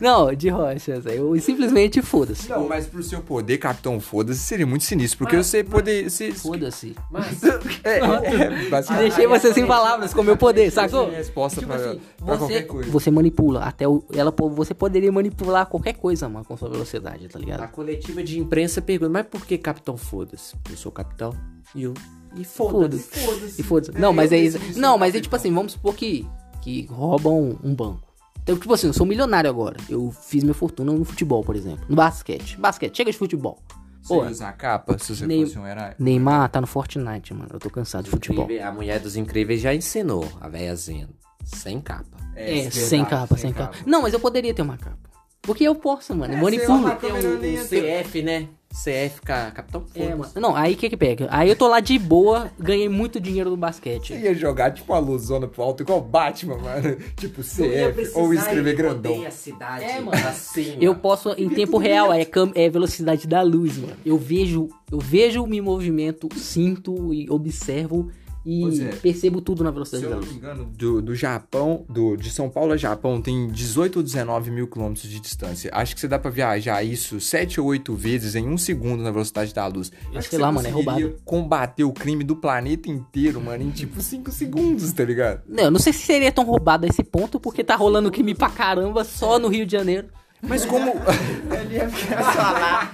Não, 0.00 0.34
de 0.34 0.48
rochas. 0.48 1.06
Eu 1.06 1.38
simplesmente 1.40 2.02
foda-se. 2.02 2.48
Não, 2.48 2.68
mas 2.68 2.86
pro 2.86 3.02
seu 3.02 3.20
poder, 3.20 3.58
Capitão 3.58 4.00
Foda-se, 4.00 4.40
seria 4.40 4.66
muito 4.66 4.84
sinistro. 4.84 5.18
Porque 5.18 5.36
você 5.36 5.64
poder. 5.64 6.10
Você, 6.10 6.32
Foda-se. 6.32 6.94
Mas, 7.10 7.42
é, 7.84 7.98
é, 7.98 8.68
basicamente. 8.68 9.08
Deixei 9.08 9.26
você 9.26 9.52
sem 9.54 9.66
palavras 9.66 10.12
com 10.12 10.22
meu 10.22 10.36
poder, 10.36 10.70
sacou? 10.70 11.10
resposta 11.10 11.60
Tipo 11.60 11.72
pra, 11.72 11.90
assim, 11.90 12.00
pra 12.16 12.26
você, 12.26 12.38
qualquer 12.38 12.62
coisa. 12.66 12.90
você 12.90 13.10
manipula 13.10 13.60
até 13.60 13.88
o, 13.88 14.04
ela 14.12 14.34
você 14.54 14.74
poderia 14.74 15.10
manipular 15.10 15.66
qualquer 15.66 15.94
coisa, 15.94 16.28
mano, 16.28 16.44
com 16.44 16.56
sua 16.56 16.68
velocidade, 16.68 17.28
tá 17.28 17.38
a 17.38 17.40
ligado? 17.40 17.68
coletiva 17.70 18.22
de 18.22 18.38
imprensa 18.38 18.82
pergunta, 18.82 19.10
mas 19.10 19.26
por 19.26 19.46
que 19.46 19.56
Capitão 19.58 19.96
Foda-se? 19.96 20.54
Eu 20.70 20.76
sou 20.76 20.90
o 20.90 20.92
capitão 20.92 21.34
e 21.74 21.84
eu... 21.84 21.94
E 22.36 22.44
foda-se. 22.44 23.10
E 23.58 23.62
foda-se. 23.62 23.96
Não, 23.96 24.12
mas 24.12 24.32
é 24.32 24.36
isso. 24.36 24.58
Não, 24.76 24.98
mas 24.98 25.14
é 25.14 25.20
tipo 25.20 25.34
assim, 25.36 25.54
vamos 25.54 25.72
supor 25.72 25.94
que 25.94 26.26
que 26.64 26.86
roubam 26.86 27.58
um 27.62 27.74
banco. 27.74 28.02
Então, 28.42 28.56
tipo 28.58 28.72
assim, 28.72 28.86
eu 28.88 28.92
sou 28.92 29.06
milionário 29.06 29.48
agora. 29.48 29.76
Eu 29.88 30.10
fiz 30.10 30.42
minha 30.42 30.54
fortuna 30.54 30.92
no 30.92 31.04
futebol, 31.04 31.44
por 31.44 31.54
exemplo. 31.56 31.84
No 31.88 31.96
basquete. 31.96 32.58
Basquete, 32.58 32.96
chega 32.96 33.10
de 33.12 33.16
futebol. 33.18 33.58
Você 34.02 34.14
Pô, 34.14 34.22
usar 34.26 34.48
a 34.50 34.52
capa 34.52 34.98
se 34.98 35.14
você 35.16 35.26
Nem- 35.26 35.44
fosse 35.46 35.58
um 35.58 35.66
herói? 35.66 35.92
Neymar 35.98 36.50
tá 36.50 36.60
no 36.60 36.66
Fortnite, 36.66 37.32
mano. 37.32 37.48
Eu 37.54 37.58
tô 37.58 37.70
cansado 37.70 38.04
de 38.04 38.10
futebol. 38.10 38.46
A 38.62 38.70
mulher 38.72 39.00
dos 39.00 39.16
incríveis 39.16 39.60
já 39.62 39.74
ensinou, 39.74 40.26
a 40.40 40.48
véiazinha. 40.48 41.08
Sem 41.44 41.80
capa. 41.80 42.18
É, 42.36 42.54
verdade, 42.54 42.74
sem 42.74 43.04
capa, 43.04 43.36
sem 43.36 43.52
capa. 43.52 43.76
Não, 43.86 44.02
mas 44.02 44.12
eu 44.12 44.20
poderia 44.20 44.52
ter 44.52 44.62
uma 44.62 44.76
capa. 44.76 44.98
Porque 45.40 45.64
eu 45.64 45.74
posso, 45.74 46.14
mano. 46.14 46.34
Eu 46.34 46.38
manipulo. 46.42 46.82
lá, 46.82 46.96
Tem 46.96 47.12
um, 47.12 47.16
um 47.16 47.64
CF, 48.02 48.22
né? 48.22 48.48
CF, 48.74 49.20
ca- 49.22 49.52
Capitão 49.52 49.84
É, 49.94 50.14
mano. 50.16 50.32
Não, 50.34 50.56
aí 50.56 50.74
o 50.74 50.76
que 50.76 50.90
que 50.90 50.96
pega? 50.96 51.28
Aí 51.30 51.48
eu 51.48 51.54
tô 51.54 51.68
lá 51.68 51.78
de 51.78 51.96
boa, 51.96 52.50
ganhei 52.58 52.88
muito 52.88 53.20
dinheiro 53.20 53.48
no 53.50 53.56
Você 53.56 53.60
basquete. 53.60 54.14
ia 54.14 54.34
jogar 54.34 54.72
tipo 54.72 54.92
uma 54.92 54.98
luzona 54.98 55.46
pro 55.46 55.62
alto, 55.62 55.82
igual 55.84 56.00
o 56.00 56.02
Batman, 56.02 56.58
mano. 56.58 56.96
Tipo 57.16 57.40
CF, 57.42 58.10
ou 58.14 58.34
escrever 58.34 58.74
grandão. 58.74 59.24
a 59.24 59.30
cidade 59.30 59.84
É, 59.84 60.00
mano. 60.00 60.26
assim, 60.26 60.76
Eu 60.80 60.90
ó. 60.92 60.94
posso, 60.96 61.30
em 61.38 61.48
tempo 61.48 61.78
real, 61.78 62.12
é, 62.12 62.24
cam- 62.24 62.50
é 62.54 62.68
velocidade 62.68 63.28
da 63.28 63.42
luz, 63.42 63.78
mano. 63.78 63.94
Eu 64.04 64.18
vejo, 64.18 64.68
eu 64.90 64.98
vejo 64.98 65.46
me 65.46 65.60
movimento, 65.60 66.28
sinto 66.36 67.14
e 67.14 67.30
observo 67.30 68.10
e 68.44 68.80
é. 68.82 68.88
percebo 68.96 69.40
tudo 69.40 69.62
na 69.64 69.70
Se 69.70 69.74
velocidade 69.74 70.04
eu 70.04 70.10
da 70.10 70.16
não 70.16 70.22
me 70.26 70.34
engano, 70.34 70.64
do, 70.76 71.00
do 71.02 71.14
Japão, 71.14 71.84
do, 71.88 72.16
de 72.16 72.30
São 72.30 72.48
Paulo 72.50 72.72
a 72.72 72.76
Japão, 72.76 73.20
tem 73.20 73.48
18 73.48 73.96
ou 73.96 74.02
19 74.02 74.50
mil 74.50 74.66
quilômetros 74.68 75.08
de 75.08 75.18
distância. 75.20 75.70
Acho 75.72 75.94
que 75.94 76.00
você 76.00 76.08
dá 76.08 76.18
pra 76.18 76.30
viajar 76.30 76.82
isso 76.82 77.20
7 77.20 77.60
ou 77.60 77.66
8 77.68 77.94
vezes 77.94 78.34
em 78.34 78.46
um 78.48 78.58
segundo 78.58 79.02
na 79.02 79.10
velocidade 79.10 79.54
da 79.54 79.66
luz. 79.66 79.90
Eu 80.12 80.18
Acho 80.18 80.28
sei 80.28 80.38
que 80.38 80.42
lá, 80.42 80.50
você 80.50 80.54
mano, 80.56 80.68
é 80.68 80.70
roubado. 80.70 81.16
combater 81.24 81.84
o 81.84 81.92
crime 81.92 82.24
do 82.24 82.36
planeta 82.36 82.90
inteiro, 82.90 83.40
mano, 83.40 83.62
em 83.64 83.70
tipo 83.70 84.00
5 84.00 84.30
segundos, 84.30 84.92
tá 84.92 85.04
ligado? 85.04 85.42
Não, 85.48 85.64
eu 85.64 85.70
não 85.70 85.78
sei 85.80 85.92
se 85.92 86.00
seria 86.00 86.30
tão 86.32 86.44
roubado 86.44 86.84
a 86.86 86.88
esse 86.88 87.02
ponto, 87.02 87.40
porque 87.40 87.64
tá 87.64 87.76
rolando 87.76 88.10
crime 88.10 88.34
pra 88.34 88.50
caramba 88.50 89.04
só 89.04 89.38
no 89.38 89.48
Rio 89.48 89.64
de 89.66 89.72
Janeiro. 89.72 90.08
Mas 90.46 90.64
como. 90.64 90.92
Ele 91.50 91.74
ia 91.76 91.88
ficar 91.88 92.22
só 92.32 92.40
lá. 92.42 92.92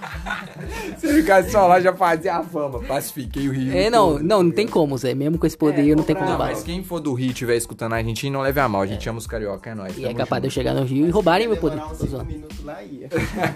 Se 0.99 1.07
ele 1.07 1.21
ficasse 1.23 1.51
só 1.51 1.67
lá, 1.67 1.81
já 1.81 1.93
fazia 1.95 2.37
a 2.37 2.43
fama. 2.43 2.81
Pacifiquei 2.81 3.49
o 3.49 3.53
Rio. 3.53 3.77
É, 3.77 3.89
não, 3.91 4.13
todo. 4.13 4.23
não, 4.25 4.43
não 4.43 4.51
tem 4.51 4.67
como, 4.69 4.97
Zé. 4.99 5.15
Mesmo 5.15 5.39
com 5.39 5.47
esse 5.47 5.57
poder, 5.57 5.97
não 5.97 6.03
tem 6.05 6.15
como 6.15 6.29
Não, 6.29 6.37
roubar. 6.37 6.51
mas 6.53 6.63
quem 6.63 6.85
for 6.85 7.01
do 7.01 7.13
Rio 7.15 7.29
e 7.29 7.31
estiver 7.31 7.57
escutando 7.57 7.95
a 7.95 8.03
gente, 8.03 8.29
não 8.31 8.41
leve 8.43 8.61
a 8.61 8.69
mal. 8.69 8.83
A 8.83 8.87
gente 8.87 9.09
ama 9.09 9.19
os 9.19 9.27
carioca, 9.27 9.71
é 9.71 9.75
nóis. 9.75 9.97
E 9.97 10.05
é 10.05 10.13
capaz 10.15 10.41
de 10.43 10.47
eu 10.49 10.51
junto. 10.51 10.55
chegar 10.55 10.75
no 10.75 10.85
Rio 10.85 11.07
e 11.07 11.11
roubarem 11.11 11.49
meu 11.49 11.57
poder. 11.57 11.79
Uns 11.83 11.89
Tô 11.89 11.95
5 11.97 12.07
zoando. 12.09 12.25
minutos 12.27 12.63
lá 12.65 12.83
e 12.83 13.01
ia. 13.01 13.09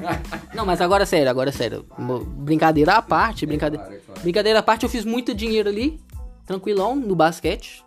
Não, 0.54 0.64
mas 0.64 0.80
agora 0.80 1.02
é 1.02 1.06
sério, 1.06 1.28
agora 1.30 1.50
é 1.50 1.52
sério. 1.52 1.84
Brincadeira 2.38 2.94
à 2.94 3.02
parte, 3.02 3.44
brincadeira. 3.46 3.84
claro, 3.84 3.98
é 3.98 4.04
claro. 4.04 4.20
Brincadeira 4.22 4.58
à 4.58 4.62
parte, 4.62 4.82
eu 4.84 4.88
fiz 4.88 5.04
muito 5.04 5.34
dinheiro 5.34 5.68
ali, 5.68 6.00
tranquilão, 6.46 6.96
no 6.96 7.14
basquete. 7.14 7.83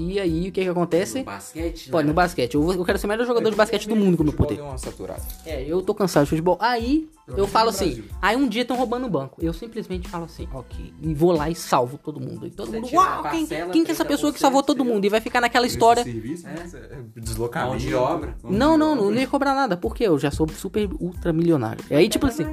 E 0.00 0.20
aí, 0.20 0.48
o 0.48 0.52
que 0.52 0.62
que 0.62 0.68
acontece? 0.68 1.24
Basquete, 1.24 1.90
Pode, 1.90 2.06
no 2.06 2.14
basquete. 2.14 2.54
Eu, 2.54 2.62
vou- 2.62 2.72
eu 2.74 2.84
quero 2.84 2.96
ser 2.98 3.06
o 3.06 3.08
melhor 3.08 3.26
jogador 3.26 3.50
de 3.50 3.56
basquete 3.56 3.88
do 3.88 3.96
mundo 3.96 4.16
com 4.16 4.22
o 4.22 4.26
meu 4.26 4.32
Futebol 4.32 4.46
poder. 4.46 4.60
deu 4.60 4.64
uma 4.66 4.78
saturada. 4.78 5.22
É, 5.44 5.64
eu 5.64 5.82
tô 5.82 5.92
cansado 5.92 6.22
de 6.24 6.30
futebol. 6.30 6.56
Aí, 6.60 7.08
eu 7.26 7.34
menos 7.34 7.50
falo 7.50 7.64
no 7.64 7.70
assim. 7.70 7.86
Brasil. 7.86 8.04
Aí 8.22 8.36
um 8.36 8.46
dia 8.48 8.62
estão 8.62 8.76
roubando 8.76 9.06
o 9.06 9.10
banco. 9.10 9.36
Eu 9.42 9.52
simplesmente 9.52 10.08
falo 10.08 10.26
assim, 10.26 10.46
ok. 10.54 10.94
E 11.02 11.14
vou 11.14 11.32
lá 11.32 11.50
e 11.50 11.54
salvo 11.56 11.98
todo 11.98 12.20
mundo. 12.20 12.46
E 12.46 12.50
todo 12.50 12.70
Você 12.70 12.76
mundo, 12.76 12.88
tira 12.88 13.00
uau, 13.00 13.24
a 13.26 13.30
quem, 13.30 13.40
parcela, 13.40 13.72
quem 13.72 13.82
que 13.84 13.90
é 13.90 13.92
essa 13.94 14.04
30% 14.04 14.08
pessoa 14.08 14.32
que 14.32 14.38
salvou 14.38 14.62
todo 14.62 14.84
mundo? 14.84 15.04
E 15.04 15.08
vai 15.08 15.20
ficar 15.20 15.40
naquela 15.40 15.66
história. 15.66 16.04
Serviço, 16.04 16.44
né? 16.44 16.54
Mão 16.92 17.04
Deslocamento. 17.16 17.78
de 17.78 17.92
obra. 17.94 18.36
Não, 18.44 18.78
não, 18.78 18.94
não 18.94 19.12
ia 19.14 19.26
cobrar 19.26 19.52
nada. 19.52 19.76
Porque 19.76 20.04
eu 20.04 20.16
já 20.16 20.30
sou 20.30 20.48
super 20.50 20.88
ultra 21.00 21.32
milionário. 21.32 21.84
E 21.90 21.94
aí, 21.96 22.08
tipo 22.08 22.24
assim. 22.26 22.46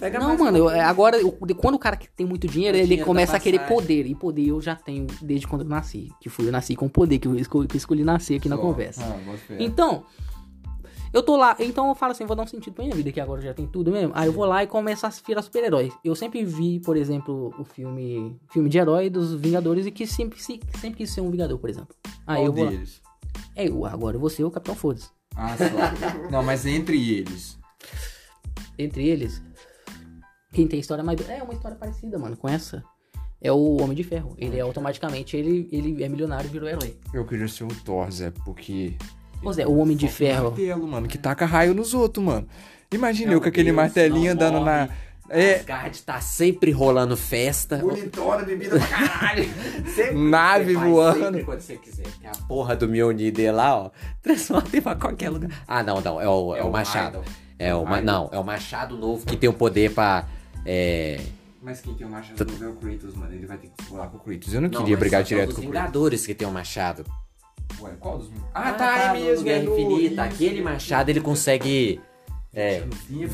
Pega 0.00 0.18
Não, 0.18 0.36
mano, 0.36 0.56
eu- 0.58 0.68
agora, 0.68 1.16
eu- 1.18 1.32
quando 1.56 1.74
o 1.74 1.78
cara 1.78 1.96
tem 2.16 2.26
muito 2.26 2.46
dinheiro, 2.46 2.76
O 2.76 2.80
ele 2.80 2.86
dinheiro 2.88 3.06
começa 3.06 3.36
a 3.36 3.40
querer 3.40 3.60
poder. 3.60 4.06
E 4.06 4.14
poder 4.14 4.46
eu 4.48 4.60
já 4.60 4.74
tenho 4.74 5.06
desde 5.22 5.46
quando 5.46 5.62
eu 5.62 5.68
nasci. 5.68 6.10
Que 6.20 6.28
fui, 6.28 6.46
eu 6.48 6.52
nasci 6.52 6.74
com 6.76 6.88
poder, 6.88 7.18
que 7.18 7.28
eu 7.28 7.34
escolhi, 7.36 7.68
que 7.68 7.76
eu 7.76 7.78
escolhi 7.78 8.04
nascer 8.04 8.36
aqui 8.36 8.48
na 8.48 8.56
conversa. 8.58 9.02
Ah. 9.04 9.54
Então, 9.58 10.04
eu 11.12 11.22
tô 11.22 11.36
lá, 11.36 11.56
então 11.60 11.88
eu 11.88 11.94
falo 11.94 12.12
assim, 12.12 12.26
vou 12.26 12.36
dar 12.36 12.42
um 12.42 12.46
sentido 12.46 12.74
pra 12.74 12.84
minha 12.84 12.94
vida, 12.96 13.10
que 13.12 13.20
agora 13.20 13.40
já 13.40 13.54
tem 13.54 13.66
tudo 13.66 13.90
mesmo. 13.90 14.12
Aí 14.14 14.26
eu 14.28 14.32
vou 14.32 14.44
lá 14.44 14.62
e 14.62 14.66
começo 14.66 15.06
a 15.06 15.10
virar 15.26 15.42
super-herói. 15.42 15.90
Eu 16.04 16.14
sempre 16.14 16.44
vi, 16.44 16.80
por 16.80 16.96
exemplo, 16.96 17.54
o 17.58 17.64
filme 17.64 18.38
filme 18.52 18.68
de 18.68 18.78
herói 18.78 19.08
dos 19.08 19.34
Vingadores 19.34 19.86
e 19.86 19.90
que 19.90 20.06
sempre, 20.06 20.40
se- 20.42 20.60
sempre 20.80 20.98
quis 20.98 21.10
ser 21.10 21.20
um 21.20 21.30
Vingador, 21.30 21.58
por 21.58 21.70
exemplo. 21.70 21.94
Aí 22.26 22.36
Qual 22.38 22.46
eu 22.46 22.52
vou 22.52 22.64
lá. 22.64 22.72
É, 23.54 23.68
eu, 23.68 23.84
agora 23.86 24.16
eu 24.16 24.20
vou 24.20 24.28
ser 24.30 24.44
o 24.44 24.50
Capitão 24.50 24.74
Foda-se. 24.74 25.08
Ah, 25.34 25.54
só. 25.56 25.64
não, 26.30 26.42
mas 26.42 26.66
entre 26.66 27.10
eles. 27.18 27.58
Entre 28.78 29.06
eles, 29.08 29.42
quem 30.52 30.66
tem 30.66 30.78
história 30.80 31.02
mais. 31.04 31.18
É 31.28 31.42
uma 31.42 31.52
história 31.54 31.76
parecida, 31.76 32.18
mano, 32.18 32.36
com 32.36 32.48
essa. 32.48 32.82
É 33.40 33.52
o 33.52 33.80
Homem 33.82 33.94
de 33.96 34.02
Ferro. 34.02 34.34
Ele 34.38 34.56
é 34.56 34.60
automaticamente, 34.62 35.36
ele, 35.36 35.68
ele 35.70 36.02
é 36.02 36.08
milionário 36.08 36.48
e 36.48 36.50
virou 36.50 36.68
herói. 36.68 36.96
Eu 37.12 37.24
queria 37.26 37.46
ser 37.48 37.64
o 37.64 37.68
Thor, 37.68 38.10
Zé, 38.10 38.32
porque. 38.44 38.94
Ô 39.42 39.52
Zé, 39.52 39.66
o 39.66 39.76
Homem 39.76 39.96
de 39.96 40.08
Ferro. 40.08 40.44
Martelo, 40.50 40.88
mano, 40.88 41.06
que 41.06 41.18
taca 41.18 41.44
raio 41.44 41.74
nos 41.74 41.92
outros, 41.92 42.24
mano. 42.24 42.46
Imagina 42.92 43.28
Meu 43.30 43.36
eu 43.38 43.42
com 43.42 43.48
aquele 43.48 43.66
Deus, 43.66 43.76
martelinho 43.76 44.24
não 44.26 44.32
andando 44.32 44.64
na. 44.64 44.88
É. 45.28 45.56
Asgard 45.56 46.00
tá 46.02 46.20
sempre 46.20 46.70
rolando 46.70 47.16
festa. 47.16 47.78
Bonitona, 47.78 48.44
bebida 48.44 48.78
pra 48.78 48.86
caralho. 48.86 49.44
Sempre 49.92 50.14
Nave 50.14 50.74
você 50.74 50.78
voando. 50.88 51.24
sempre 51.24 51.44
quando 51.44 51.60
você 51.60 51.76
quiser. 51.76 52.02
Porque 52.04 52.26
a 52.28 52.32
porra 52.46 52.76
do 52.76 52.88
Mjolnir 52.88 53.52
lá, 53.52 53.76
ó, 53.76 53.90
transforma 54.22 54.68
ele 54.72 54.80
pra 54.80 54.94
qualquer 54.94 55.30
lugar. 55.30 55.50
Ah, 55.66 55.82
não, 55.82 56.00
não, 56.00 56.20
é 56.20 56.28
o, 56.28 56.54
é 56.54 56.62
o 56.62 56.68
o 56.68 56.72
machado. 56.72 57.22
É 57.58 57.74
o, 57.74 57.84
ma- 57.84 58.00
não, 58.00 58.28
é 58.32 58.38
o 58.38 58.44
machado 58.44 58.96
novo 58.96 59.26
que 59.26 59.36
tem 59.36 59.48
o 59.50 59.52
poder 59.52 59.92
pra... 59.92 60.28
É... 60.66 61.20
Mas 61.62 61.80
quem 61.80 61.94
tem 61.94 62.06
o 62.06 62.10
machado 62.10 62.44
novo 62.44 62.64
é 62.64 62.68
o 62.68 62.72
Kratos, 62.74 63.14
mano. 63.14 63.32
Ele 63.34 63.46
vai 63.46 63.56
ter 63.58 63.70
que 63.76 63.84
bolar 63.84 64.08
com 64.10 64.18
o 64.18 64.20
Kratos. 64.20 64.52
Eu 64.54 64.60
não 64.60 64.68
Não, 64.68 64.78
queria 64.80 64.96
brigar 64.96 65.22
direto 65.22 65.50
os 65.50 65.54
com 65.56 65.62
o 65.62 65.64
Kratos. 65.70 65.80
Vingadores 65.86 66.26
que 66.26 66.34
tem 66.34 66.46
o 66.46 66.50
machado. 66.52 67.04
Ué, 67.80 67.90
qual 67.98 68.18
dos 68.18 68.30
Ah, 68.54 68.72
tá, 68.72 68.98
é 68.98 69.08
no 69.08 69.24
mesmo. 69.26 69.44
Guerra 69.44 69.58
é 69.58 69.64
Infinita. 69.64 70.12
isso, 70.12 70.20
Aquele 70.20 70.62
machado, 70.62 71.08
ele 71.10 71.20
consegue... 71.20 72.00
É. 72.54 72.84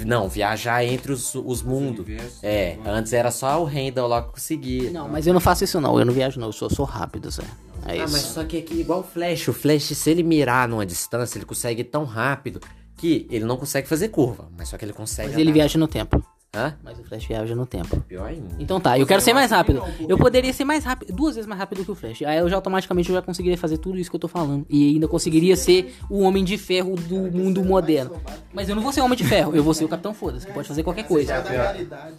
Não, 0.05 0.29
viajar 0.29 0.85
entre 0.85 1.13
os, 1.13 1.33
os 1.37 1.63
mundos. 1.63 2.05
É, 2.43 2.77
antes 2.85 3.13
era 3.13 3.31
só 3.31 3.63
o 3.63 3.65
Randall 3.65 4.09
lá 4.09 4.23
que 4.23 4.33
conseguia. 4.33 4.91
Não, 4.91 5.09
mas 5.09 5.27
eu 5.29 5.33
não 5.33 5.41
faço 5.41 5.63
isso 5.63 5.81
não, 5.81 5.97
eu 5.97 6.05
não 6.05 6.13
viajo 6.13 6.41
não, 6.41 6.49
eu 6.49 6.53
sou, 6.53 6.69
sou 6.69 6.85
rápido, 6.85 7.31
Zé. 7.31 7.45
É 7.87 7.93
Ah, 7.93 7.97
isso. 7.99 8.13
mas 8.13 8.23
só 8.23 8.43
que 8.45 8.59
aqui 8.59 8.81
igual 8.81 8.99
o 9.01 9.03
Flash. 9.05 9.47
O 9.47 9.53
Flash, 9.53 9.85
se 9.97 10.11
ele 10.11 10.25
mirar 10.25 10.67
numa 10.67 10.85
distância, 10.85 11.39
ele 11.39 11.45
consegue 11.45 11.83
ir 11.83 11.85
tão 11.85 12.05
rápido 12.05 12.61
que 12.97 13.29
ele 13.31 13.45
não 13.45 13.57
consegue 13.57 13.87
fazer 13.87 14.09
curva. 14.09 14.49
Mas 14.59 14.69
só 14.71 14.77
que 14.77 14.85
ele 14.85 14.93
consegue. 14.93 15.29
Mas 15.31 15.39
ele 15.39 15.53
viaja 15.53 15.79
no 15.79 15.87
tempo. 15.87 16.21
Hã? 16.55 16.77
Mas 16.85 16.99
o 16.99 17.05
Flash 17.05 17.25
viaja 17.25 17.55
no 17.55 17.65
tempo. 17.65 17.99
Pior 18.03 18.27
ainda. 18.27 18.55
Então 18.59 18.79
tá, 18.79 18.99
eu 18.99 19.07
quero 19.07 19.23
ser 19.23 19.33
mais 19.33 19.51
rápido. 19.51 19.83
Eu 20.07 20.19
poderia 20.19 20.53
ser 20.53 20.65
mais 20.65 20.85
rápido, 20.85 21.11
duas 21.11 21.35
vezes 21.35 21.49
mais 21.49 21.59
rápido 21.59 21.83
que 21.83 21.91
o 21.91 21.95
Flash. 21.95 22.21
Aí 22.23 22.39
eu 22.39 22.49
já 22.49 22.57
automaticamente 22.57 23.09
eu 23.09 23.15
já 23.15 23.23
conseguiria 23.23 23.57
fazer 23.57 23.79
tudo 23.79 23.99
isso 23.99 24.11
que 24.11 24.17
eu 24.17 24.21
tô 24.21 24.29
falando. 24.29 24.67
E 24.69 24.91
ainda 24.93 25.09
conseguiria 25.09 25.57
ser 25.57 25.95
o 26.11 26.21
homem 26.21 26.45
de 26.45 26.59
ferro 26.59 26.95
do 26.95 27.17
mundo 27.33 27.65
moderno. 27.65 28.21
Mas 28.53 28.69
eu 28.69 28.77
não 28.77 28.83
vou 28.83 28.93
ser 28.93 29.01
o 29.01 29.05
homem 29.07 29.17
de 29.17 29.25
ferro, 29.25 29.57
eu 29.57 29.63
vou 29.65 29.73
ser 29.73 29.87
o 29.87 29.89
Capitão 29.89 30.13
Foda-se, 30.13 30.47
que 30.47 30.53
pode 30.53 30.69
fazer 30.69 30.83
qualquer 30.83 31.05
coisa. 31.05 31.41
Realidade. 31.41 32.17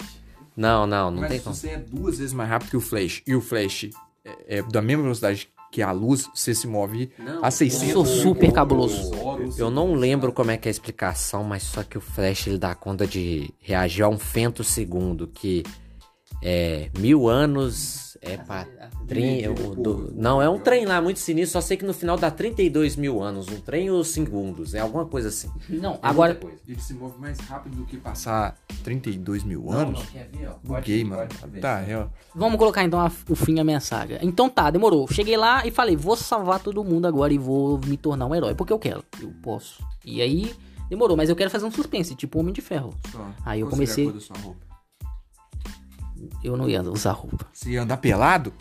Não, 0.58 0.88
não, 0.88 1.12
não 1.12 1.22
Mas 1.22 1.30
tem 1.30 1.38
se 1.38 1.44
como. 1.44 1.56
você 1.56 1.70
é 1.70 1.78
duas 1.78 2.18
vezes 2.18 2.34
mais 2.34 2.50
rápido 2.50 2.70
que 2.72 2.78
o 2.78 2.82
Flash 2.82 3.22
e 3.28 3.36
o 3.36 3.42
Flash 3.42 3.90
é, 4.26 4.58
é 4.58 4.64
da 4.64 4.82
mesma 4.82 5.04
velocidade 5.04 5.48
que 5.74 5.82
a 5.82 5.92
luz, 5.92 6.30
você 6.36 6.54
se 6.54 6.68
move 6.68 7.12
a 7.42 7.50
600. 7.50 7.90
Eu 7.90 8.06
sou 8.06 8.06
super 8.06 8.52
cabuloso. 8.52 9.12
Eu 9.58 9.72
não 9.72 9.96
lembro 9.96 10.32
como 10.32 10.52
é 10.52 10.58
que 10.58 10.68
é 10.68 10.70
a 10.70 10.72
explicação, 10.72 11.44
mas 11.44 11.64
só 11.64 11.82
que 11.82 11.98
o 11.98 12.02
Flash 12.02 12.46
ele 12.46 12.60
dá 12.60 12.76
conta 12.76 13.08
de 13.08 13.52
reagir 13.60 14.04
a 14.04 14.08
um 14.08 14.20
fento 14.20 14.64
segundo, 14.64 15.26
que 15.26 15.64
é 16.44 16.92
mil 17.00 17.28
anos 17.28 18.13
é 18.24 18.38
pra. 18.38 18.66
do- 19.76 20.14
não, 20.16 20.42
é 20.42 20.50
um 20.50 20.58
trem 20.60 20.86
lá 20.86 21.02
muito 21.02 21.20
sinistro, 21.20 21.54
só 21.54 21.62
sei 21.66 21.78
que 21.78 21.86
no 21.86 21.94
final 21.94 22.18
dá 22.18 22.32
32 22.32 22.96
mil 22.96 23.22
anos, 23.22 23.48
um 23.50 23.60
trem 23.60 23.90
ou 23.92 24.04
segundos, 24.04 24.74
é 24.74 24.80
alguma 24.80 25.06
coisa 25.06 25.28
assim. 25.30 25.50
Não, 25.70 26.00
agora. 26.02 26.40
Ele 26.68 26.80
se 26.80 26.94
move 26.94 27.20
mais 27.20 27.38
rápido 27.40 27.76
do 27.76 27.86
que 27.86 27.98
passar 27.98 28.56
32 28.84 29.44
mil 29.44 29.70
anos. 29.72 30.04
quer 30.10 30.30
ver, 30.34 30.48
ó? 30.50 30.56
Buguei, 30.64 31.04
mano. 31.04 31.28
Tá, 31.62 31.80
real. 31.80 32.12
Vamos 32.34 32.58
colocar 32.58 32.84
então 32.84 33.00
a- 33.00 33.12
o 33.30 33.36
fim 33.36 33.60
à 33.60 33.64
minha 33.64 33.80
saga. 33.80 34.20
Então 34.22 34.50
tá, 34.50 34.70
demorou. 34.72 35.08
Cheguei 35.12 35.38
lá 35.38 35.66
e 35.68 35.72
falei, 35.72 35.96
vou 35.96 36.16
salvar 36.16 36.60
todo 36.60 36.84
mundo 36.84 37.06
agora 37.06 37.34
e 37.34 37.38
vou 37.38 37.80
me 37.86 37.98
tornar 37.98 38.26
um 38.26 38.34
herói, 38.34 38.56
porque 38.56 38.74
eu 38.74 38.80
quero. 38.80 39.04
Eu 39.22 39.32
posso. 39.42 39.84
E 40.06 40.22
aí, 40.22 40.54
demorou, 40.90 41.16
mas 41.18 41.30
eu 41.30 41.36
quero 41.36 41.50
fazer 41.50 41.66
um 41.66 41.72
suspense, 41.72 42.16
tipo 42.16 42.40
Homem 42.40 42.54
de 42.54 42.62
Ferro. 42.62 42.94
Só. 43.12 43.26
Aí 43.46 43.60
eu 43.62 43.68
comecei- 43.68 44.06
Eu 46.44 46.58
não 46.58 46.70
ia 46.70 46.82
usar 46.84 47.12
roupa. 47.12 47.46
Você 47.52 47.72
ia 47.72 47.84
andar 47.84 47.98
pelado? 47.98 48.54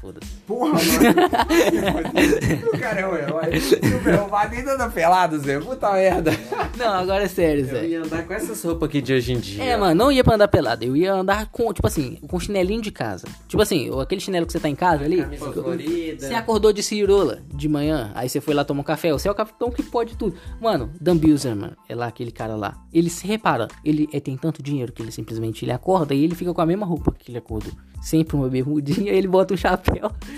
Foda-se. 0.00 0.30
Porra, 0.46 0.74
mano. 0.74 0.78
o 2.72 2.78
cara 2.78 3.00
é 3.00 3.06
um 3.06 3.16
herói. 3.16 3.60
Super, 3.60 4.20
o 4.20 4.28
Vadinho 4.28 4.70
anda 4.70 4.88
pelado, 4.88 5.38
Zé. 5.40 5.58
Puta 5.58 5.92
merda. 5.92 6.30
Não, 6.76 6.92
agora 6.94 7.24
é 7.24 7.28
sério, 7.28 7.64
Eu 7.64 7.66
Zé. 7.66 7.86
ia 7.86 8.02
andar 8.02 8.24
com 8.24 8.32
essas 8.32 8.62
roupas 8.62 8.88
aqui 8.88 9.02
de 9.02 9.12
hoje 9.12 9.32
em 9.32 9.40
dia. 9.40 9.64
É, 9.64 9.76
mano, 9.76 9.94
não 9.96 10.12
ia 10.12 10.22
pra 10.22 10.36
andar 10.36 10.46
pelado. 10.46 10.84
Eu 10.84 10.96
ia 10.96 11.12
andar 11.12 11.46
com, 11.46 11.72
tipo 11.72 11.86
assim, 11.86 12.16
com 12.28 12.38
chinelinho 12.38 12.80
de 12.80 12.92
casa. 12.92 13.26
Tipo 13.48 13.60
assim, 13.60 13.90
aquele 14.00 14.20
chinelo 14.20 14.46
que 14.46 14.52
você 14.52 14.60
tá 14.60 14.68
em 14.68 14.76
casa 14.76 15.04
ali. 15.04 15.22
Camisa. 15.22 16.18
Você 16.18 16.34
acordou 16.34 16.72
de 16.72 16.82
cirola 16.82 17.40
de 17.52 17.68
manhã, 17.68 18.12
aí 18.14 18.28
você 18.28 18.40
foi 18.40 18.54
lá 18.54 18.64
tomar 18.64 18.80
um 18.82 18.84
café. 18.84 19.10
Você 19.12 19.26
é 19.26 19.30
o 19.30 19.34
capitão 19.34 19.70
que 19.70 19.82
pode 19.82 20.16
tudo. 20.16 20.36
Mano, 20.60 20.92
Dan 21.00 21.16
Bilzer, 21.16 21.56
mano, 21.56 21.76
é 21.88 21.94
lá 21.94 22.06
aquele 22.06 22.30
cara 22.30 22.54
lá. 22.54 22.76
Ele 22.92 23.10
se 23.10 23.26
repara, 23.26 23.66
ele 23.84 24.08
é, 24.12 24.20
tem 24.20 24.36
tanto 24.36 24.62
dinheiro 24.62 24.92
que 24.92 25.02
ele 25.02 25.10
simplesmente 25.10 25.64
ele 25.64 25.72
acorda 25.72 26.14
e 26.14 26.22
ele 26.22 26.36
fica 26.36 26.54
com 26.54 26.60
a 26.60 26.66
mesma 26.66 26.86
roupa 26.86 27.12
que 27.18 27.30
ele 27.30 27.38
acordou. 27.38 27.72
Sempre 28.00 28.36
uma 28.36 28.48
bermudinha, 28.48 29.10
ele 29.12 29.26
bota 29.26 29.54
um 29.54 29.56
chapéu. 29.56 29.87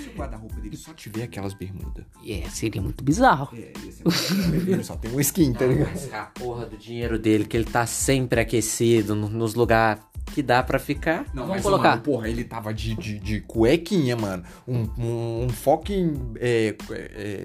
Se 0.02 0.08
o 0.08 0.12
guarda-roupa 0.18 0.56
dele 0.60 0.76
só 0.76 0.92
tiver 0.94 1.24
aquelas 1.24 1.52
bermudas. 1.54 2.04
É, 2.26 2.48
seria 2.48 2.80
muito 2.80 3.02
bizarro. 3.04 3.48
É, 3.56 3.72
ele 4.66 4.82
só 4.84 4.96
tem 4.96 5.10
um 5.12 5.20
skin, 5.20 5.52
tá 5.52 5.66
ligado? 5.66 5.98
É 6.12 6.16
a 6.16 6.24
porra 6.26 6.66
do 6.66 6.76
dinheiro 6.76 7.18
dele, 7.18 7.44
que 7.44 7.56
ele 7.56 7.64
tá 7.66 7.86
sempre 7.86 8.40
aquecido 8.40 9.14
no- 9.14 9.28
nos 9.28 9.54
lugares 9.54 10.02
que 10.34 10.42
dá 10.42 10.62
pra 10.62 10.78
ficar. 10.78 11.24
Não, 11.34 11.42
Vamos 11.42 11.48
mas, 11.56 11.62
colocar. 11.62 11.90
Mano, 11.90 12.02
porra, 12.02 12.28
ele 12.28 12.44
tava 12.44 12.72
de, 12.72 12.94
de, 12.94 13.18
de 13.18 13.40
cuequinha, 13.40 14.16
mano. 14.16 14.44
Um, 14.66 14.88
um, 14.98 15.44
um 15.44 15.48
fucking 15.48 16.34
é, 16.38 16.76
é, 16.90 17.44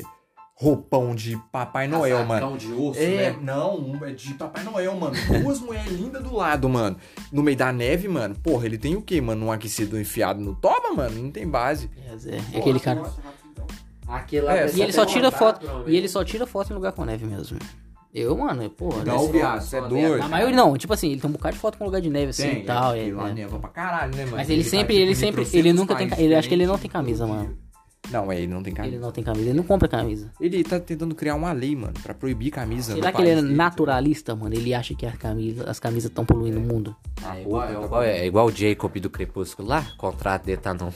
roupão 0.57 1.13
de 1.13 1.37
Papai 1.51 1.85
Noel, 1.87 2.25
mano. 2.25 2.57
de 2.57 2.71
urso, 2.71 2.99
É, 2.99 3.31
né? 3.31 3.37
não, 3.41 3.77
um 3.77 4.05
é 4.05 4.11
de 4.13 4.33
Papai 4.35 4.63
Noel, 4.63 4.95
mano. 4.95 5.13
Duas 5.43 5.59
mulheres 5.61 5.91
lindas 5.91 6.23
do 6.23 6.33
lado, 6.33 6.69
mano. 6.69 6.95
No 7.31 7.43
meio 7.43 7.57
da 7.57 7.73
neve, 7.73 8.07
mano. 8.07 8.33
Porra, 8.41 8.65
ele 8.65 8.77
tem 8.77 8.95
o 8.95 9.01
quê, 9.01 9.19
mano? 9.19 9.47
Um 9.47 9.51
aquecido 9.51 9.99
enfiado 9.99 10.39
no 10.39 10.55
toba, 10.55 10.93
mano? 10.93 11.21
Não 11.21 11.29
tem 11.29 11.45
base. 11.47 11.89
É, 12.25 12.55
é 12.55 12.59
aquele 12.59 12.79
cara. 12.79 13.03
Aquele 14.07 14.47
É, 14.47 14.71
E 14.73 14.81
ele 14.81 14.93
só 14.93 15.05
tira 15.05 15.29
foto. 15.31 15.65
E 15.87 15.95
ele 15.95 16.07
só 16.07 16.23
tira 16.23 16.45
foto 16.47 16.71
em 16.71 16.73
lugar 16.75 16.93
com 16.93 17.03
neve 17.03 17.25
mesmo. 17.25 17.59
Eu, 18.13 18.37
mano, 18.37 18.69
porra. 18.69 19.03
Não, 19.03 19.25
né? 19.25 19.31
viado, 19.33 19.61
você 19.61 19.75
é 19.75 19.81
doido. 19.81 20.23
A 20.23 20.29
maioria 20.29 20.55
não, 20.55 20.77
tipo 20.77 20.93
assim, 20.93 21.11
ele 21.11 21.19
tem 21.19 21.29
um 21.29 21.33
bocado 21.33 21.55
de 21.55 21.59
foto 21.59 21.77
com 21.77 21.83
lugar 21.83 21.99
de 21.99 22.09
neve 22.09 22.29
assim 22.29 22.43
Tem, 22.43 22.61
e 22.61 22.63
tal. 22.63 22.93
é, 22.93 23.09
É, 23.09 23.13
lá 23.13 23.29
é. 23.29 23.33
neva 23.33 23.59
pra 23.59 23.69
caralho, 23.69 24.15
né, 24.15 24.23
mano? 24.23 24.37
Mas 24.37 24.49
ele 24.49 24.63
sempre, 24.63 24.93
tipo, 24.93 25.01
ele 25.03 25.11
em 25.11 25.15
sempre, 25.15 25.47
ele 25.51 25.73
nunca 25.73 25.95
tem, 25.95 26.07
ele 26.17 26.33
acho 26.33 26.47
que 26.47 26.53
ele 26.53 26.65
não 26.65 26.77
tem 26.77 26.89
camisa, 26.89 27.27
mano. 27.27 27.57
Não, 28.11 28.31
é, 28.31 28.37
ele 28.37 28.53
não 28.53 28.61
tem 28.61 28.73
camisa. 28.73 28.95
Ele 28.95 29.01
não 29.01 29.11
tem 29.11 29.23
camisa, 29.23 29.49
ele 29.49 29.57
não 29.57 29.63
compra 29.63 29.87
camisa. 29.87 30.31
Ele 30.39 30.63
tá 30.63 30.79
tentando 30.79 31.15
criar 31.15 31.35
uma 31.35 31.51
lei, 31.51 31.75
mano, 31.75 31.93
pra 32.01 32.13
proibir 32.13 32.51
camisa 32.51 32.93
Será 32.93 33.11
que 33.11 33.21
ele 33.21 33.29
é 33.29 33.35
dele, 33.35 33.53
naturalista, 33.53 34.35
mano? 34.35 34.53
Ele 34.53 34.73
acha 34.73 34.93
que 34.93 35.05
as 35.05 35.15
camisas, 35.15 35.67
as 35.67 35.79
camisas 35.79 36.09
estão 36.09 36.25
poluindo 36.25 36.59
o 36.59 36.61
mundo. 36.61 36.95
É 37.37 37.41
igual, 37.41 37.63
é 37.63 37.71
igual- 37.73 38.03
é 38.03 38.25
igual 38.25 38.45
o 38.47 38.51
Jacob 38.51 38.97
do 38.99 39.09
Crepúsculo 39.09 39.67
lá, 39.67 39.85
o 39.93 39.97
contrato 39.97 40.45
dele 40.45 40.57
tá 40.61 40.73
no. 40.73 40.93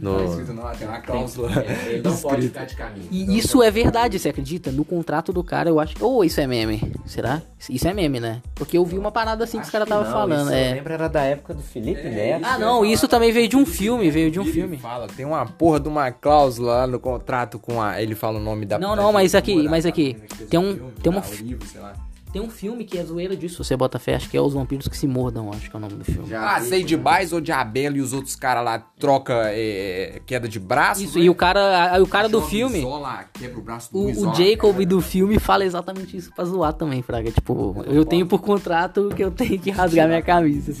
no... 0.00 0.16
Tá 0.18 0.24
escrito 0.24 0.52
lá, 0.60 0.70
tem 0.74 0.86
uma 0.88 1.00
cláusula. 1.00 1.50
Ele 1.86 2.02
não 2.02 2.16
pode 2.16 2.42
ficar 2.48 2.64
de 2.64 2.76
camisa. 2.76 3.08
E 3.10 3.38
isso 3.38 3.62
é 3.62 3.70
verdade, 3.70 4.18
você 4.18 4.28
acredita? 4.28 4.70
No 4.70 4.84
contrato 4.84 5.32
do 5.32 5.42
cara, 5.42 5.68
eu 5.70 5.80
acho. 5.80 5.94
Ou 6.04 6.24
isso 6.24 6.40
é 6.40 6.46
meme? 6.46 6.92
Será? 7.06 7.40
Isso 7.68 7.86
é 7.88 7.94
meme, 7.94 8.20
né? 8.20 8.42
Porque 8.54 8.76
eu 8.76 8.84
vi 8.84 8.98
uma 8.98 9.10
parada 9.12 9.44
assim 9.44 9.58
que 9.58 9.64
os 9.64 9.70
caras 9.70 9.86
estavam 9.86 10.10
falando. 10.10 10.42
Isso, 10.46 10.50
eu 10.50 10.56
É. 10.56 10.72
lembro 10.74 10.92
era 10.92 11.08
da 11.08 11.22
época 11.22 11.54
do 11.54 11.62
Felipe 11.62 12.02
Neto. 12.08 12.44
Ah, 12.44 12.58
não, 12.58 12.84
isso 12.84 13.06
também 13.08 13.32
veio 13.32 13.48
de 13.48 13.56
um 13.56 13.64
filme, 13.66 14.10
veio 14.10 14.30
de 14.30 14.38
um 14.38 14.42
Ele 14.44 14.52
filme. 14.52 14.76
fala, 14.78 15.06
tem 15.08 15.24
uma 15.24 15.46
porra 15.46 15.80
de 15.80 15.88
uma 15.88 16.10
cláusula 16.10 16.72
lá 16.78 16.86
no 16.86 16.98
contrato 17.00 17.58
com 17.58 17.80
a. 17.80 18.00
Ele 18.02 18.14
fala 18.14 18.38
o 18.38 18.42
nome 18.42 18.66
da. 18.66 18.78
Não, 18.78 18.94
não, 18.96 19.12
mas 19.12 19.34
aqui, 19.34 19.66
mas 19.68 19.86
aqui, 19.86 20.16
fez 20.36 20.50
tem 20.50 20.58
um- 20.60 20.90
tem 21.02 21.10
uma 21.12 21.22
livro, 21.42 21.66
sei 21.66 21.80
lá. 21.80 21.92
Tem 22.32 22.40
um 22.40 22.48
filme 22.48 22.84
que 22.84 22.96
é 22.96 23.04
zoeira 23.04 23.36
disso, 23.36 23.64
você 23.64 23.76
bota 23.76 23.98
fé, 23.98 24.14
acho 24.14 24.30
que 24.30 24.36
é 24.36 24.40
Os 24.40 24.54
Vampiros 24.54 24.86
que 24.86 24.96
se 24.96 25.06
Mordam, 25.06 25.50
acho 25.52 25.68
que 25.68 25.74
é 25.74 25.78
o 25.78 25.80
nome 25.80 25.94
do 25.94 26.04
filme. 26.04 26.32
Ah, 26.32 26.60
sei 26.60 26.84
de 26.84 26.96
Baez 26.96 27.32
ou 27.32 27.40
de 27.40 27.50
Abel 27.50 27.96
e 27.96 28.00
os 28.00 28.12
outros 28.12 28.36
caras 28.36 28.64
lá 28.64 28.78
troca 28.78 29.34
é, 29.46 30.22
queda 30.24 30.48
de 30.48 30.60
braço. 30.60 31.02
Isso, 31.02 31.18
e 31.18 31.28
o 31.28 31.34
cara, 31.34 31.92
aí 31.92 32.00
o 32.00 32.06
cara 32.06 32.28
do 32.28 32.40
filme, 32.42 32.78
Isola, 32.78 33.24
quebra 33.32 33.58
o 33.58 33.62
braço 33.62 33.92
do 33.92 33.98
o, 33.98 34.10
Isola, 34.10 34.32
o 34.32 34.34
Jacob 34.36 34.72
cara. 34.72 34.86
do 34.86 35.00
filme 35.00 35.38
fala 35.40 35.64
exatamente 35.64 36.16
isso 36.16 36.32
pra 36.32 36.44
zoar 36.44 36.72
também, 36.72 37.02
Fraga. 37.02 37.32
Tipo, 37.32 37.84
eu 37.86 38.04
tenho 38.04 38.26
por 38.26 38.40
contrato 38.40 39.08
que 39.14 39.24
eu 39.24 39.32
tenho 39.32 39.58
que 39.58 39.70
rasgar 39.72 40.06
minha 40.06 40.22
camisa. 40.22 40.72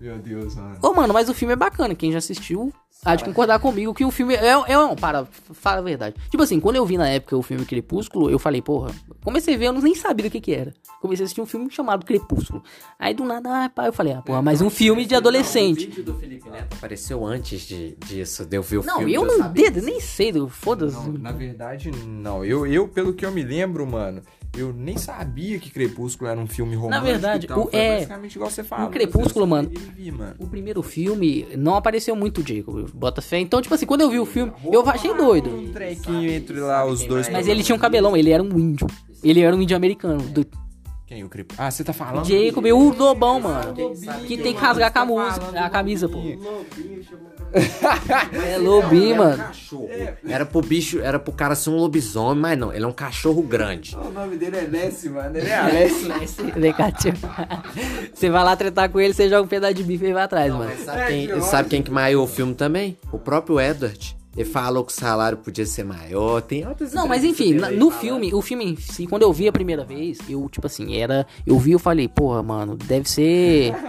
Meu 0.00 0.18
Deus, 0.18 0.54
mano. 0.54 0.78
Ô, 0.80 0.94
mano, 0.94 1.12
mas 1.12 1.28
o 1.28 1.34
filme 1.34 1.52
é 1.52 1.56
bacana. 1.56 1.94
Quem 1.94 2.12
já 2.12 2.18
assistiu 2.18 2.72
há 3.12 3.16
de 3.16 3.24
concordar 3.24 3.58
comigo 3.58 3.94
que 3.94 4.04
o 4.04 4.10
filme 4.10 4.34
é. 4.34 4.48
é 4.66 4.78
um, 4.78 4.94
para, 4.94 5.26
fala 5.52 5.78
a 5.78 5.82
verdade. 5.82 6.16
Tipo 6.30 6.42
assim, 6.42 6.60
quando 6.60 6.76
eu 6.76 6.84
vi 6.86 6.96
na 6.96 7.08
época 7.08 7.36
o 7.36 7.42
filme 7.42 7.64
Crepúsculo, 7.64 8.30
eu 8.30 8.38
falei, 8.38 8.60
porra, 8.62 8.90
comecei 9.24 9.54
a 9.54 9.58
ver, 9.58 9.66
eu 9.66 9.72
nem 9.72 9.94
sabia 9.94 10.28
do 10.28 10.32
que 10.32 10.40
que 10.40 10.54
era. 10.54 10.72
Comecei 11.00 11.22
a 11.22 11.26
assistir 11.26 11.40
um 11.40 11.46
filme 11.46 11.70
chamado 11.70 12.04
Crepúsculo. 12.04 12.62
Aí 12.98 13.14
do 13.14 13.24
nada, 13.24 13.64
ah, 13.64 13.68
pá, 13.68 13.86
eu 13.86 13.92
falei, 13.92 14.12
ah, 14.12 14.22
porra, 14.22 14.42
mais 14.42 14.60
um 14.60 14.68
filme 14.70 15.06
de 15.06 15.14
O 15.14 15.18
adolescente. 15.18 15.86
vídeo 15.86 16.04
do 16.04 16.14
Felipe 16.14 16.48
Neto 16.50 16.74
apareceu 16.76 17.24
antes 17.24 17.62
de, 17.62 17.96
disso, 18.06 18.44
de 18.44 18.56
eu 18.56 18.62
ver 18.62 18.78
o 18.78 18.84
Não, 18.84 18.98
filme. 18.98 19.14
eu 19.14 19.24
não 19.24 19.38
sabia. 19.38 19.70
dedo, 19.70 19.84
nem 19.84 20.00
sei, 20.00 20.32
do- 20.32 20.48
foda-se. 20.48 20.96
Não, 20.96 21.12
na 21.12 21.32
verdade, 21.32 21.90
não. 21.90 22.44
Eu, 22.44 22.66
eu, 22.66 22.88
pelo 22.88 23.12
que 23.14 23.24
eu 23.24 23.30
me 23.30 23.42
lembro, 23.42 23.86
mano, 23.86 24.22
eu 24.58 24.72
nem 24.72 24.96
sabia 24.96 25.58
que 25.58 25.70
Crepúsculo 25.70 26.28
era 26.30 26.38
um 26.40 26.46
filme 26.46 26.74
romântico. 26.74 27.06
verdade, 27.06 27.44
e 27.46 27.48
tal. 27.48 27.60
o- 27.60 27.70
Foi 27.70 27.78
é- 27.80 27.94
basicamente 27.96 28.34
igual 28.34 28.50
você 28.50 28.62
fala. 28.64 28.86
o 28.86 28.90
Crepúsculo, 28.90 29.46
mano, 29.46 29.70
vi, 29.94 30.10
mano. 30.10 30.34
O 30.38 30.46
primeiro 30.46 30.82
filme 30.82 31.46
não 31.56 31.74
apareceu 31.74 32.14
muito 32.16 32.40
o 32.40 32.46
Jacob, 32.46 32.88
bota 32.94 33.20
fé. 33.22 33.38
Então, 33.38 33.60
tipo 33.62 33.74
assim, 33.74 33.86
quando 33.86 34.00
eu 34.02 34.10
vi 34.10 34.18
o 34.18 34.26
filme, 34.26 34.52
eu 34.72 34.88
achei 34.88 35.14
doido. 35.14 35.50
Um 35.50 35.72
trequinho 35.72 36.30
entre 36.30 36.58
lá 36.60 36.84
os 36.84 37.04
dois. 37.04 37.28
Mas 37.28 37.46
ele 37.48 37.62
tinha 37.62 37.76
um 37.76 37.78
cabelão, 37.78 38.16
ele 38.16 38.30
era 38.30 38.42
um 38.42 38.58
índio. 38.58 38.86
Ele 39.22 39.40
era 39.40 39.54
um 39.56 39.60
índio 39.62 39.76
americano. 39.76 40.20
Do 40.22 40.46
Quem? 41.06 41.24
O 41.24 41.28
Crepúsculo? 41.28 41.66
Ah, 41.66 41.70
você 41.70 41.82
tá 41.82 41.92
falando? 41.94 42.26
Jacob, 42.26 42.64
o 42.66 42.92
lobão, 42.94 43.40
mano. 43.40 43.74
Que 44.26 44.36
tem 44.36 44.52
que 44.54 44.60
rasgar 44.60 44.92
com 44.92 44.98
a, 44.98 45.02
Tá 45.02 45.06
música, 45.06 45.60
a 45.64 45.70
camisa, 45.70 46.06
pô. 46.08 46.18
Lobinho 46.18 47.02
chamou 47.02 47.28
É 47.52 48.58
lobinho, 48.58 49.16
mano. 49.16 49.36
Cachorro. 49.38 49.88
Era 50.28 50.44
pro 50.44 50.60
bicho, 50.60 51.00
era 51.00 51.18
pro 51.18 51.32
cara 51.32 51.54
ser 51.54 51.70
um 51.70 51.76
lobisomem, 51.76 52.40
mas 52.40 52.58
não, 52.58 52.72
ele 52.72 52.84
é 52.84 52.86
um 52.88 52.92
cachorro 52.92 53.42
grande. 53.42 53.96
O 53.96 54.10
nome 54.10 54.36
dele 54.36 54.56
é 54.58 54.66
Nessie, 54.66 55.08
mano. 55.08 55.36
Ele 55.36 55.48
é 55.48 55.56
Alessio. 55.58 56.08
Vem 56.56 56.72
cá, 56.72 56.90
tio. 56.92 57.12
Você 58.12 58.28
vai 58.30 58.44
lá 58.44 58.54
tretar 58.56 58.88
com 58.90 59.00
ele, 59.00 59.14
você 59.14 59.28
joga 59.28 59.42
um 59.42 59.48
pedaço 59.48 59.74
de 59.74 59.82
bife 59.82 60.04
e 60.06 60.12
vai 60.12 60.24
atrás, 60.24 60.52
mano. 60.52 60.70
Sabe 60.84 61.06
quem, 61.06 61.40
sabe 61.40 61.68
quem 61.68 61.82
que 61.82 61.90
maiou 61.90 62.24
o 62.24 62.28
filme 62.28 62.54
também? 62.54 62.98
O 63.12 63.18
próprio 63.18 63.60
Edward. 63.60 64.16
Ele 64.36 64.48
falou 64.48 64.84
que 64.84 64.92
o 64.92 64.94
salário 64.94 65.36
podia 65.38 65.66
ser 65.66 65.82
maior, 65.82 66.40
tem 66.42 66.64
outras 66.64 66.92
Não, 66.92 67.08
mas 67.08 67.24
enfim, 67.24 67.54
na- 67.54 67.72
no 67.72 67.90
filme, 67.90 68.32
o 68.32 68.40
filme 68.40 68.64
em 68.66 68.76
si, 68.76 69.04
quando 69.04 69.22
eu 69.22 69.32
vi 69.32 69.48
a 69.48 69.52
primeira 69.52 69.84
vez, 69.84 70.18
eu, 70.28 70.48
tipo 70.48 70.64
assim, 70.64 70.96
era. 70.96 71.26
Eu 71.44 71.58
vi 71.58 71.72
e 71.74 71.78
falei, 71.78 72.06
porra, 72.06 72.40
mano, 72.40 72.76
deve 72.76 73.10
ser. 73.10 73.74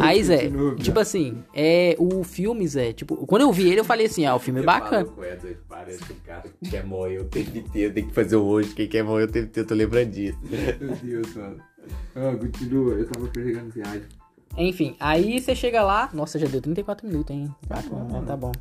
Aí, 0.00 0.22
Zé, 0.22 0.44
continua, 0.44 0.74
tipo 0.76 1.00
assim, 1.00 1.42
é, 1.54 1.96
o 1.98 2.22
filme, 2.22 2.66
Zé, 2.66 2.92
tipo, 2.92 3.26
quando 3.26 3.42
eu 3.42 3.52
vi 3.52 3.68
ele, 3.68 3.80
eu 3.80 3.84
falei 3.84 4.06
assim, 4.06 4.24
ah, 4.24 4.34
o 4.34 4.38
filme 4.38 4.60
é 4.60 4.62
bacana. 4.62 5.06
Parece 5.68 6.02
que 6.04 6.12
o 6.12 6.16
cara 6.24 6.42
que 6.42 6.70
quer 6.70 6.84
morrer 6.84 7.20
o 7.20 7.24
tempo 7.24 7.56
inteiro, 7.56 7.94
tem 7.94 8.06
que 8.06 8.14
fazer 8.14 8.36
o 8.36 8.44
hoje, 8.44 8.74
quem 8.74 8.88
quer 8.88 9.02
morrer 9.02 9.24
o 9.24 9.28
tempo 9.28 9.46
inteiro, 9.46 9.66
eu 9.66 9.68
tô 9.68 9.74
lembrando 9.74 10.10
disso. 10.10 10.38
Meu 10.80 10.96
Deus, 10.96 11.34
mano. 11.34 11.56
Ah, 12.14 12.36
continua, 12.38 12.94
eu 12.94 13.08
tava 13.08 13.26
pegando 13.28 13.70
viagem. 13.70 14.02
Enfim, 14.56 14.96
aí 14.98 15.40
você 15.40 15.54
chega 15.54 15.82
lá. 15.82 16.08
Nossa, 16.14 16.38
já 16.38 16.46
deu 16.46 16.60
34 16.62 17.06
minutos, 17.06 17.34
hein? 17.34 17.54
Tá, 17.68 17.82
bom, 17.82 18.24
tá 18.24 18.36
bom. 18.36 18.52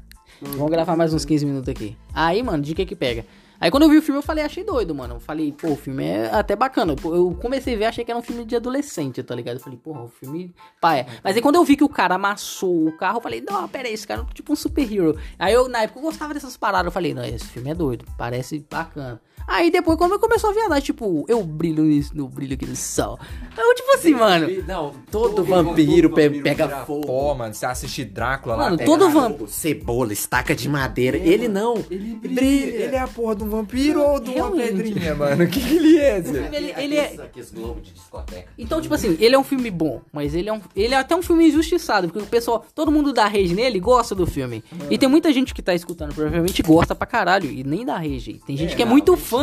Vamos 0.42 0.72
gravar 0.72 0.96
mais 0.98 1.14
uns 1.14 1.24
15 1.24 1.46
minutos 1.46 1.70
aqui. 1.70 1.96
Aí, 2.14 2.44
mano, 2.44 2.62
de 2.62 2.76
que 2.76 2.86
que 2.86 2.96
pega? 2.96 3.26
Aí 3.60 3.72
quando 3.72 3.84
eu 3.84 3.90
vi 3.90 3.98
o 3.98 4.02
filme, 4.02 4.20
eu 4.20 4.24
falei, 4.24 4.44
achei 4.44 4.64
doido, 4.64 4.94
mano. 4.94 5.16
Eu 5.16 5.20
falei, 5.20 5.52
pô, 5.52 5.70
o 5.70 5.76
filme 5.76 6.04
é 6.04 6.30
até 6.34 6.56
bacana. 6.56 6.96
Eu 7.04 7.38
comecei 7.42 7.76
a 7.76 7.78
ver, 7.78 7.86
achei 7.86 8.04
que 8.04 8.12
era 8.12 8.20
um 8.20 8.24
filme 8.24 8.46
de 8.46 8.56
adolescente, 8.56 9.22
tá 9.24 9.34
ligado? 9.36 9.58
Eu 9.58 9.64
falei, 9.64 9.78
porra, 9.78 10.04
o 10.04 10.08
filme. 10.08 10.54
Pá, 10.80 10.96
é. 10.98 11.06
Mas 11.24 11.36
aí 11.36 11.42
quando 11.42 11.56
eu 11.56 11.64
vi 11.64 11.76
que 11.76 11.84
o 11.84 11.90
cara 11.90 12.16
amassou 12.16 12.88
o 12.88 12.98
carro, 12.98 13.18
eu 13.18 13.22
falei, 13.22 13.42
não, 13.42 13.68
pera 13.68 13.88
aí, 13.88 13.94
esse 13.94 14.08
cara 14.08 14.22
é 14.22 14.34
tipo 14.34 14.54
um 14.54 14.56
super-hero. 14.56 15.18
Aí 15.40 15.54
eu, 15.54 15.68
na 15.68 15.84
época, 15.84 16.00
eu 16.00 16.04
gostava 16.04 16.34
dessas 16.34 16.58
paradas. 16.58 16.88
Eu 16.88 16.92
falei, 16.92 17.14
não, 17.14 17.24
esse 17.24 17.46
filme 17.46 17.70
é 17.70 17.76
doido, 17.76 18.06
parece 18.18 18.66
bacana. 18.70 19.22
Aí 19.48 19.70
depois, 19.70 19.98
quando 19.98 20.18
começou 20.20 20.50
a 20.50 20.54
viajar, 20.54 20.82
tipo, 20.82 21.26
eu 21.28 21.44
brilho 21.44 21.84
nisso, 21.84 22.12
no 22.16 22.28
brilho 22.28 22.56
aqui 22.56 22.66
do 22.66 22.76
sol. 22.76 23.20
Eu, 23.58 23.74
tipo 23.76 23.92
assim, 23.96 24.14
mano. 24.14 24.48
Não, 24.68 24.94
todo 25.12 25.44
vampiro 25.44 26.10
pe- 26.10 26.30
pega 26.42 26.68
fogo. 26.86 27.06
Pô, 27.08 27.34
mano, 27.36 27.54
você 27.54 27.66
assiste 27.66 28.04
Drácula 28.04 28.58
Mano, 28.58 28.78
lá. 28.80 28.86
todo 28.86 29.06
pega- 29.08 29.20
vampiro. 29.20 29.48
Cebola, 29.48 30.12
estaca 30.14 30.56
de 30.56 30.68
madeira. 30.68 31.18
Ele 31.18 31.48
não. 31.48 31.76
Ele 31.90 32.16
brilha. 32.16 32.66
Ele 32.86 32.96
é 32.96 33.00
a 33.00 33.08
porra 33.08 33.36
de 33.36 33.44
um 33.44 33.50
vampiro 33.50 34.02
ou 34.02 34.20
de 34.20 34.32
uma 34.32 34.52
pedrinha, 34.52 35.16
mano? 35.16 35.44
O 35.44 35.48
que, 35.50 35.60
que 35.60 35.76
ele 35.76 35.98
é, 36.00 36.22
Zé? 36.22 36.50
Ele, 36.52 36.74
ele 36.78 36.96
é. 36.98 37.14
Aqueles 37.22 37.52
globos 37.52 37.84
de 37.84 37.94
discoteca. 37.94 38.48
Então, 38.58 38.82
tipo 38.82 38.94
assim, 38.96 39.16
ele 39.20 39.36
é 39.36 39.40
um 39.40 39.44
filme 39.44 39.70
bom, 39.70 40.02
mas 40.12 40.34
ele 40.36 40.50
é, 40.50 40.54
um, 40.54 40.60
ele 40.76 40.94
é 40.94 40.98
até 40.98 41.16
um 41.16 41.22
filme 41.22 41.48
injustiçado, 41.48 42.08
porque 42.08 42.20
o 42.20 42.26
pessoal, 42.28 42.66
todo 42.74 42.92
mundo 42.92 43.14
da 43.14 43.28
rede 43.28 43.54
nele 43.54 43.80
gosta 43.80 44.16
do 44.16 44.26
filme. 44.26 44.64
E 44.90 44.98
tem 44.98 45.08
muita 45.08 45.32
gente 45.32 45.54
que 45.54 45.62
tá 45.62 45.74
escutando, 45.76 46.14
provavelmente 46.16 46.62
gosta 46.64 46.96
pra 46.96 47.06
caralho, 47.08 47.50
e 47.52 47.64
nem 47.64 47.86
da 47.86 47.98
rede. 47.98 48.42
Tem 48.46 48.58
gente 48.58 48.76
que 48.76 48.82
é 48.82 48.86
muito 48.86 49.16
fã. 49.16 49.35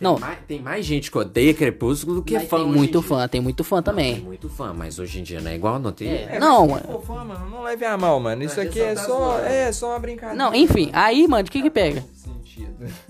Não, 0.00 0.14
Tem 0.16 0.20
mais, 0.24 0.38
tem 0.48 0.60
mais 0.62 0.86
gente 0.86 1.10
que 1.10 1.18
odeia 1.18 1.54
Crepúsculo 1.54 2.16
do 2.16 2.22
que 2.22 2.34
mas 2.34 2.48
fã. 2.48 2.56
tem 2.58 2.66
muito 2.66 3.00
dia. 3.00 3.08
fã, 3.08 3.28
tem 3.28 3.40
muito 3.40 3.64
fã 3.64 3.76
Tem 3.76 3.82
também. 3.84 4.20
muito 4.20 4.48
fã, 4.48 4.72
mas 4.72 4.98
hoje 4.98 5.20
em 5.20 5.22
dia 5.22 5.40
não 5.40 5.50
é 5.50 5.54
igual, 5.54 5.78
não 5.78 5.92
tem. 5.92 6.08
É, 6.08 6.38
não, 6.38 6.68
mano. 6.68 6.82
Pô, 6.86 7.00
fã, 7.00 7.24
mano, 7.24 7.48
não 7.50 7.62
leve 7.62 7.84
a 7.84 7.96
mal, 7.96 8.18
mano. 8.20 8.42
Isso 8.42 8.56
Não, 8.56 8.64
aqui 8.64 8.78
você 8.78 8.84
é 8.84 8.96
só 8.96 9.06
zoando. 9.06 9.44
é 9.46 9.72
só 9.72 9.88
uma 9.90 9.98
brincadeira. 9.98 10.34
Não, 10.44 10.54
enfim, 10.54 10.90
aí, 10.92 11.26
mano, 11.28 11.46
o 11.46 11.50
que 11.50 11.62
que 11.62 11.70
pega? 11.70 12.04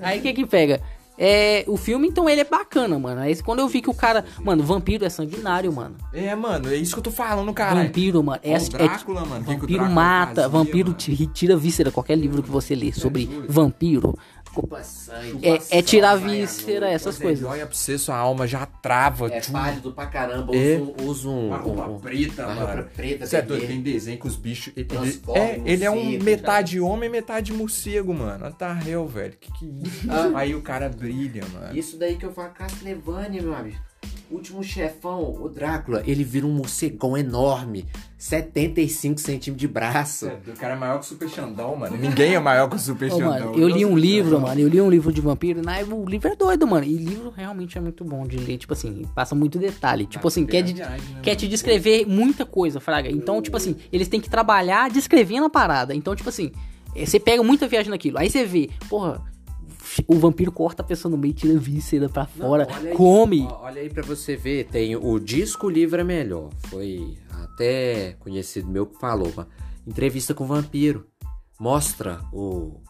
Aí 0.00 0.18
o 0.18 0.22
que 0.22 0.32
que 0.32 0.46
pega? 0.46 0.80
É, 1.22 1.64
o 1.68 1.76
filme, 1.76 2.08
então, 2.08 2.26
ele 2.30 2.40
é 2.40 2.44
bacana, 2.44 2.98
mano. 2.98 3.20
Aí 3.20 3.36
quando 3.42 3.58
eu 3.58 3.68
vi 3.68 3.82
que 3.82 3.90
o 3.90 3.94
cara. 3.94 4.24
Mano, 4.42 4.62
vampiro 4.62 5.04
é 5.04 5.10
sanguinário, 5.10 5.70
mano. 5.70 5.94
É, 6.14 6.34
mano, 6.34 6.70
é 6.72 6.76
isso 6.76 6.94
que 6.94 6.98
eu 6.98 7.02
tô 7.02 7.10
falando, 7.10 7.52
cara. 7.52 7.74
Vampiro, 7.74 8.22
mano. 8.24 8.40
É, 8.42 8.54
o 8.54 8.56
é- 8.56 8.58
Drácula, 8.70 9.26
mano. 9.26 9.42
o 9.42 9.44
que 9.44 9.50
que 9.50 9.56
o 9.56 9.60
vampiro 9.60 9.78
Drácula 9.80 9.94
mata, 9.94 10.34
fazia, 10.36 10.48
vampiro 10.48 10.96
mano? 10.98 11.58
víscera. 11.60 11.90
Qualquer 11.90 12.16
livro 12.16 12.42
que 12.42 12.48
você 12.48 12.74
lê 12.74 12.90
sobre 12.90 13.28
vampiro 13.46 14.16
Chupa 14.54 14.82
sangue. 14.82 15.46
é, 15.46 15.78
é 15.78 15.82
tirar 15.82 16.12
à 16.12 16.16
víscera, 16.16 16.80
noite. 16.80 16.94
essas 16.94 17.14
Você 17.16 17.22
coisas. 17.22 17.44
olha 17.48 17.66
pra 17.66 17.74
você, 17.74 17.96
sua 17.98 18.16
alma 18.16 18.46
já 18.46 18.66
trava. 18.66 19.28
É 19.28 19.40
tchum. 19.40 19.52
pálido 19.52 19.92
pra 19.92 20.06
caramba. 20.06 20.54
É. 20.56 20.76
Usa, 20.78 21.02
usa 21.02 21.28
um. 21.28 21.46
Uma 21.48 21.56
roupa 21.58 21.86
um- 21.88 21.98
preta, 22.00 22.46
uma 22.46 22.54
mano. 22.54 22.66
roupa 22.76 22.90
preta, 22.96 23.26
Você 23.26 23.36
é 23.36 23.42
doido, 23.42 23.66
tem 23.66 23.80
desenho 23.80 24.18
que 24.18 24.26
os 24.26 24.36
bichos. 24.36 24.72
Ele, 24.76 24.88
é, 25.34 25.60
ele 25.64 25.84
é 25.84 25.90
um 25.90 26.18
metade 26.22 26.80
homem, 26.80 27.08
metade 27.08 27.52
morcego, 27.52 28.12
mano. 28.12 28.52
The 28.52 28.78
hell, 28.88 29.06
velho? 29.06 29.34
Que 29.40 29.52
que 29.52 29.64
é 29.66 29.86
isso? 29.88 30.06
Ah. 30.10 30.32
Aí 30.38 30.54
o 30.54 30.62
cara 30.62 30.88
brilha, 30.88 31.44
mano. 31.52 31.76
Isso 31.76 31.96
daí 31.98 32.16
que 32.16 32.26
eu 32.26 32.32
falo, 32.32 32.50
Castlevania, 32.50 33.42
meu 33.42 33.54
amigo. 33.54 33.78
Último 34.30 34.62
chefão, 34.62 35.34
o 35.42 35.48
Drácula, 35.48 36.04
ele 36.06 36.22
vira 36.22 36.46
um 36.46 36.52
morcegão 36.52 37.16
enorme. 37.16 37.84
75 38.16 39.18
centímetros 39.18 39.56
de 39.56 39.66
braço. 39.66 40.28
O 40.28 40.52
cara 40.56 40.74
é 40.74 40.76
maior 40.78 40.98
que 41.00 41.06
o 41.06 41.08
Super 41.08 41.28
Xandão, 41.28 41.74
mano. 41.74 41.96
Ninguém 41.98 42.34
é 42.34 42.38
maior 42.38 42.68
que 42.68 42.76
o 42.76 42.78
Super 42.78 43.10
Ô, 43.10 43.18
Xandão. 43.18 43.28
mano, 43.30 43.58
eu 43.58 43.68
li 43.68 43.84
um 43.84 43.98
livro, 43.98 44.40
mano. 44.40 44.60
Eu 44.60 44.68
li 44.68 44.80
um 44.80 44.88
livro 44.88 45.12
de 45.12 45.20
vampiro. 45.20 45.60
Na, 45.62 45.78
o 45.80 46.04
livro 46.04 46.28
é 46.28 46.36
doido, 46.36 46.64
mano. 46.66 46.84
E 46.86 46.96
livro 46.96 47.32
realmente 47.34 47.76
é 47.76 47.80
muito 47.80 48.04
bom 48.04 48.24
de 48.26 48.36
ler. 48.36 48.56
Tipo 48.58 48.72
assim, 48.74 49.04
passa 49.16 49.34
muito 49.34 49.58
detalhe. 49.58 50.06
Tipo 50.06 50.28
assim, 50.28 50.46
quer, 50.46 50.62
de- 50.62 50.74
né, 50.74 50.96
quer 51.22 51.34
te 51.34 51.48
descrever 51.48 52.06
muita 52.06 52.46
coisa, 52.46 52.78
Fraga. 52.78 53.10
Então, 53.10 53.42
tipo 53.42 53.56
assim, 53.56 53.74
eles 53.92 54.06
têm 54.06 54.20
que 54.20 54.30
trabalhar 54.30 54.90
descrevendo 54.90 55.46
a 55.46 55.50
parada. 55.50 55.92
Então, 55.94 56.14
tipo 56.14 56.28
assim, 56.28 56.52
eh, 56.94 57.04
você 57.06 57.18
pega 57.18 57.42
muita 57.42 57.66
viagem 57.66 57.90
naquilo. 57.90 58.18
Aí 58.18 58.30
você 58.30 58.44
vê, 58.44 58.70
porra, 58.88 59.20
o 60.06 60.14
vampiro 60.16 60.52
corta 60.52 60.82
a 60.82 60.84
pessoa 60.84 61.10
no 61.10 61.18
meio, 61.18 61.34
tira 61.34 61.54
a 61.56 61.58
víscera 61.60 62.08
pra 62.08 62.26
fora, 62.26 62.66
Não, 62.68 62.76
olha 62.78 62.90
aí, 62.90 62.96
come. 62.96 63.46
ó, 63.50 63.64
olha 63.64 63.80
aí 63.82 63.88
pra 63.90 64.02
você 64.02 64.36
ver, 64.36 64.66
tem 64.66 64.96
o 64.96 65.18
disco 65.18 65.66
o 65.66 65.70
livro 65.70 66.00
é 66.00 66.04
melhor. 66.04 66.50
Foi 66.68 67.16
até 67.30 68.16
conhecido 68.20 68.68
meu 68.68 68.86
que 68.86 68.98
falou, 68.98 69.32
entrevista 69.86 70.34
com 70.34 70.44
o 70.44 70.46
vampiro. 70.46 71.06
Mostra 71.58 72.20
o 72.32 72.80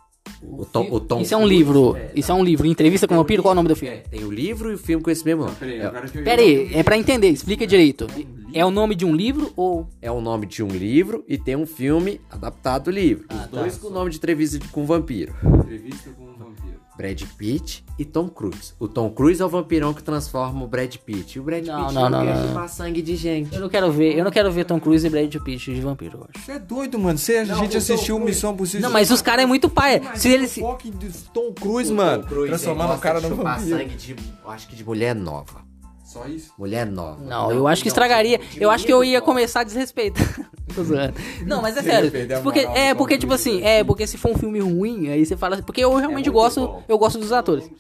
o 0.43 0.65
Tom, 0.65 0.87
o 0.91 1.01
Tom 1.01 1.21
Isso 1.23 1.35
é 1.35 1.37
um 1.37 1.47
livro. 1.47 1.97
Isso 2.15 2.31
é 2.31 2.35
um 2.35 2.43
livro. 2.45 2.67
Entrevista 2.67 3.07
com 3.09 3.15
o 3.15 3.17
vampiro, 3.19 3.43
qual 3.43 3.51
é 3.51 3.55
o 3.55 3.57
nome 3.57 3.69
do 3.69 3.73
É, 3.73 3.77
filme? 3.77 3.97
tem 4.11 4.25
o 4.25 4.31
livro 4.31 4.71
e 4.71 4.75
o 4.75 4.79
filme 4.79 5.03
com 5.03 5.11
esse 5.11 5.25
mesmo 5.25 5.43
nome. 5.45 5.57
Peraí, 5.57 5.81
É, 5.81 5.91
Pera 6.23 6.41
aí, 6.41 6.71
é 6.73 6.83
pra 6.83 6.97
entender, 6.97 7.29
explica 7.29 7.67
direito. 7.67 8.07
É 8.55 8.65
o 8.65 8.71
nome 8.71 8.95
de 8.95 9.05
um 9.05 9.15
livro 9.15 9.53
ou. 9.57 9.89
é 10.01 10.11
o 10.11 10.21
nome 10.21 10.47
de 10.47 10.63
um 10.63 10.69
livro 10.69 11.25
e 11.27 11.37
tem 11.37 11.57
um 11.57 11.67
filme 11.67 12.21
adaptado 12.31 12.85
do 12.85 12.91
livro. 12.91 13.27
Os 13.31 13.37
Ah, 13.37 13.49
tá. 13.49 13.61
dois 13.61 13.77
com 13.77 13.89
o 13.89 13.91
nome 13.91 14.11
de 14.11 14.17
entrevista 14.19 14.59
de- 14.59 14.69
com 14.69 14.83
o 14.83 14.87
vampiro. 14.87 15.35
Entrevista 15.45 16.11
com 16.11 16.23
um 16.25 16.33
vampiro. 16.35 16.70
Brad 17.01 17.23
Pitt 17.39 17.83
e 17.99 18.05
Tom 18.05 18.29
Cruise. 18.29 18.75
O 18.79 18.87
Tom 18.87 19.09
Cruise 19.11 19.41
é 19.41 19.45
o 19.45 19.49
vampirão 19.49 19.95
que 19.95 20.03
transforma 20.03 20.63
o 20.65 20.69
Brad 20.69 20.95
Pitt. 20.97 21.37
E 21.39 21.41
o 21.41 21.43
Brad 21.43 21.65
Não, 21.67 21.85
Pitt 21.87 21.95
não, 21.95 22.11
não, 22.11 22.27
quer 22.27 22.35
não. 22.37 22.49
chupar 22.49 22.69
sangue 22.69 23.01
de 23.01 23.17
gente. 23.17 23.55
Eu 23.55 23.61
não 23.63 23.69
quero 23.71 23.91
ver, 23.91 24.19
eu 24.19 24.23
não 24.25 24.31
quero 24.31 24.53
ver 24.53 24.67
Tom 24.67 24.79
Cruise 24.79 25.07
e 25.07 25.09
Brad 25.09 25.35
Pitt 25.37 25.75
de 25.75 25.81
vampiro, 25.81 26.19
eu 26.19 26.27
acho. 26.35 26.45
Você 26.45 26.53
é 26.53 26.59
doido, 26.59 26.99
mano. 26.99 27.17
Você, 27.19 27.39
a 27.39 27.45
gente 27.47 27.75
o 27.75 27.79
assistiu 27.79 28.19
Tom 28.19 28.25
Missão 28.27 28.55
Possível. 28.55 28.83
Não, 28.87 28.93
mas 28.93 29.11
os 29.11 29.23
caras 29.23 29.45
é 29.45 29.47
muito 29.47 29.71
paia. 29.71 30.03
Se 30.15 30.29
eles. 30.29 30.55
O 30.59 30.61
foco 30.61 30.91
do 30.91 31.11
Tom 31.33 31.55
Cruise, 31.55 31.91
O 31.91 31.97
mano. 31.97 32.23
Tom 32.23 32.29
Cruise, 32.29 32.49
transformando 32.49 32.91
ele 32.91 32.99
o 32.99 33.01
cara 33.01 33.21
no 33.21 33.35
vampiro. 33.35 33.79
sangue 33.79 33.95
de, 33.97 34.17
eu 34.45 34.51
acho 34.51 34.69
que 34.69 34.77
de 34.77 34.85
mulher 34.85 35.15
nova. 35.15 35.70
Só 36.11 36.27
isso? 36.27 36.53
Mulher 36.59 36.87
nova. 36.87 37.23
Não, 37.23 37.53
eu 37.53 37.69
acho 37.69 37.83
que 37.83 37.89
estragaria. 37.89 38.39
de 38.39 38.61
Eu 38.61 38.69
acho 38.69 38.85
que 38.85 38.93
eu 38.93 39.05
ia 39.05 39.21
nova. 39.21 39.27
começar 39.27 39.61
a 39.61 39.63
desrespeitar. 39.63 40.51
Tô 40.75 40.83
zoando. 40.83 41.15
Não, 41.47 41.63
mas 41.63 41.77
é 41.77 41.83
sério. 41.83 42.11
Porque, 42.43 42.59
é, 42.59 42.93
porque, 42.97 43.17
tipo 43.17 43.33
assim, 43.33 43.63
é, 43.63 43.85
porque 43.85 44.09
se 44.09 44.19
for 44.19 44.33
um 44.33 44.37
filme 44.37 44.59
ruim, 44.59 45.09
aí 45.09 45.25
você 45.25 45.37
fala 45.37 45.55
assim. 45.55 45.63
Porque 45.63 45.85
eu 45.85 45.91
realmente 45.95 46.29
muito 46.29 46.33
gosto. 46.33 46.67
bom. 46.67 46.83
Eu 46.89 46.99
gosto 46.99 47.17
dos 47.17 47.31
atores. 47.31 47.71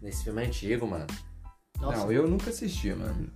Nesse 0.00 0.24
filme 0.24 0.42
é 0.42 0.46
antigo, 0.46 0.86
mano. 0.86 1.06
Não, 1.78 2.10
eu 2.10 2.26
nunca 2.26 2.48
assisti, 2.48 2.94
mano. 2.94 3.28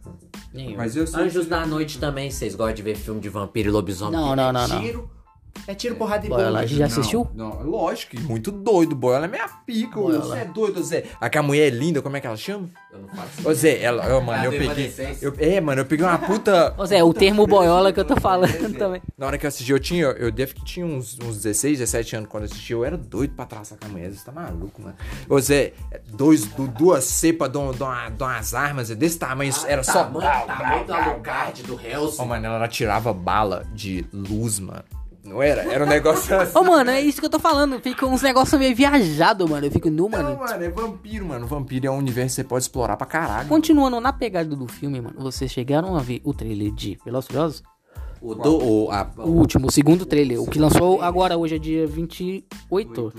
Nem 0.54 0.70
eu. 0.72 0.78
Mas 0.78 0.96
eu. 0.96 1.04
Anjos 1.14 1.46
da 1.46 1.66
Noite 1.66 1.98
também, 1.98 2.30
vocês 2.30 2.54
gostam 2.54 2.74
de 2.76 2.82
ver 2.82 2.96
filme 2.96 3.20
de 3.20 3.28
vampiro 3.28 3.68
e 3.68 3.72
lobisomem? 3.72 4.18
Não, 4.18 4.34
não, 4.34 4.48
é 4.48 4.52
não, 4.52 4.66
não. 4.66 4.80
Tiro, 4.80 5.10
é 5.66 5.74
tiro, 5.74 5.94
porrada 5.96 6.26
e 6.26 6.28
bomba. 6.28 6.48
lá, 6.50 6.66
já 6.66 6.86
assistiu? 6.86 7.28
Não, 7.34 7.50
não, 7.50 7.62
lógico, 7.70 8.16
que 8.16 8.20
muito 8.22 8.50
doido, 8.50 8.94
boy. 8.94 9.14
Ela 9.14 9.26
é 9.26 9.28
minha 9.28 9.48
pica, 9.48 9.98
ô. 9.98 10.04
Boiola. 10.04 10.24
Você 10.24 10.38
é 10.40 10.44
doido, 10.44 10.82
Zé. 10.82 11.04
Aquela 11.20 11.46
mulher 11.46 11.66
é 11.66 11.70
linda, 11.70 12.00
como 12.02 12.16
é 12.16 12.20
que 12.20 12.26
ela 12.26 12.36
chama? 12.36 12.68
Eu 12.92 13.00
não 13.00 13.08
faço. 13.08 13.48
Ô, 13.48 13.54
Zé, 13.54 13.80
ela, 13.82 14.16
ô, 14.16 14.20
mano, 14.20 14.40
Ah, 14.42 14.44
eu 14.46 14.52
peguei. 14.52 14.92
Eu, 15.20 15.34
é, 15.38 15.60
mano, 15.60 15.80
eu 15.82 15.86
peguei 15.86 16.04
uma 16.04 16.18
puta. 16.18 16.74
Ô 16.76 16.84
Zé, 16.86 17.02
o 17.04 17.12
termo 17.14 17.46
boiola 17.46 17.92
que 17.92 18.00
eu 18.00 18.04
tô 18.04 18.16
falando 18.16 18.76
também. 18.76 19.00
Na 19.16 19.26
hora 19.26 19.38
que 19.38 19.46
eu 19.46 19.48
assisti, 19.48 19.70
eu 19.72 19.78
tinha. 19.80 20.06
Eu 20.06 20.30
devo 20.32 20.54
que 20.54 20.64
tinha 20.64 20.84
uns, 20.86 21.18
uns 21.22 21.36
16, 21.42 21.78
17 21.78 22.16
anos 22.16 22.28
quando 22.28 22.44
eu 22.44 22.50
assisti. 22.50 22.72
Eu 22.72 22.84
era 22.84 22.96
doido 22.96 23.34
pra 23.34 23.44
traçar 23.46 23.78
com 23.78 23.86
a 23.86 23.88
mulher. 23.90 24.10
Você 24.12 24.24
tá 24.24 24.32
maluco, 24.32 24.80
mano. 24.82 24.94
Ô, 25.28 25.38
Zé, 25.40 25.72
dois, 26.08 26.44
du- 26.46 26.68
duas 26.68 27.04
cepas 27.04 27.50
de, 27.50 27.58
um- 27.58 27.70
de, 27.72 27.82
uma- 27.82 28.08
de 28.08 28.22
umas 28.22 28.54
armas 28.54 28.90
é 28.90 28.94
desse 28.94 29.18
tamanho. 29.18 29.52
era 29.66 29.82
só. 29.82 30.04
tamanho, 30.04 30.46
tamanho 30.46 30.84
do 30.86 30.92
Alucard, 30.94 31.62
do 31.62 31.74
Ô, 31.76 31.80
Hellsing. 31.80 32.24
mano, 32.24 32.46
ela 32.46 32.68
tirava 32.68 33.12
bala 33.12 33.64
de 33.74 34.04
luz, 34.12 34.58
mano. 34.58 34.82
Não 35.22 35.42
era? 35.42 35.62
Era 35.62 35.84
um 35.84 35.88
negócio 35.88 36.34
assim. 36.40 36.56
Ô, 36.58 36.62
mano, 36.64 36.90
é 36.90 37.00
isso 37.00 37.20
que 37.20 37.26
eu 37.26 37.30
tô 37.30 37.38
falando. 37.38 37.78
Fica 37.80 38.06
uns 38.06 38.22
negócios 38.22 38.58
meio 38.58 38.74
viajado, 38.74 39.46
mano. 39.48 39.66
Eu 39.66 39.70
fico 39.70 39.90
nu, 39.90 40.08
Não, 40.08 40.10
mano. 40.10 40.38
mano, 40.38 40.64
é 40.64 40.68
vampiro, 40.70 41.26
mano. 41.26 41.46
Vampiro 41.46 41.86
é 41.86 41.90
um 41.90 41.98
universo 41.98 42.36
que 42.36 42.42
você 42.42 42.44
pode 42.44 42.64
explorar 42.64 42.96
pra 42.96 43.06
caralho. 43.06 43.48
Continuando 43.48 44.00
na 44.00 44.12
pegada 44.12 44.56
do 44.56 44.66
filme, 44.66 45.00
mano, 45.00 45.20
vocês 45.20 45.50
chegaram 45.50 45.94
a 45.96 46.00
ver 46.00 46.20
o 46.24 46.32
trailer 46.32 46.72
de 46.72 46.98
Velozes 47.04 47.26
Furiosos? 47.28 47.62
O, 48.22 48.34
do, 48.34 48.62
o, 48.62 48.90
a, 48.90 49.08
O 49.18 49.30
último, 49.30 49.68
o 49.68 49.70
segundo 49.70 50.04
trailer, 50.04 50.40
o 50.42 50.46
que 50.46 50.58
lançou 50.58 51.00
agora, 51.00 51.38
hoje 51.38 51.56
é 51.56 51.58
dia 51.58 51.86
28. 51.86 53.14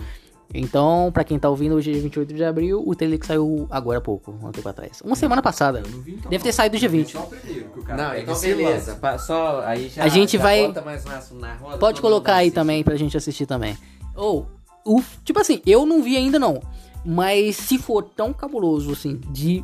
Então, 0.54 1.10
pra 1.14 1.24
quem 1.24 1.40
tá 1.40 1.50
ouvindo, 1.50 1.76
hoje 1.76 1.92
é 1.92 1.94
dia 1.94 2.02
28 2.04 2.34
de 2.34 2.44
abril, 2.44 2.84
o 2.86 2.94
trailer 2.96 3.18
que 3.20 3.26
saiu 3.26 3.68
agora 3.70 4.00
há 4.00 4.02
pouco, 4.02 4.32
um 4.44 4.52
tempo 4.52 4.68
atrás. 4.68 5.02
Uma 5.02 5.16
semana 5.16 5.42
passada. 5.42 5.82
Deve 6.30 6.44
ter 6.44 6.52
saído 6.52 6.78
dia 6.78 6.90
20. 6.90 7.12
Só 7.14 7.20
o 7.20 7.28
primeiro, 7.28 7.70
que 7.70 7.80
o 7.80 7.84
cara 7.84 8.10
Não, 8.10 8.16
então 8.18 8.40
beleza. 8.40 8.96
Pa- 8.96 9.18
Só 9.18 9.62
aí 9.62 9.88
já, 9.90 10.04
A 10.04 10.08
gente 10.10 10.38
já 10.38 10.44
vai- 10.44 10.68
bota 10.68 10.82
mais 10.82 11.06
na 11.06 11.54
roda, 11.56 11.78
Pode 11.78 12.02
colocar 12.02 12.34
aí 12.36 12.40
assiste. 12.48 12.56
também 12.56 12.84
pra 12.84 12.96
gente 12.98 13.16
assistir 13.16 13.46
também. 13.46 13.78
Ou, 14.16 14.46
o, 14.86 15.02
tipo 15.24 15.40
assim, 15.40 15.62
eu 15.66 15.86
não 15.86 16.04
vi 16.04 16.18
ainda 16.18 16.38
não. 16.38 16.62
Mas 17.06 17.56
se 17.56 17.78
for 17.78 18.04
tão 18.04 18.34
cabuloso, 18.34 18.92
assim, 18.92 19.20
de 19.32 19.64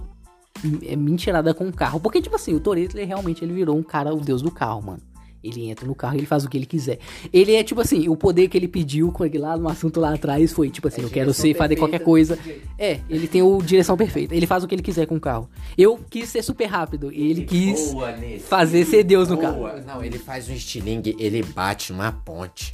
é, 0.88 0.96
mentirada 0.96 1.54
com 1.54 1.68
o 1.68 1.74
carro. 1.74 2.00
Porque, 2.00 2.20
tipo 2.22 2.36
assim, 2.36 2.56
o 2.56 2.60
Toretto, 2.60 2.98
ele 2.98 3.06
realmente 3.06 3.44
ele 3.46 3.54
virou 3.54 3.78
um 3.78 3.84
cara, 3.84 4.12
o 4.14 4.20
deus 4.20 4.42
do 4.42 4.50
carro, 4.50 4.82
mano. 4.82 5.02
Ele 5.48 5.70
entra 5.70 5.86
no 5.88 5.96
carro 5.96 6.16
e 6.16 6.20
ele 6.20 6.26
faz 6.26 6.44
o 6.46 6.50
que 6.50 6.58
ele 6.58 6.66
quiser. 6.66 7.00
Ele 7.32 7.56
é 7.56 7.64
tipo 7.64 7.82
assim, 7.82 8.08
o 8.10 8.16
poder 8.16 8.48
que 8.48 8.58
ele 8.58 8.68
pediu 8.68 9.12
com 9.12 9.26
ele 9.26 9.38
lá 9.38 9.58
no 9.58 9.70
assunto 9.70 10.00
lá 10.00 10.14
atrás 10.14 10.52
foi 10.52 10.70
tipo 10.70 10.88
assim, 10.88 11.02
É 11.02 11.06
eu 11.06 11.10
quero 11.10 11.34
ser, 11.34 11.54
fazer 11.56 11.76
qualquer 11.76 12.00
coisa. 12.00 12.38
É, 12.78 13.00
ele 13.10 13.28
tem 13.28 13.42
o 13.42 13.62
direção 13.62 13.96
perfeita. 13.98 14.36
Ele 14.36 14.46
faz 14.48 14.64
o 14.64 14.68
que 14.68 14.76
ele 14.76 14.82
quiser 14.82 15.06
com 15.06 15.16
o 15.16 15.20
carro. 15.20 15.50
Eu 15.78 16.00
quis 16.10 16.30
ser 16.30 16.44
super 16.44 16.66
rápido. 16.66 17.12
e 17.12 17.30
Ele 17.30 17.44
quis 17.44 17.94
fazer 18.48 18.86
ser 18.86 19.04
Deus 19.04 19.30
no 19.30 19.38
carro. 19.38 19.68
Não, 19.86 20.04
ele 20.04 20.18
faz 20.18 20.50
um 20.50 20.54
estilingue, 20.54 21.16
ele 21.20 21.44
bate 21.44 21.92
numa 21.92 22.12
ponte. 22.12 22.72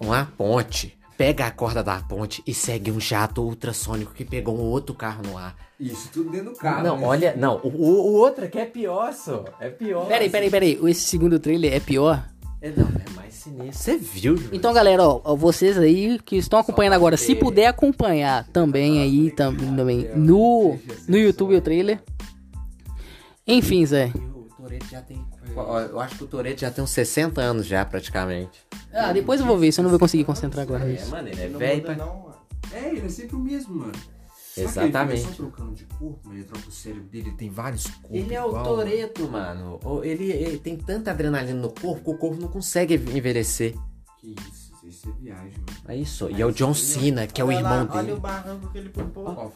Uma 0.00 0.26
ponte. 0.36 0.95
Pega 1.16 1.46
a 1.46 1.50
corda 1.50 1.82
da 1.82 1.98
ponte 2.00 2.42
e 2.46 2.52
segue 2.52 2.90
um 2.90 3.00
jato 3.00 3.42
ultrassônico 3.42 4.12
que 4.12 4.24
pegou 4.24 4.56
um 4.56 4.60
outro 4.62 4.94
carro 4.94 5.22
no 5.26 5.38
ar. 5.38 5.56
Isso 5.80 6.10
tudo 6.12 6.30
dentro 6.30 6.52
do 6.52 6.56
carro. 6.58 6.82
não, 6.84 6.98
né? 6.98 7.06
olha, 7.06 7.36
não, 7.36 7.60
o, 7.62 7.68
o 7.68 8.12
outro 8.14 8.44
aqui 8.44 8.58
é 8.58 8.66
pior, 8.66 9.12
só. 9.12 9.44
É 9.58 9.70
pior. 9.70 10.06
Peraí, 10.06 10.28
peraí, 10.28 10.50
peraí. 10.50 10.78
Esse 10.84 11.02
segundo 11.02 11.38
trailer 11.38 11.72
é 11.72 11.80
pior? 11.80 12.28
É, 12.60 12.70
não, 12.70 12.86
é 12.86 13.10
mais 13.14 13.34
sinistro. 13.34 13.72
Você 13.72 13.96
viu, 13.96 14.36
Júlio? 14.36 14.50
Então, 14.52 14.72
galera, 14.72 15.02
ó, 15.06 15.36
vocês 15.36 15.78
aí 15.78 16.18
que 16.24 16.36
estão 16.36 16.58
acompanhando 16.58 16.94
agora, 16.94 17.16
se 17.16 17.34
puder 17.34 17.66
acompanhar 17.66 18.46
também 18.48 19.00
aí 19.00 19.30
tam- 19.30 19.54
também 19.54 20.10
no, 20.16 20.78
no 21.08 21.16
YouTube 21.16 21.54
o 21.56 21.60
trailer. 21.60 22.02
Enfim, 23.46 23.84
Zé. 23.86 24.10
O 24.34 24.48
Toreto 24.56 24.86
já 24.90 25.00
tem. 25.02 25.24
Eu 25.90 26.00
acho 26.00 26.16
que 26.18 26.24
o 26.24 26.26
Toreto 26.26 26.60
já 26.60 26.70
tem 26.70 26.82
uns 26.82 26.90
60 26.90 27.40
anos 27.40 27.66
já, 27.66 27.84
praticamente. 27.84 28.60
Ah, 28.92 29.12
depois 29.12 29.40
eu 29.40 29.46
vou 29.46 29.58
ver, 29.58 29.72
se 29.72 29.80
eu 29.80 29.82
não 29.82 29.90
vou 29.90 29.98
conseguir 29.98 30.24
concentrar 30.24 30.62
agora 30.62 30.84
É, 30.90 31.04
mano, 31.06 31.28
ele 31.28 31.40
é 31.42 31.48
velho. 31.48 31.82
pra- 31.82 31.94
não. 31.96 32.26
É, 32.72 32.88
ele 32.88 33.06
é 33.06 33.08
sempre 33.08 33.36
o 33.36 33.38
mesmo, 33.38 33.74
mano. 33.76 33.92
Exatamente. 34.58 35.12
Ele 35.12 35.16
fica 35.20 35.30
só 35.30 35.36
trocando 35.42 35.74
de 35.74 35.84
corpo, 35.84 36.18
mas 36.24 36.34
ele 36.36 36.44
troca 36.44 36.68
o 36.68 36.72
cérebro 36.72 37.04
dele, 37.04 37.28
ele 37.28 37.36
tem 37.36 37.50
vários 37.50 37.86
corpos. 37.86 38.10
Ele 38.10 38.34
é 38.34 38.42
o 38.42 38.52
Toreto, 38.62 39.28
mano. 39.30 39.78
Ele, 40.02 40.32
ele 40.32 40.58
tem 40.58 40.76
tanta 40.78 41.10
adrenalina 41.10 41.60
no 41.60 41.68
corpo 41.68 42.02
que 42.02 42.10
o 42.10 42.14
corpo 42.18 42.40
não 42.40 42.48
consegue 42.48 42.94
envelhecer. 42.94 43.74
Que 44.18 44.34
isso, 44.50 44.72
isso 44.82 45.08
é 45.10 45.22
viagem, 45.22 45.52
mano. 45.58 45.78
É 45.88 45.96
isso. 45.96 46.30
E 46.30 46.40
é 46.40 46.46
o 46.46 46.50
John 46.52 46.72
Cena, 46.72 47.26
que 47.26 47.38
é 47.38 47.44
o 47.44 47.48
Olha 47.48 47.60
lá, 47.60 47.72
irmão 47.80 47.88
Olha 47.92 48.02
dele. 48.02 48.12
o 48.16 48.20
barranco 48.20 48.68
que 48.72 48.78
ele 48.78 48.88
pulou. 48.88 49.52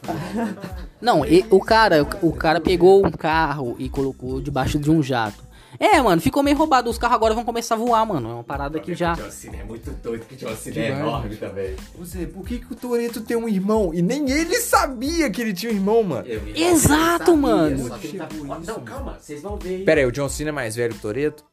Não, 1.01 1.25
e- 1.25 1.45
o 1.49 1.59
cara, 1.59 2.03
o 2.21 2.31
cara 2.31 2.61
pegou 2.61 3.05
um 3.05 3.11
carro 3.11 3.75
e 3.79 3.89
colocou 3.89 4.39
debaixo 4.39 4.77
de 4.77 4.91
um 4.91 5.01
jato. 5.01 5.43
É, 5.79 6.01
mano, 6.01 6.21
ficou 6.21 6.43
meio 6.43 6.57
roubado. 6.57 6.89
Os 6.89 6.97
carros 6.97 7.15
agora 7.15 7.33
vão 7.33 7.43
começar 7.45 7.75
a 7.75 7.77
voar, 7.77 8.05
mano. 8.05 8.29
É 8.29 8.33
uma 8.35 8.43
parada 8.43 8.79
que 8.79 8.93
já. 8.93 9.13
John 9.13 9.31
Cena 9.31 9.57
é 9.57 9.63
muito 9.63 9.89
doido, 9.91 10.25
que 10.25 10.35
o 10.35 10.37
John 10.37 10.55
Cena 10.55 10.79
é 10.79 10.89
enorme 10.91 11.35
também. 11.37 11.75
Você, 11.97 12.25
por 12.27 12.45
que, 12.45 12.59
que 12.59 12.73
o 12.73 12.75
Toreto 12.75 13.21
tem 13.21 13.37
um 13.37 13.47
irmão? 13.47 13.91
E 13.93 14.01
nem 14.01 14.29
ele 14.29 14.55
sabia 14.59 15.29
que 15.29 15.41
ele 15.41 15.53
tinha 15.53 15.71
um 15.71 15.75
irmão, 15.75 16.03
mano. 16.03 16.25
Exato, 16.55 17.35
mano. 17.37 17.87
Só 17.87 17.97
que 17.97 18.07
ele 18.07 18.17
tá... 18.17 18.27
Não, 18.65 18.81
calma, 18.81 19.17
vocês 19.19 19.41
vão 19.41 19.57
ver. 19.57 19.83
Pera 19.85 20.01
aí, 20.01 20.05
o 20.07 20.11
John 20.11 20.29
Cena 20.29 20.49
é 20.49 20.53
mais 20.53 20.75
velho 20.75 20.93
que 20.93 20.99
o 20.99 21.01
Toreto? 21.01 21.43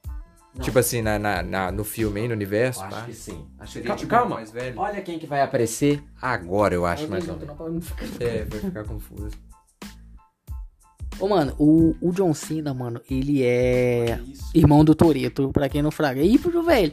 Não. 0.54 0.64
Tipo 0.64 0.78
assim, 0.78 1.02
na, 1.02 1.18
na, 1.18 1.42
na- 1.42 1.70
no 1.70 1.84
filme 1.84 2.20
aí, 2.20 2.26
no 2.26 2.34
universo? 2.34 2.80
Eu 2.80 2.86
acho 2.86 2.96
pá? 2.96 3.02
que 3.02 3.14
sim. 3.14 3.46
Acho 3.60 3.72
que 3.74 3.78
Seria 3.78 3.86
calma, 3.88 3.98
tipo 4.00 4.10
calma. 4.10 4.34
mais 4.36 4.50
velho? 4.50 4.80
Olha 4.80 5.00
quem 5.02 5.18
que 5.18 5.26
vai 5.26 5.42
aparecer 5.42 6.02
agora, 6.20 6.74
eu 6.74 6.84
acho, 6.86 7.06
mais 7.06 7.28
ou 7.28 7.36
menos. 7.36 7.86
É, 8.18 8.44
vai 8.44 8.58
ficar 8.60 8.82
confuso. 8.84 9.30
Ô, 11.20 11.28
mano, 11.28 11.54
o, 11.58 11.94
o 12.00 12.12
John 12.12 12.32
Cena, 12.32 12.72
mano, 12.72 13.00
ele 13.10 13.42
é 13.42 14.20
irmão 14.54 14.84
do 14.84 14.94
Toreto, 14.94 15.50
pra 15.52 15.68
quem 15.68 15.82
não 15.82 15.90
fraga. 15.90 16.22
E 16.22 16.38
pro 16.38 16.62
velho. 16.62 16.92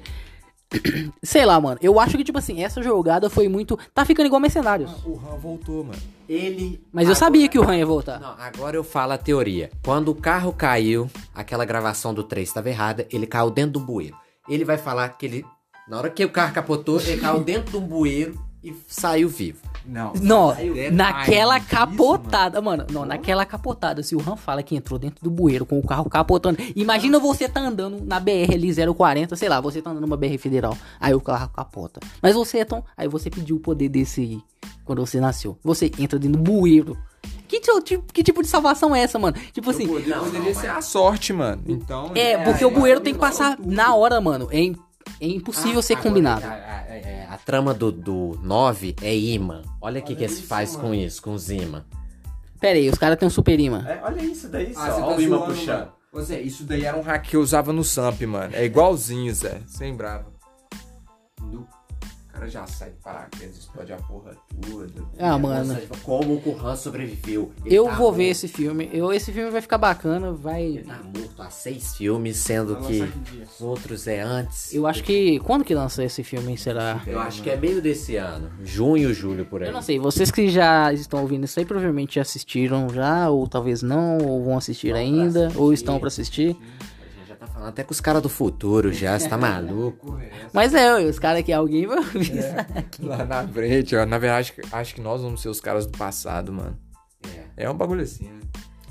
Sei 1.24 1.46
lá, 1.46 1.60
mano. 1.60 1.78
Eu 1.82 2.00
acho 2.00 2.18
que, 2.18 2.24
tipo 2.24 2.38
assim, 2.38 2.64
essa 2.64 2.82
jogada 2.82 3.30
foi 3.30 3.48
muito. 3.48 3.78
Tá 3.94 4.04
ficando 4.04 4.28
igual 4.28 4.42
Mercenários. 4.42 4.92
O 5.06 5.14
Han 5.14 5.38
voltou, 5.38 5.84
mano. 5.84 6.02
Ele... 6.28 6.82
Mas 6.92 7.08
eu 7.08 7.16
sabia 7.16 7.48
que 7.48 7.60
o 7.60 7.64
Han 7.64 7.78
ia 7.78 7.86
voltar. 7.86 8.20
Não, 8.20 8.36
agora 8.40 8.76
eu 8.76 8.84
falo 8.84 9.14
a 9.14 9.18
teoria. 9.18 9.70
Quando 9.84 10.10
o 10.10 10.16
carro 10.16 10.52
caiu, 10.52 11.10
aquela 11.34 11.66
gravação 11.66 12.14
do 12.14 12.24
3 12.24 12.48
estava 12.48 12.70
errada, 12.70 13.08
ele 13.12 13.28
caiu 13.28 13.52
dentro 13.52 13.74
do 13.74 13.80
bueiro. 13.80 14.16
Ele 14.50 14.66
vai 14.66 14.78
falar 14.78 15.10
que 15.10 15.26
ele. 15.26 15.46
Na 15.88 15.98
hora 15.98 16.10
que 16.10 16.26
o 16.26 16.32
carro 16.32 16.54
capotou, 16.54 17.00
ele 17.00 17.22
caiu 17.22 17.44
dentro 17.44 17.72
de 17.72 17.78
um 17.78 17.88
bueiro 17.88 18.40
e 18.64 18.76
saiu 18.88 19.30
vivo. 19.30 19.62
Não. 19.88 20.14
Não, 20.22 20.48
Detalhe 20.56 20.92
naquela 20.92 21.58
disso, 21.60 21.70
capotada, 21.70 22.62
mano. 22.62 22.86
Não, 22.92 23.06
naquela 23.06 23.46
capotada, 23.46 24.02
se 24.04 24.16
o 24.16 24.20
Han 24.20 24.36
fala 24.36 24.64
que 24.64 24.76
entrou 24.76 24.98
dentro 25.00 25.24
do 25.24 25.30
bueiro 25.30 25.66
com 25.66 25.78
o 25.80 25.86
carro 25.86 26.10
capotando. 26.10 26.58
Imagina 26.76 27.20
você 27.20 27.48
tá 27.48 27.62
andando 27.62 28.04
na 28.06 28.20
BR 28.20 28.54
ali 28.54 28.74
040, 28.94 29.36
sei 29.36 29.48
lá, 29.50 29.62
você 29.62 29.82
tá 29.82 29.92
andando 29.92 30.02
numa 30.02 30.18
BR 30.18 30.38
federal. 30.38 30.78
Aí 31.00 31.14
o 31.14 31.22
carro 31.22 31.50
capota. 31.50 32.00
Mas 32.22 32.34
você 32.36 32.60
é 32.60 32.66
tão. 32.66 32.84
Aí 32.98 33.08
você 33.08 33.30
pediu 33.30 33.58
o 33.58 33.60
poder 33.60 33.90
desse 33.90 34.22
aí 34.22 34.42
quando 34.84 35.06
você 35.06 35.20
nasceu. 35.20 35.58
Você 35.64 35.92
entra 36.00 36.18
dentro 36.18 36.42
do 36.42 36.52
bueiro. 36.52 36.98
Que, 37.48 37.60
tipo- 37.60 38.12
que 38.12 38.24
tipo 38.24 38.42
de 38.42 38.48
salvação 38.48 38.96
é 38.96 39.02
essa, 39.02 39.20
mano? 39.20 39.38
Tipo 39.54 39.70
assim. 39.70 39.88
Poder- 39.88 40.16
poderia 40.18 40.54
ser 40.56 40.68
a 40.70 40.82
sorte, 40.82 41.32
mano. 41.32 41.62
Então. 41.68 42.12
É, 42.16 42.38
porque 42.44 42.66
o 42.66 42.72
bueiro 42.72 43.00
tem 43.00 43.14
que 43.14 43.20
passar 43.20 43.58
na 43.64 43.94
hora, 43.96 44.20
mano. 44.20 44.48
É, 44.52 44.74
é 45.22 45.28
impossível 45.28 45.82
ser 45.82 45.94
Ah, 45.94 45.98
Agora, 45.98 46.10
combinado. 46.10 46.46
A, 46.46 46.50
a- 46.50 47.32
a- 47.32 47.34
a 47.34 47.38
trama 47.38 47.74
do, 47.74 47.92
do 47.92 48.40
9 48.44 48.96
é 49.02 49.16
imã. 49.16 49.62
Olha 49.82 50.00
o 50.02 50.04
que, 50.04 50.16
que 50.16 50.24
eles 50.24 50.42
faz 50.42 50.76
com 50.76 50.94
isso, 50.94 51.22
com 51.22 51.34
os 51.34 51.50
imã. 51.50 51.84
Pera 52.60 52.78
aí, 52.78 52.90
os 52.90 52.98
caras 52.98 53.18
têm 53.20 53.28
um 53.28 53.32
super 53.32 53.60
imã. 53.60 53.84
É, 53.88 54.00
olha 54.04 54.22
isso 54.24 54.48
daí, 54.48 54.72
Ah, 54.76 54.90
você 54.92 55.02
tá 55.02 55.18
zoando, 55.18 55.66
mano. 55.66 55.92
Ô, 56.12 56.22
Zé, 56.22 56.40
isso 56.42 56.64
daí 56.64 56.86
era 56.86 56.96
um 56.98 57.02
hack 57.02 57.28
que 57.28 57.36
eu 57.36 57.42
usava 57.42 57.74
no 57.74 57.84
Samp, 57.84 58.22
mano. 58.22 58.56
É 58.56 58.64
igualzinho, 58.64 59.34
Zé. 59.34 59.62
Sem 59.68 59.94
brava. 59.96 60.28
No... 61.42 61.68
O 62.36 62.38
cara 62.38 62.50
já 62.52 62.68
sai 62.68 62.90
de 62.90 62.98
paraquedas, 62.98 63.58
explode 63.58 63.94
a 63.94 63.96
porra 63.96 64.36
toda. 64.70 64.92
Ah, 65.18 65.38
mano. 65.40 65.78
Como 66.04 66.34
o 66.46 66.58
Han 66.62 66.76
sobreviveu. 66.76 67.50
Ele 67.64 67.74
Eu 67.74 67.86
tá 67.86 67.96
vou 67.96 68.12
ver 68.12 68.24
morto. 68.26 68.32
esse 68.34 68.48
filme. 68.50 68.90
Eu, 68.92 69.14
esse 69.14 69.32
filme 69.32 69.50
vai 69.50 69.62
ficar 69.62 69.78
bacana, 69.78 70.34
vai. 70.34 70.64
Ele 70.64 70.84
tá 70.84 71.00
morto 71.02 71.42
há 71.42 71.50
seis 71.50 71.96
filmes, 71.96 72.36
sendo 72.36 72.76
que 72.76 73.10
os 73.42 73.62
outros 73.62 74.06
é 74.06 74.20
antes. 74.20 74.74
Eu 74.74 74.86
acho 74.86 75.02
que. 75.02 75.40
Quando 75.40 75.64
que 75.64 75.74
lança 75.74 76.04
esse 76.04 76.24
filme? 76.26 76.58
Será? 76.58 77.02
Eu 77.08 77.22
acho 77.22 77.42
que 77.42 77.50
é 77.50 77.56
meio 77.56 77.82
desse 77.82 78.18
ano. 78.18 78.52
Junho, 78.66 79.14
julho, 79.14 79.46
por 79.46 79.62
aí. 79.64 79.70
Eu 79.70 79.74
não 79.74 79.82
sei, 79.82 79.98
vocês 79.98 80.30
que 80.30 80.50
já 80.50 80.92
estão 80.92 81.22
ouvindo 81.22 81.46
isso 81.46 81.58
aí 81.58 81.66
provavelmente 81.66 82.16
já 82.16 82.22
assistiram 82.22 82.90
já, 82.90 83.30
ou 83.30 83.48
talvez 83.48 83.82
não, 83.82 84.18
ou 84.18 84.44
vão 84.44 84.58
assistir 84.58 84.94
ainda, 84.94 85.54
ou 85.56 85.72
estão 85.72 86.00
pra 86.00 86.10
assistir. 86.10 86.58
Tá 87.46 87.54
falando 87.54 87.70
até 87.70 87.84
com 87.84 87.92
os 87.92 88.02
caras 88.02 88.22
do 88.22 88.30
futuro 88.30 88.92
já, 88.92 89.18
você 89.18 89.30
tá 89.30 89.38
maluco? 89.38 90.20
Mas 90.54 90.74
é, 90.74 90.96
os 91.04 91.20
caras 91.20 91.44
que 91.44 91.52
alguém 91.52 91.86
vai 91.88 91.98
ouvir 91.98 92.38
isso. 92.38 92.56
Lá 93.06 93.26
na 93.26 93.48
frente, 93.48 93.96
ó. 93.96 94.06
Na 94.06 94.18
verdade, 94.18 94.54
acho 94.72 94.96
que 94.96 95.02
nós 95.02 95.22
vamos 95.22 95.42
ser 95.42 95.50
os 95.50 95.62
caras 95.62 95.86
do 95.86 95.98
passado, 95.98 96.52
mano. 96.52 96.78
É 97.58 97.70
um 97.70 97.76
bagulho 97.76 98.02
assim, 98.02 98.26
né? 98.26 98.40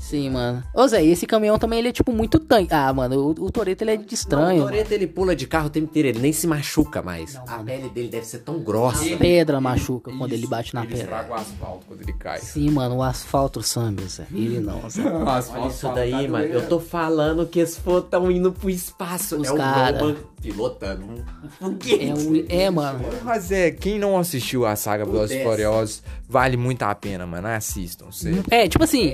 Sim, 0.04 0.28
mano. 0.28 0.62
Ô 0.74 0.86
Zé, 0.86 1.02
esse 1.02 1.26
caminhão 1.26 1.58
também 1.58 1.78
ele 1.78 1.88
é 1.88 1.92
tipo 1.92 2.12
muito 2.12 2.38
tanque. 2.38 2.74
Ah, 2.74 2.92
mano, 2.92 3.16
o, 3.38 3.46
o 3.46 3.50
Toreto 3.50 3.82
ele 3.82 3.92
é 3.92 3.96
de 3.96 4.02
Não, 4.04 4.12
estranho. 4.12 4.60
o 4.62 4.64
Toreto 4.66 4.92
ele 4.92 5.06
pula 5.06 5.34
de 5.34 5.46
carro 5.46 5.68
o 5.68 5.70
tempo 5.70 5.86
inteiro, 5.86 6.08
ele 6.08 6.18
nem 6.18 6.30
se 6.32 6.46
machuca 6.46 7.00
mais. 7.00 7.36
a 7.36 7.58
pele 7.62 7.88
dele 7.88 8.08
deve 8.08 8.26
ser 8.26 8.40
tão 8.40 8.58
grossa. 8.58 9.02
A 9.14 9.16
pedra 9.16 9.60
machuca 9.62 10.12
quando 10.12 10.32
ele 10.34 10.46
bate 10.46 10.74
na 10.74 10.82
ele 10.82 10.88
pedra. 10.88 11.04
estraga 11.04 11.30
o 11.30 11.34
asfalto 11.34 11.86
quando 11.88 12.02
ele 12.02 12.12
cai. 12.12 12.38
Sim, 12.38 12.70
mano, 12.70 12.96
o 12.96 13.02
asfalto 13.02 13.62
samba, 13.62 14.02
Zé. 14.02 14.26
Ele 14.30 14.60
não, 14.60 14.88
Zé. 14.90 15.02
Olha 15.08 15.68
isso 15.68 15.88
daí, 15.94 16.28
mano. 16.28 16.44
Eu 16.44 16.68
tô 16.68 16.78
falando 16.78 17.46
que 17.46 17.60
eles 17.60 17.80
tão 18.10 18.30
indo 18.30 18.52
pro 18.52 18.68
espaço. 18.68 19.36
Os 19.40 19.48
é 19.48 19.52
o 19.52 19.56
cara. 19.56 19.98
Roman 19.98 20.16
pilotando 20.44 21.06
um 21.06 21.14
É, 21.16 21.48
foguete. 21.58 22.12
o- 22.28 22.46
é, 22.48 22.70
mano. 22.70 23.00
Mas 23.22 23.50
é, 23.50 23.70
quem 23.70 23.98
não 23.98 24.18
assistiu 24.18 24.66
a 24.66 24.76
saga 24.76 25.04
Velozes 25.04 25.36
e. 25.40 25.42
Furiosos, 25.42 26.02
vale 26.28 26.56
muito 26.56 26.82
a 26.82 26.94
pena, 26.94 27.26
mano. 27.26 27.48
Assistam, 27.48 28.10
sério. 28.12 28.44
É, 28.50 28.68
tipo 28.68 28.84
assim, 28.84 29.12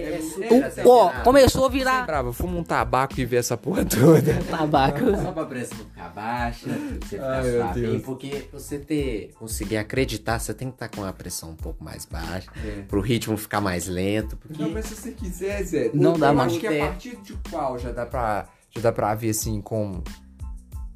o, 0.85 0.89
ó, 0.91 1.11
começou 1.22 1.66
a 1.66 1.70
Sem 1.70 1.78
virar 1.78 2.05
brava, 2.07 2.33
fuma 2.33 2.59
um 2.59 2.64
tabaco 2.64 3.20
e 3.20 3.24
vê 3.24 3.37
essa 3.37 3.57
porra 3.57 3.85
toda. 3.85 4.35
tabaco. 4.51 4.99
Só 5.22 5.33
pra 5.33 5.45
pressão 5.47 5.78
ficar 5.78 6.09
baixa, 6.09 6.66
você 6.68 7.16
ficar 7.16 7.31
Ai, 7.39 7.43
meu 7.43 7.61
suave. 7.61 7.81
Deus. 7.81 8.03
Porque 8.03 8.45
você 8.53 8.78
ter, 8.78 9.33
conseguir 9.39 9.76
acreditar, 9.76 10.39
você 10.39 10.53
tem 10.53 10.68
que 10.68 10.74
estar 10.74 10.89
com 10.89 11.05
a 11.05 11.12
pressão 11.12 11.51
um 11.51 11.57
pouco 11.57 11.83
mais 11.85 12.05
baixa. 12.05 12.51
É. 12.64 12.83
Pro 12.89 13.01
ritmo 13.01 13.37
ficar 13.37 13.61
mais 13.61 13.87
lento. 13.87 14.37
Porque 14.37 14.61
Não, 14.62 14.70
mas 14.70 14.87
se 14.87 14.97
você 14.97 15.12
quiser, 15.12 15.62
Zé. 15.64 15.91
Não 15.95 16.12
eu 16.14 16.18
dá, 16.18 16.28
eu 16.28 16.35
mano. 16.35 16.51
acho 16.51 16.59
que 16.61 16.66
a 16.66 16.87
partir 16.87 17.16
de 17.22 17.35
qual 17.51 17.78
já 17.78 17.93
dá 17.93 18.07
pra, 18.07 18.49
já 18.70 18.81
dá 18.81 18.93
pra 18.93 19.14
ver, 19.14 19.31
assim, 19.31 19.61
com 19.61 20.03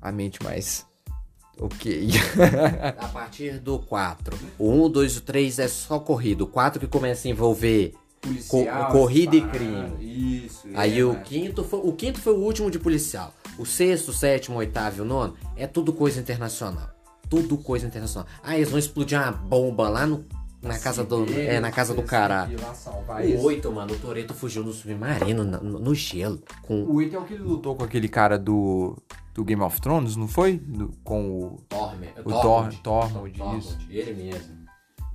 a 0.04 0.12
mente 0.12 0.42
mais 0.42 0.86
ok. 1.58 2.10
a 2.98 3.08
partir 3.08 3.58
do 3.58 3.78
4, 3.78 4.36
o 4.58 4.70
1, 4.86 4.90
2 4.90 5.14
e 5.14 5.18
o 5.18 5.20
3 5.22 5.58
é 5.60 5.68
só 5.68 5.98
corrido. 5.98 6.42
O 6.42 6.46
4 6.46 6.78
que 6.80 6.86
começa 6.86 7.26
a 7.26 7.30
envolver 7.30 7.94
Co- 8.48 8.64
corrida 8.90 9.36
e 9.36 9.42
crime. 9.48 10.44
Isso. 10.46 10.66
Aí 10.74 10.98
é, 11.00 11.04
o 11.04 11.12
mas- 11.14 11.28
quinto 11.28 11.62
foi 11.64 11.80
o 11.80 11.92
quinto 11.92 12.18
foi 12.20 12.32
o 12.32 12.38
último 12.38 12.70
de 12.70 12.78
policial. 12.78 13.34
O 13.58 13.64
sexto, 13.66 14.08
o 14.08 14.12
sétimo, 14.14 14.56
o 14.56 14.58
oitavo 14.60 14.98
e 14.98 15.00
o 15.00 15.04
nono 15.04 15.34
é 15.56 15.66
tudo 15.66 15.92
coisa 15.92 16.20
internacional. 16.20 16.88
Tudo 17.28 17.56
coisa 17.58 17.86
internacional. 17.86 18.26
Ah, 18.42 18.56
eles 18.56 18.68
vão 18.70 18.78
explodir 18.78 19.18
uma 19.20 19.30
bomba 19.30 19.88
lá 19.88 20.06
no, 20.06 20.24
na 20.62 20.78
casa 20.78 21.04
do 21.04 21.24
é 21.38 21.60
na 21.60 21.70
casa 21.70 21.92
do 21.94 22.02
caralho. 22.02 22.56
O 23.38 23.42
oito, 23.44 23.70
mano, 23.70 23.92
o 23.94 23.98
Toreto 23.98 24.32
fugiu 24.34 24.62
no 24.64 24.72
submarino 24.72 25.44
no, 25.44 25.62
no- 25.62 25.78
no 25.78 25.94
gelo 25.94 26.42
com 26.62 26.82
O 26.82 26.94
8 26.96 27.14
é 27.14 27.18
o 27.18 27.24
que 27.24 27.34
ele 27.34 27.42
lutou 27.42 27.74
com 27.76 27.84
aquele 27.84 28.08
cara 28.08 28.38
do, 28.38 28.96
do 29.34 29.44
Game 29.44 29.62
of 29.62 29.80
Thrones, 29.80 30.16
não 30.16 30.28
foi? 30.28 30.58
Do- 30.58 30.94
com 31.02 31.28
o, 31.38 31.60
Torme, 31.68 32.08
o 32.24 32.30
Thor, 32.30 32.72
Tormund, 32.82 33.58
isso. 33.58 33.78
ele 33.90 34.14
mesmo. 34.24 34.63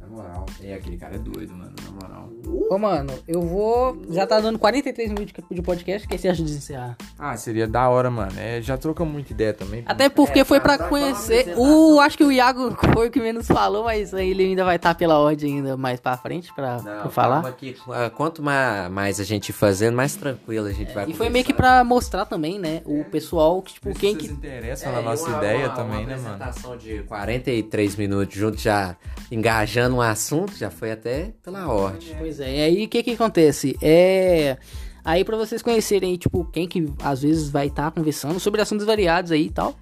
Moral. 0.10 0.46
É, 0.64 0.74
aquele 0.74 0.98
cara 0.98 1.16
é 1.16 1.20
doido, 1.20 1.54
mano, 1.54 1.74
na 1.84 1.92
moral. 1.92 2.30
Ô, 2.70 2.78
mano, 2.78 3.14
eu 3.28 3.42
vou. 3.42 4.02
Já 4.10 4.26
tá 4.28 4.40
dando 4.40 4.58
43 4.60 5.10
minutos 5.12 5.34
de 5.52 5.62
podcast. 5.62 6.06
O 6.06 6.10
que 6.10 6.18
você 6.18 6.30
acha 6.30 6.44
de 6.44 6.52
encerrar? 6.54 6.98
Ah, 7.18 7.36
seria 7.38 7.68
da 7.68 7.88
hora, 7.90 8.10
mano. 8.10 8.32
É, 8.38 8.62
já 8.62 8.78
troca 8.78 9.04
muita 9.06 9.34
ideia 9.34 9.54
também. 9.54 9.84
Até 9.86 10.10
porque 10.10 10.44
foi 10.44 10.60
pra 10.60 10.78
conhecer. 10.78 11.54
O, 11.58 12.00
acho 12.00 12.18
que 12.18 12.24
o 12.24 12.32
Iago 12.32 12.76
foi 12.94 13.08
o 13.08 13.12
que 13.12 13.20
menos 13.20 13.48
falou, 13.48 13.84
mas 13.86 14.14
ele 14.14 14.44
ainda 14.46 14.64
vai 14.64 14.76
estar 14.76 14.94
pela 14.96 15.18
ordem 15.20 15.58
ainda 15.58 15.76
mais 15.78 16.00
pra 16.00 16.16
frente 16.18 16.54
pra, 16.54 16.78
pra 16.80 17.04
Não, 17.04 17.10
falar. 17.12 17.42
calma 17.42 17.52
que, 17.52 17.76
ah, 17.90 18.10
quanto 18.10 18.42
ma- 18.44 18.90
mais 18.90 19.20
a 19.20 19.24
gente 19.24 19.52
fazendo, 19.52 19.96
mais 19.96 20.16
tranquilo 20.16 20.68
a 20.68 20.72
gente 20.74 20.94
vai 20.94 21.10
E 21.10 21.14
foi 21.14 21.30
meio 21.30 21.44
que 21.46 21.54
pra 21.54 21.84
mostrar 21.84 22.26
também, 22.26 22.60
né? 22.60 22.82
O 22.86 23.04
pessoal 23.06 23.62
que, 23.62 23.74
tipo, 23.74 23.94
quem 23.94 24.14
Vocês 24.16 24.28
que. 24.28 24.34
interessam 24.34 24.92
É, 24.92 24.96
na 24.96 25.02
nossa 25.02 25.28
uma- 25.28 25.38
ideia 25.38 25.66
uma- 25.68 25.76
também, 25.76 26.00
uma 26.00 26.08
né, 26.08 26.16
mano? 26.18 26.36
apresentação 26.36 26.78
de 26.78 27.04
43 27.04 27.96
minutos 27.96 28.36
junto, 28.36 28.58
já 28.58 28.96
engajando 29.32 29.99
um 30.00 30.04
assunto, 30.04 30.56
já 30.58 30.70
foi 30.70 30.92
até 30.92 31.34
pela 31.44 31.68
ordem. 31.68 32.16
Pois 32.18 32.40
é, 32.40 32.58
e 32.58 32.62
aí 32.62 32.86
o 32.86 32.90
que 32.90 33.04
que 33.04 33.12
acontece? 33.12 33.78
É. 33.82 34.58
Aí 35.04 35.24
pra 35.24 35.38
vocês 35.38 35.62
conhecerem, 35.62 36.18
tipo, 36.18 36.46
quem 36.46 36.68
que 36.68 36.92
às 37.04 37.22
vezes 37.22 37.50
vai 37.50 37.68
estar 37.68 37.90
conversando 37.92 38.40
sobre 38.40 38.62
assuntos 38.62 38.86
variados 38.86 39.32
aí 39.32 39.48
e 39.48 39.50
tal. 39.52 39.76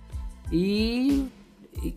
E. 0.51 1.27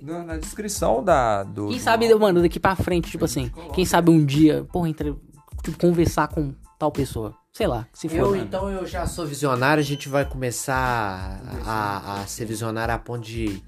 Na, 0.02 0.22
na 0.24 0.36
descrição 0.36 1.02
da, 1.02 1.42
do. 1.42 1.68
Quem 1.68 1.78
do- 1.78 1.82
sabe, 1.82 2.14
mano, 2.14 2.42
daqui 2.42 2.58
pra 2.60 2.76
frente, 2.76 3.10
tipo 3.10 3.24
assim, 3.24 3.50
quem 3.74 3.84
sabe 3.84 4.10
um 4.10 4.24
dia, 4.24 4.66
porra, 4.72 4.88
entre, 4.88 5.14
tipo, 5.62 5.78
conversar 5.78 6.28
com 6.28 6.52
tal 6.78 6.90
pessoa. 6.90 7.34
Sei 7.52 7.66
lá, 7.66 7.86
se 7.92 8.08
for. 8.08 8.16
Eu, 8.16 8.36
então, 8.36 8.68
eu 8.70 8.86
já 8.86 9.06
sou 9.06 9.26
visionário, 9.26 9.80
a 9.80 9.84
gente 9.84 10.08
vai 10.08 10.24
começar 10.24 11.42
a, 11.66 12.20
a 12.22 12.26
ser 12.26 12.44
visionário 12.44 12.94
a 12.94 12.98
ponto 12.98 13.24
de 13.24 13.62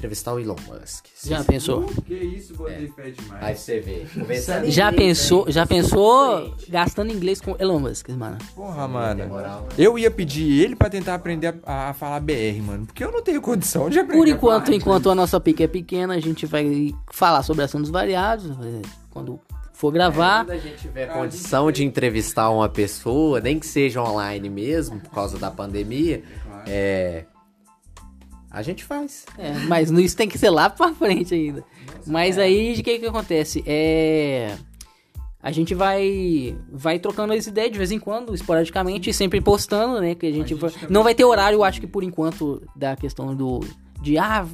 entrevistar 0.00 0.32
o 0.32 0.40
Elon 0.40 0.56
Musk. 0.66 1.04
Já 1.22 1.44
pensou? 1.44 1.84
Que 2.06 2.14
isso, 2.14 2.54
botei 2.56 2.88
fé 2.88 3.10
demais. 3.10 3.44
Aí 3.44 3.54
você 3.54 3.80
vê. 3.80 4.06
Em 4.66 4.70
Já 4.70 4.90
inglês, 4.90 5.18
pensou, 5.18 5.44
já 5.50 5.66
pensou 5.66 6.56
gastando 6.68 7.12
inglês 7.12 7.40
com 7.40 7.54
Elon 7.58 7.78
Musk, 7.78 8.08
mano? 8.10 8.38
Porra, 8.54 8.88
mano. 8.88 9.26
moral. 9.28 9.68
Eu 9.76 9.98
ia 9.98 10.10
pedir 10.10 10.62
ele 10.64 10.74
pra 10.74 10.88
tentar 10.88 11.14
aprender 11.14 11.54
a, 11.64 11.90
a 11.90 11.94
falar 11.94 12.18
BR, 12.20 12.62
mano. 12.62 12.86
Porque 12.86 13.04
eu 13.04 13.12
não 13.12 13.22
tenho 13.22 13.42
condição 13.42 13.90
de 13.90 13.98
aprender. 13.98 14.18
Por 14.18 14.26
a 14.26 14.30
enquanto, 14.30 14.64
falar 14.66 14.76
enquanto 14.76 15.10
a 15.10 15.14
nossa 15.14 15.38
pique 15.38 15.62
é 15.62 15.68
pequena, 15.68 16.14
a 16.14 16.20
gente 16.20 16.46
vai 16.46 16.94
falar 17.12 17.42
sobre 17.42 17.62
assuntos 17.62 17.90
variados. 17.90 18.50
é, 18.50 18.80
Quando 19.10 19.38
for 19.74 19.92
gravar. 19.92 20.46
Quando 20.46 20.56
a 20.56 20.58
gente 20.58 20.76
tiver 20.78 21.06
condição 21.12 21.70
de 21.70 21.84
entrevistar 21.84 22.50
uma 22.50 22.68
pessoa, 22.70 23.40
nem 23.40 23.58
que 23.58 23.66
seja 23.66 24.02
online 24.02 24.48
mesmo, 24.48 24.98
por 25.00 25.10
causa 25.10 25.38
da 25.38 25.50
pandemia, 25.50 26.22
é. 26.66 27.24
A 28.50 28.62
gente 28.62 28.82
faz. 28.84 29.24
É, 29.38 29.52
mas 29.68 29.90
isso 29.90 30.16
tem 30.16 30.28
que 30.28 30.36
ser 30.38 30.50
lá 30.50 30.68
pra 30.68 30.92
frente 30.92 31.34
ainda. 31.34 31.64
Mas 32.06 32.36
aí, 32.38 32.74
de 32.74 32.82
que 32.82 32.98
que 32.98 33.06
acontece? 33.06 33.62
É... 33.66 34.56
A 35.42 35.50
gente 35.50 35.74
vai 35.74 36.54
vai 36.70 36.98
trocando 36.98 37.32
as 37.32 37.46
ideias 37.46 37.72
de 37.72 37.78
vez 37.78 37.90
em 37.90 37.98
quando, 37.98 38.34
esporadicamente, 38.34 39.12
sempre 39.12 39.40
postando, 39.40 40.00
né? 40.00 40.14
Que 40.14 40.26
a 40.26 40.30
gente, 40.32 40.48
gente 40.50 40.54
vai- 40.60 40.70
não 40.90 41.02
vai 41.02 41.14
ter 41.14 41.24
horário, 41.24 41.62
acho 41.64 41.80
que 41.80 41.86
por 41.86 42.02
enquanto, 42.04 42.62
da 42.76 42.94
questão 42.96 43.34
do... 43.34 43.60
De, 44.02 44.18
ah, 44.18 44.46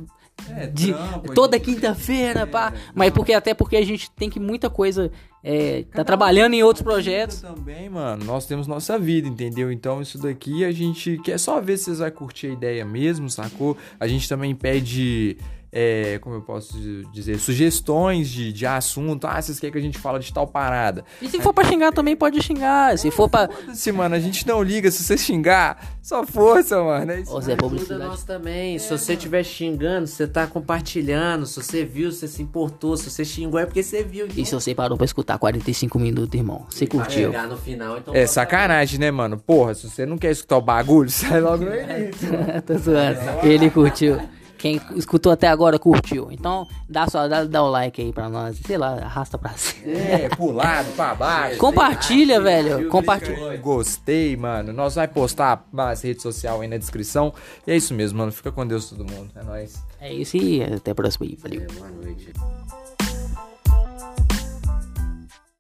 É, 0.51 0.66
de 0.66 0.92
trampo, 0.92 1.34
toda 1.34 1.57
a 1.57 1.59
gente- 1.59 1.74
quinta-feira, 1.74 2.47
pá. 2.47 2.72
É, 2.74 2.78
Mas 2.94 3.11
porque 3.12 3.32
até 3.32 3.53
porque 3.55 3.76
a 3.76 3.84
gente 3.84 4.11
tem 4.12 4.30
que 4.30 4.38
muita 4.38 4.70
coisa... 4.70 5.11
É, 5.49 5.84
tá 5.92 6.03
trabalhando 6.03 6.55
em 6.55 6.64
outros 6.64 6.82
projetos. 6.82 7.40
Também, 7.40 7.88
mano. 7.88 8.24
Nós 8.24 8.47
temos 8.47 8.66
nossa 8.66 8.99
vida, 8.99 9.28
entendeu? 9.28 9.70
Então 9.70 10.03
isso 10.03 10.18
daqui 10.18 10.64
a 10.64 10.72
gente 10.72 11.20
quer 11.22 11.38
só 11.38 11.61
ver 11.61 11.76
se 11.76 11.84
vocês 11.84 11.99
vão 12.01 12.11
curtir 12.11 12.49
a 12.49 12.51
ideia 12.51 12.84
mesmo, 12.84 13.30
sacou? 13.30 13.76
A 14.01 14.09
gente 14.09 14.28
também 14.28 14.57
pede. 14.57 15.36
É, 15.79 16.18
como 16.20 16.37
eu 16.37 16.41
posso 16.41 16.74
dizer, 17.12 17.39
sugestões 17.39 18.31
de, 18.31 18.51
de 18.51 18.64
assunto. 18.64 19.27
Ah, 19.27 19.43
vocês 19.43 19.61
querem 19.61 19.72
que 19.72 19.79
a 19.79 19.83
gente 19.83 19.99
fale 19.99 20.18
de 20.20 20.33
tal 20.33 20.47
parada? 20.47 21.05
E 21.20 21.29
se 21.29 21.39
for 21.43 21.53
pra 21.53 21.64
xingar 21.64 21.93
também, 21.93 22.16
pode 22.16 22.41
xingar. 22.43 22.97
Se 22.97 23.11
for 23.11 23.29
pra... 23.29 23.47
Foda-se, 23.49 23.93
mano, 23.93 24.14
a 24.14 24.18
gente 24.18 24.47
não 24.47 24.62
liga. 24.62 24.91
Se 24.91 25.05
você 25.05 25.18
xingar, 25.18 25.99
só 26.01 26.24
força, 26.24 26.83
mano. 26.83 27.12
É 27.12 27.20
isso. 27.20 27.31
Zé, 27.43 27.53
Ajuda 27.53 27.57
publicidade. 27.59 28.05
nós 28.05 28.24
também. 28.24 28.79
se 28.79 28.89
você 28.91 29.12
estiver 29.12 29.45
xingando, 29.45 30.07
você 30.07 30.27
tá 30.27 30.47
compartilhando. 30.47 31.45
Se 31.45 31.62
você 31.62 31.85
viu, 31.85 32.11
você 32.11 32.27
se 32.27 32.43
importou. 32.43 32.97
Se 32.97 33.11
você 33.11 33.22
xingou, 33.22 33.61
é 33.61 33.66
porque 33.66 33.83
você 33.83 34.03
viu. 34.03 34.24
Então, 34.27 34.39
E 34.43 34.47
se 34.47 34.55
você 34.55 34.74
parou 34.74 34.97
pra 34.97 35.05
escutar 35.05 35.37
45 35.39 35.99
minutos, 35.99 36.35
irmão? 36.35 36.64
Você 36.70 36.87
curtiu? 36.87 37.33
chegar 37.33 37.47
no 37.49 37.59
final, 37.59 37.99
então 37.99 38.14
É 38.14 38.27
sacanagem, 38.27 38.99
né, 38.99 39.11
mano? 39.11 39.37
Porra, 39.37 39.74
se 39.74 39.91
você 39.91 40.07
não 40.07 40.16
quer 40.16 40.31
escutar 40.31 40.57
o 40.57 40.62
bagulho, 40.62 41.11
sai 41.11 41.39
logo 41.41 41.66
no 41.66 41.74
início. 41.77 42.29
Tô 42.66 42.79
zoando. 42.79 43.18
Ele 43.43 43.68
curtiu. 43.68 44.18
Quem 44.67 44.81
escutou 44.97 45.31
até 45.31 45.47
agora 45.47 45.79
curtiu. 45.79 46.29
Então, 46.33 46.67
dá 46.89 47.07
só, 47.07 47.29
dá, 47.29 47.45
dá 47.45 47.62
o 47.62 47.71
like 47.71 48.03
aí 48.03 48.12
pra 48.12 48.29
nós. 48.29 48.59
Sei 48.67 48.77
lá, 48.77 48.95
arrasta 48.95 49.39
pra 49.39 49.51
cima. 49.53 49.97
É, 49.97 50.29
pro 50.29 50.51
lado, 50.51 50.91
pra 50.97 51.14
baixo. 51.14 51.59
Compartilha, 51.61 52.41
velho. 52.41 52.89
Compartilha. 52.89 53.57
Gostei, 53.59 54.37
mano. 54.37 54.73
Nós 54.73 54.97
vai 54.97 55.07
postar 55.07 55.64
nas 55.73 56.03
redes 56.03 56.23
sociais 56.23 56.61
aí 56.61 56.67
na 56.67 56.79
descrição. 56.79 57.33
E 57.64 57.71
é 57.71 57.77
isso 57.77 57.95
mesmo, 57.95 58.19
mano. 58.19 58.33
Fica 58.33 58.51
com 58.51 58.67
Deus 58.67 58.91
todo 58.91 59.05
mundo. 59.05 59.31
É 59.37 59.43
nóis. 59.45 59.81
É 60.01 60.12
isso 60.12 60.37
e 60.37 60.64
até 60.64 60.91
a 60.91 60.95
próxima 60.97 61.27
aí. 61.27 61.39
Valeu. 61.41 61.64
Boa 61.73 61.89
noite. 61.89 62.33